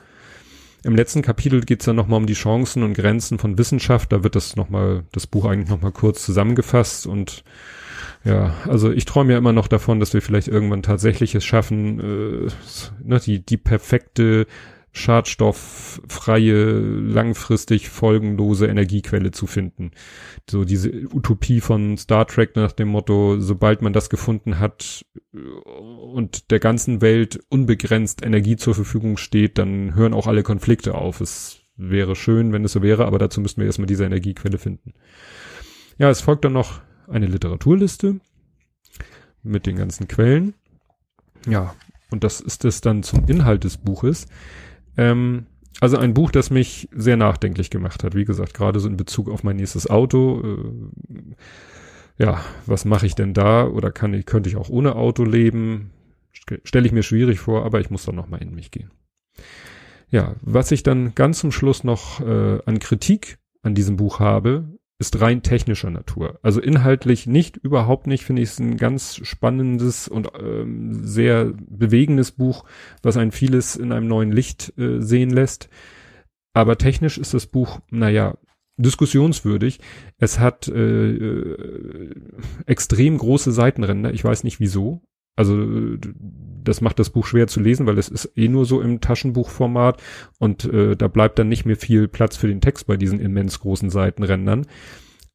Im 0.83 0.97
letzten 0.97 1.21
Kapitel 1.21 1.61
geht 1.61 1.81
es 1.81 1.87
dann 1.87 1.97
nochmal 1.97 2.21
um 2.21 2.27
die 2.27 2.33
Chancen 2.33 2.85
und 2.85 2.95
Grenzen 2.95 3.39
von 3.39 3.59
Wissenschaft. 3.59 4.13
Da 4.13 4.25
wird 4.25 4.35
das 4.35 4.57
nochmal, 4.57 5.03
das 5.13 5.27
Buch 5.27 5.45
eigentlich 5.45 5.69
nochmal 5.69 5.93
kurz 5.93 6.25
zusammengefasst 6.25 7.07
und 7.07 7.45
ja, 8.25 8.55
also 8.69 8.91
ich 8.91 9.07
träume 9.07 9.33
ja 9.33 9.39
immer 9.39 9.53
noch 9.53 9.69
davon, 9.69 9.99
dass 10.01 10.13
wir 10.13 10.21
vielleicht 10.21 10.49
irgendwann 10.49 10.83
tatsächlich 10.83 11.35
es 11.35 11.45
schaffen, 11.45 12.01
äh, 12.01 12.49
ne, 13.03 13.21
die, 13.21 13.45
die 13.45 13.57
perfekte 13.57 14.47
schadstofffreie, 14.93 16.81
langfristig 16.81 17.89
folgenlose 17.89 18.67
Energiequelle 18.67 19.31
zu 19.31 19.47
finden. 19.47 19.93
So 20.49 20.65
diese 20.65 20.91
Utopie 21.15 21.61
von 21.61 21.97
Star 21.97 22.27
Trek 22.27 22.57
nach 22.57 22.73
dem 22.73 22.89
Motto, 22.89 23.39
sobald 23.39 23.83
man 23.83 23.93
das 23.93 24.11
gefunden 24.11 24.59
hat 24.59 25.07
äh, 25.33 25.39
und 25.39 26.51
der 26.51 26.59
ganzen 26.59 27.01
Welt 27.01 27.41
unbegrenzt 27.49 28.25
Energie 28.25 28.57
zur 28.57 28.75
Verfügung 28.75 29.17
steht, 29.17 29.59
dann 29.59 29.95
hören 29.95 30.13
auch 30.13 30.27
alle 30.27 30.43
Konflikte 30.43 30.95
auf. 30.95 31.21
Es 31.21 31.61
wäre 31.77 32.17
schön, 32.17 32.53
wenn 32.53 32.65
es 32.65 32.73
so 32.73 32.83
wäre, 32.83 33.07
aber 33.07 33.19
dazu 33.19 33.41
müssten 33.41 33.61
wir 33.61 33.67
erstmal 33.67 33.87
diese 33.87 34.05
Energiequelle 34.05 34.59
finden. 34.59 34.93
Ja, 35.99 36.11
es 36.11 36.21
folgt 36.21 36.45
dann 36.45 36.53
noch 36.53 36.81
eine 37.11 37.27
Literaturliste 37.27 38.21
mit 39.43 39.67
den 39.67 39.77
ganzen 39.77 40.09
Quellen. 40.09 40.55
Ja, 41.47 41.75
und 42.11 42.25
das 42.25 42.41
ist 42.41 42.65
es 42.65 42.81
dann 42.81 43.03
zum 43.03 43.27
Inhalt 43.27 43.65
des 43.65 43.79
Buches. 43.79 44.27
Ähm, 44.97 45.47
also 45.81 45.97
ein 45.97 46.15
Buch, 46.15 46.31
das 46.31 46.51
mich 46.51 46.89
sehr 46.93 47.17
nachdenklich 47.17 47.71
gemacht 47.71 48.05
hat. 48.05 48.15
Wie 48.15 48.25
gesagt, 48.25 48.55
gerade 48.55 48.81
so 48.81 48.89
in 48.89 48.97
Bezug 48.97 49.31
auf 49.31 49.45
mein 49.45 49.57
nächstes 49.57 49.89
Auto. 49.89 50.43
Äh, 50.43 51.35
ja, 52.19 52.45
was 52.67 52.85
mache 52.85 53.07
ich 53.07 53.15
denn 53.15 53.33
da? 53.33 53.67
Oder 53.67 53.91
kann 53.91 54.13
ich, 54.13 54.27
könnte 54.27 54.51
ich 54.51 54.57
auch 54.57 54.69
ohne 54.69 54.97
Auto 54.97 55.25
leben? 55.25 55.91
Stelle 56.65 56.87
ich 56.87 56.93
mir 56.93 57.03
schwierig 57.03 57.41
vor, 57.41 57.65
aber 57.65 57.81
ich 57.81 57.91
muss 57.91 58.05
dann 58.05 58.17
nochmal 58.17 58.43
in 58.43 58.55
mich 58.55 58.71
gehen. 58.71 58.91
Ja, 60.11 60.35
was 60.43 60.73
ich 60.73 60.83
dann 60.83 61.15
ganz 61.15 61.39
zum 61.39 61.53
Schluss 61.53 61.85
noch 61.85 62.21
äh, 62.21 62.59
an 62.67 62.79
Kritik 62.81 63.39
an 63.63 63.75
diesem 63.75 63.97
Buch 63.97 64.19
habe, 64.19 64.69
ist 65.01 65.19
rein 65.23 65.43
technischer 65.43 65.91
Natur. 65.91 66.39
Also 66.43 66.61
inhaltlich 66.61 67.27
nicht, 67.27 67.57
überhaupt 67.57 68.07
nicht, 68.07 68.23
finde 68.23 68.43
ich 68.43 68.51
es 68.51 68.59
ein 68.61 68.77
ganz 68.77 69.17
spannendes 69.17 70.09
und 70.09 70.29
ähm, 70.39 71.01
sehr 71.03 71.47
bewegendes 71.47 72.33
Buch, 72.33 72.65
was 73.03 73.17
ein 73.17 73.33
vieles 73.33 73.77
in 73.77 73.93
einem 73.93 74.07
neuen 74.07 74.31
Licht 74.31 74.75
äh, 74.79 75.01
sehen 75.01 75.31
lässt. 75.31 75.71
Aber 76.53 76.77
technisch 76.77 77.17
ist 77.17 77.33
das 77.33 77.47
Buch, 77.47 77.81
naja, 77.91 78.37
diskussionswürdig. 78.77 79.81
Es 80.19 80.39
hat 80.39 80.69
äh, 80.69 81.13
äh, 81.13 82.15
extrem 82.67 83.17
große 83.17 83.53
Seitenränder. 83.53 84.13
Ich 84.13 84.23
weiß 84.23 84.45
nicht 84.45 84.61
wieso. 84.61 85.03
Also 85.41 85.97
das 86.63 86.83
macht 86.83 86.99
das 86.99 87.09
Buch 87.09 87.25
schwer 87.25 87.47
zu 87.47 87.61
lesen, 87.61 87.87
weil 87.87 87.97
es 87.97 88.11
ist 88.11 88.31
eh 88.37 88.47
nur 88.47 88.67
so 88.67 88.83
im 88.83 89.01
Taschenbuchformat 89.01 90.03
und 90.39 90.67
äh, 90.67 90.97
da 90.97 91.09
bleibt 91.09 91.39
dann 91.39 91.49
nicht 91.49 91.65
mehr 91.65 91.77
viel 91.77 92.09
Platz 92.09 92.37
für 92.37 92.47
den 92.47 92.61
Text 92.61 92.87
bei 92.87 92.99
diesen 92.99 93.21
immens 93.21 93.59
großen 93.61 93.89
Seitenrändern. 93.89 94.67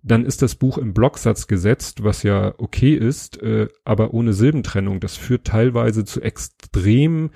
Dann 0.03 0.27
ist 0.27 0.43
das 0.43 0.53
Buch 0.53 0.77
im 0.77 0.93
Blocksatz 0.93 1.47
gesetzt, 1.47 2.03
was 2.03 2.21
ja 2.21 2.53
okay 2.59 2.93
ist, 2.93 3.41
äh, 3.41 3.67
aber 3.83 4.13
ohne 4.13 4.33
Silbentrennung. 4.33 4.99
Das 4.99 5.17
führt 5.17 5.47
teilweise 5.47 6.05
zu 6.05 6.21
extrem 6.21 7.31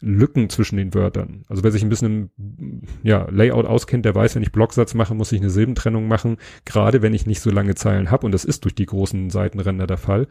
Lücken 0.00 0.48
zwischen 0.48 0.78
den 0.78 0.94
Wörtern. 0.94 1.42
Also 1.50 1.62
wer 1.62 1.72
sich 1.72 1.82
ein 1.82 1.90
bisschen 1.90 2.30
im 2.38 2.82
ja, 3.02 3.28
Layout 3.30 3.66
auskennt, 3.66 4.06
der 4.06 4.14
weiß, 4.14 4.34
wenn 4.34 4.42
ich 4.42 4.52
Blocksatz 4.52 4.94
mache, 4.94 5.14
muss 5.14 5.30
ich 5.30 5.42
eine 5.42 5.50
Silbentrennung 5.50 6.08
machen, 6.08 6.38
gerade 6.64 7.02
wenn 7.02 7.12
ich 7.12 7.26
nicht 7.26 7.40
so 7.40 7.50
lange 7.50 7.74
Zeilen 7.74 8.10
habe 8.10 8.24
und 8.24 8.32
das 8.32 8.46
ist 8.46 8.64
durch 8.64 8.74
die 8.74 8.86
großen 8.86 9.28
Seitenränder 9.28 9.86
der 9.86 9.98
Fall 9.98 10.26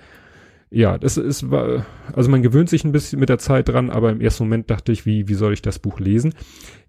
ja, 0.73 0.97
das 0.97 1.17
ist, 1.17 1.45
also 1.51 2.31
man 2.31 2.41
gewöhnt 2.41 2.67
sich 2.67 2.83
ein 2.83 2.91
bisschen 2.91 3.19
mit 3.19 3.29
der 3.29 3.37
Zeit 3.37 3.69
dran, 3.69 3.91
aber 3.91 4.09
im 4.09 4.21
ersten 4.21 4.45
Moment 4.45 4.71
dachte 4.71 4.91
ich, 4.91 5.05
wie, 5.05 5.27
wie 5.27 5.35
soll 5.35 5.53
ich 5.53 5.61
das 5.61 5.77
Buch 5.77 5.99
lesen? 5.99 6.33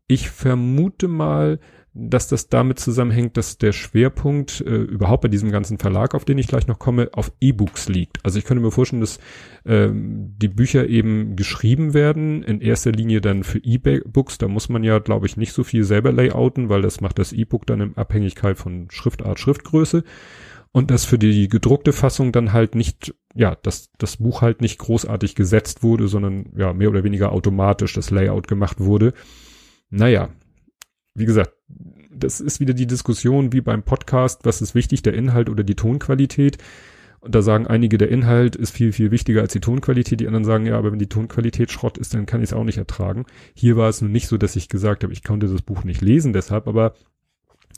Ich 0.07 0.31
vermute 0.31 1.07
mal, 1.07 1.61
dass 1.93 2.27
das 2.27 2.49
damit 2.49 2.79
zusammenhängt, 2.79 3.37
dass 3.37 3.59
der 3.59 3.73
Schwerpunkt 3.73 4.63
äh, 4.63 4.75
überhaupt 4.75 5.23
bei 5.23 5.29
diesem 5.29 5.53
ganzen 5.53 5.79
Verlag, 5.79 6.15
auf 6.15 6.25
den 6.25 6.39
ich 6.39 6.49
gleich 6.49 6.67
noch 6.67 6.79
komme, 6.79 7.11
auf 7.13 7.31
E-Books 7.41 7.89
liegt. 7.89 8.25
Also 8.25 8.39
ich 8.39 8.47
könnte 8.47 8.63
mir 8.63 8.73
vorstellen, 8.73 9.03
dass 9.03 9.21
ähm, 9.67 10.35
die 10.39 10.49
Bücher 10.49 10.89
eben 10.89 11.37
geschrieben 11.37 11.93
werden, 11.93 12.43
in 12.43 12.61
erster 12.61 12.91
Linie 12.91 13.21
dann 13.21 13.45
für 13.45 13.59
E-Books. 13.59 14.39
Da 14.39 14.49
muss 14.49 14.71
man 14.71 14.83
ja, 14.83 14.99
glaube 14.99 15.27
ich, 15.27 15.37
nicht 15.37 15.53
so 15.53 15.63
viel 15.63 15.85
selber 15.85 16.11
layouten, 16.11 16.69
weil 16.69 16.83
das 16.83 17.01
macht 17.01 17.19
das 17.19 17.33
E-Book 17.33 17.67
dann 17.67 17.81
in 17.81 17.97
Abhängigkeit 17.97 18.57
von 18.57 18.89
Schriftart, 18.91 19.39
Schriftgröße 19.39 20.05
und 20.75 20.91
dass 20.91 21.05
für 21.05 21.21
die 21.21 21.49
gedruckte 21.49 21.93
Fassung 21.93 22.33
dann 22.33 22.53
halt 22.53 22.75
nicht, 22.75 23.15
ja, 23.33 23.55
dass 23.55 23.93
das 23.97 24.17
Buch 24.17 24.43
halt 24.43 24.61
nicht 24.61 24.79
großartig 24.79 25.37
gesetzt 25.37 25.85
wurde, 25.85 26.09
sondern 26.09 26.47
ja, 26.57 26.73
mehr 26.73 26.91
oder 26.91 27.05
weniger 27.05 27.31
automatisch 27.31 27.93
das 27.93 28.11
Layout 28.11 28.49
gemacht 28.49 28.81
wurde. 28.81 29.13
Naja, 29.89 30.31
wie 31.15 31.27
gesagt, 31.27 31.53
das 32.11 32.41
ist 32.41 32.59
wieder 32.59 32.75
die 32.75 32.89
Diskussion 32.89 33.53
wie 33.53 33.61
beim 33.61 33.85
Podcast, 33.85 34.41
was 34.43 34.61
ist 34.63 34.75
wichtig, 34.75 35.03
der 35.03 35.15
Inhalt 35.15 35.49
oder 35.49 35.63
die 35.63 35.77
Tonqualität. 35.77 36.59
Und 37.21 37.37
da 37.37 37.43
sagen 37.43 37.69
einige, 37.69 37.97
der 37.97 38.09
Inhalt 38.09 38.57
ist 38.57 38.73
viel, 38.73 38.93
viel 38.93 39.13
wichtiger 39.13 39.43
als 39.43 39.53
die 39.53 39.61
Tonqualität. 39.61 40.19
Die 40.19 40.27
anderen 40.27 40.45
sagen, 40.45 40.67
ja, 40.67 40.77
aber 40.77 40.91
wenn 40.91 40.99
die 40.99 41.09
Tonqualität 41.09 41.71
Schrott 41.71 41.99
ist, 41.99 42.15
dann 42.15 42.27
kann 42.27 42.41
ich 42.41 42.51
es 42.51 42.53
auch 42.53 42.65
nicht 42.65 42.79
ertragen. 42.79 43.27
Hier 43.55 43.77
war 43.77 43.89
es 43.89 44.03
nun 44.03 44.11
nicht 44.11 44.27
so, 44.27 44.39
dass 44.39 44.57
ich 44.57 44.69
gesagt 44.69 45.05
habe, 45.05 45.13
ich 45.13 45.23
konnte 45.23 45.47
das 45.47 45.63
Buch 45.63 45.85
nicht 45.85 46.01
lesen, 46.01 46.33
deshalb 46.33 46.67
aber 46.67 46.95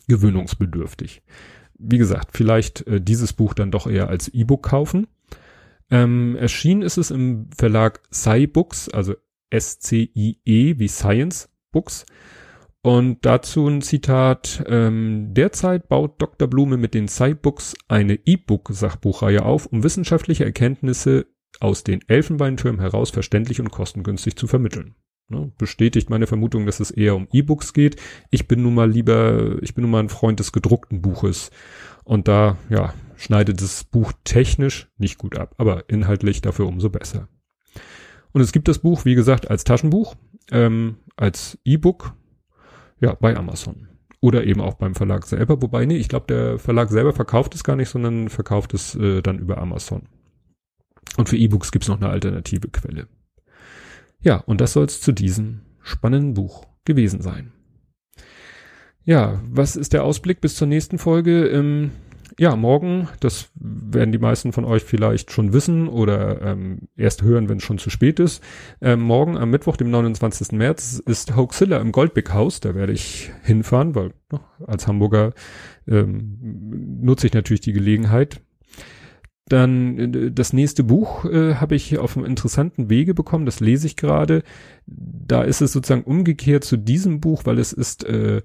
gewöhnungsbedürftig 0.09 1.23
wie 1.79 1.99
gesagt, 1.99 2.31
vielleicht 2.33 2.87
äh, 2.87 3.01
dieses 3.01 3.33
Buch 3.33 3.55
dann 3.55 3.70
doch 3.70 3.87
eher 3.87 4.09
als 4.09 4.29
E-Book 4.29 4.62
kaufen. 4.62 5.07
Ähm, 5.91 6.37
erschienen 6.37 6.83
ist 6.83 6.97
es 6.97 7.11
im 7.11 7.49
Verlag 7.57 8.01
Sci 8.12 8.51
also 8.93 9.14
S-C-I-E 9.51 10.79
wie 10.79 10.89
Science 10.89 11.49
Books. 11.70 12.07
Und 12.83 13.27
dazu 13.27 13.66
ein 13.66 13.83
Zitat, 13.83 14.64
ähm, 14.68 15.35
derzeit 15.35 15.89
baut 15.89 16.22
Dr. 16.22 16.47
Blume 16.49 16.77
mit 16.77 16.95
den 16.95 17.09
Sci-Books 17.09 17.74
eine 17.89 18.14
E-Book-Sachbuchreihe 18.14 19.45
auf, 19.45 19.66
um 19.66 19.83
wissenschaftliche 19.83 20.45
Erkenntnisse 20.45 21.27
aus 21.59 21.83
den 21.83 22.01
Elfenbeintürmen 22.07 22.81
heraus 22.81 23.11
verständlich 23.11 23.61
und 23.61 23.70
kostengünstig 23.70 24.37
zu 24.37 24.47
vermitteln. 24.47 24.95
Ne, 25.29 25.51
bestätigt 25.59 26.09
meine 26.09 26.29
Vermutung, 26.29 26.66
dass 26.66 26.79
es 26.79 26.93
eher 26.93 27.16
um 27.16 27.27
E-Books 27.33 27.72
geht. 27.72 27.97
Ich 28.31 28.47
bin 28.47 28.62
nun 28.62 28.74
mal 28.74 28.89
lieber, 28.89 29.61
ich 29.61 29.74
bin 29.74 29.83
nun 29.83 29.91
mal 29.91 30.01
ein 30.01 30.09
Freund 30.09 30.39
des 30.39 30.53
gedruckten 30.53 31.03
Buches. 31.03 31.51
Und 32.05 32.29
da, 32.29 32.57
ja, 32.68 32.95
schneidet 33.16 33.61
das 33.61 33.83
Buch 33.83 34.12
technisch 34.22 34.89
nicht 34.99 35.18
gut 35.18 35.37
ab, 35.37 35.57
aber 35.59 35.89
inhaltlich 35.89 36.43
dafür 36.43 36.68
umso 36.68 36.91
besser. 36.91 37.29
Und 38.31 38.41
es 38.41 38.53
gibt 38.53 38.68
das 38.68 38.79
Buch, 38.79 39.05
wie 39.05 39.16
gesagt, 39.16 39.51
als 39.51 39.64
Taschenbuch, 39.64 40.14
ähm, 40.53 40.99
als 41.16 41.59
E-Book, 41.64 42.14
ja, 43.01 43.14
bei 43.14 43.37
Amazon. 43.37 43.89
Oder 44.20 44.45
eben 44.45 44.61
auch 44.61 44.74
beim 44.74 44.95
Verlag 44.95 45.27
selber. 45.27 45.61
Wobei, 45.61 45.87
nee, 45.87 45.97
ich 45.97 46.09
glaube, 46.09 46.27
der 46.29 46.59
Verlag 46.61 46.91
selber 46.91 47.12
verkauft 47.12 47.55
es 47.57 47.64
gar 47.64 47.74
nicht, 47.74 47.89
sondern 47.89 48.29
verkauft 48.29 48.74
es 48.74 48.95
äh, 48.95 49.22
dann 49.22 49.41
über 49.41 49.59
Amazon. 49.59 50.03
Und 51.16 51.29
für 51.29 51.37
E-Books 51.37 51.72
gibt's 51.72 51.89
noch 51.89 52.01
eine 52.01 52.11
alternative 52.11 52.68
Quelle. 52.68 53.09
Ja, 54.27 54.43
und 54.45 54.61
das 54.61 54.72
soll 54.72 54.87
es 54.87 55.01
zu 55.01 55.12
diesem 55.12 55.61
spannenden 55.83 56.35
Buch 56.35 56.66
gewesen 56.85 57.22
sein. 57.22 57.53
Ja, 59.05 59.41
was 59.49 59.77
ist 59.77 59.93
der 59.93 60.03
Ausblick 60.03 60.41
bis 60.41 60.57
zur 60.57 60.66
nächsten 60.66 60.99
Folge? 60.99 61.47
Ähm, 61.47 61.93
ja, 62.37 62.57
morgen, 62.57 63.09
das 63.20 63.51
werden 63.55 64.11
die 64.11 64.18
meisten 64.18 64.51
von 64.51 64.64
euch 64.64 64.83
vielleicht 64.83 65.31
schon 65.31 65.53
wissen 65.53 65.87
oder 65.87 66.43
ähm, 66.43 66.89
erst 66.97 67.22
hören, 67.22 67.49
wenn 67.49 67.59
es 67.59 67.62
schon 67.62 67.79
zu 67.79 67.89
spät 67.89 68.18
ist. 68.18 68.43
Ähm, 68.81 69.01
morgen 69.01 69.37
am 69.39 69.51
Mittwoch, 69.51 69.77
dem 69.77 69.93
29. 69.93 70.51
März, 70.59 71.01
ist 71.07 71.37
Hoaxilla 71.37 71.77
im 71.77 71.93
Goldbig 71.93 72.33
House. 72.33 72.59
Da 72.59 72.74
werde 72.74 72.95
ich 72.95 73.31
hinfahren, 73.45 73.95
weil 73.95 74.12
ne, 74.33 74.41
als 74.66 74.89
Hamburger 74.89 75.35
ähm, 75.87 76.99
nutze 77.01 77.29
ich 77.29 77.33
natürlich 77.33 77.61
die 77.61 77.72
Gelegenheit. 77.72 78.41
Dann 79.49 79.99
äh, 79.99 80.33
das 80.33 80.53
nächste 80.53 80.85
Buch 80.85 81.25
äh, 81.25 81.55
habe 81.55 81.75
ich 81.75 81.99
auf 81.99 82.17
einem 82.17 82.27
interessanten 82.27 82.91
Wege 82.91 83.15
bekommen, 83.15 83.47
das 83.47 83.61
lese 83.61 83.87
ich 83.87 83.97
gerade. 83.97 84.43
Da 84.87 85.43
ist 85.43 85.61
es 85.61 85.73
sozusagen 85.73 86.05
umgekehrt 86.05 86.65
zu 86.65 86.77
diesem 86.77 87.21
Buch, 87.21 87.43
weil 87.45 87.59
es 87.59 87.73
ist, 87.73 88.05
äh, 88.05 88.43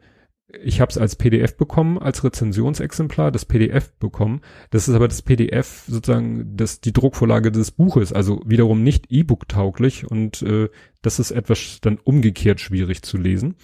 ich 0.63 0.81
habe 0.81 0.91
es 0.91 0.97
als 0.97 1.15
PDF 1.15 1.55
bekommen, 1.55 1.97
als 1.97 2.23
Rezensionsexemplar, 2.23 3.31
das 3.31 3.45
PDF 3.45 3.93
bekommen. 3.93 4.41
Das 4.69 4.87
ist 4.87 4.95
aber 4.95 5.07
das 5.07 5.21
PDF 5.21 5.85
sozusagen 5.87 6.55
das 6.55 6.81
die 6.81 6.93
Druckvorlage 6.93 7.51
des 7.51 7.71
Buches, 7.71 8.13
also 8.13 8.41
wiederum 8.45 8.83
nicht 8.83 9.05
E-Book 9.09 9.47
tauglich 9.47 10.09
und 10.09 10.41
äh, 10.43 10.69
das 11.01 11.19
ist 11.19 11.31
etwas 11.31 11.79
dann 11.81 11.97
umgekehrt 11.97 12.59
schwierig 12.59 13.01
zu 13.01 13.17
lesen. 13.17 13.55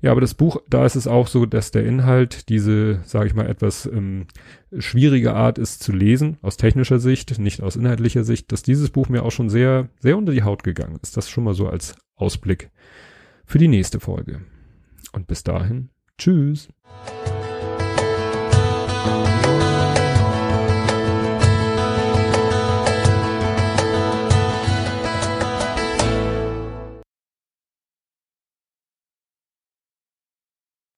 Ja, 0.00 0.12
aber 0.12 0.20
das 0.20 0.34
Buch, 0.34 0.62
da 0.68 0.86
ist 0.86 0.94
es 0.94 1.08
auch 1.08 1.26
so, 1.26 1.44
dass 1.44 1.72
der 1.72 1.84
Inhalt 1.84 2.48
diese, 2.48 3.00
sage 3.04 3.26
ich 3.26 3.34
mal, 3.34 3.48
etwas 3.48 3.86
ähm, 3.86 4.26
schwierige 4.78 5.34
Art 5.34 5.58
ist 5.58 5.82
zu 5.82 5.92
lesen, 5.92 6.36
aus 6.40 6.56
technischer 6.56 7.00
Sicht, 7.00 7.36
nicht 7.38 7.62
aus 7.62 7.74
inhaltlicher 7.74 8.22
Sicht, 8.22 8.52
dass 8.52 8.62
dieses 8.62 8.90
Buch 8.90 9.08
mir 9.08 9.24
auch 9.24 9.32
schon 9.32 9.50
sehr, 9.50 9.88
sehr 9.98 10.16
unter 10.16 10.32
die 10.32 10.44
Haut 10.44 10.62
gegangen 10.62 10.98
ist. 11.02 11.16
Das 11.16 11.28
schon 11.28 11.44
mal 11.44 11.54
so 11.54 11.68
als 11.68 11.96
Ausblick 12.14 12.70
für 13.44 13.58
die 13.58 13.68
nächste 13.68 13.98
Folge. 13.98 14.42
Und 15.12 15.26
bis 15.26 15.42
dahin, 15.42 15.88
tschüss. 16.16 16.68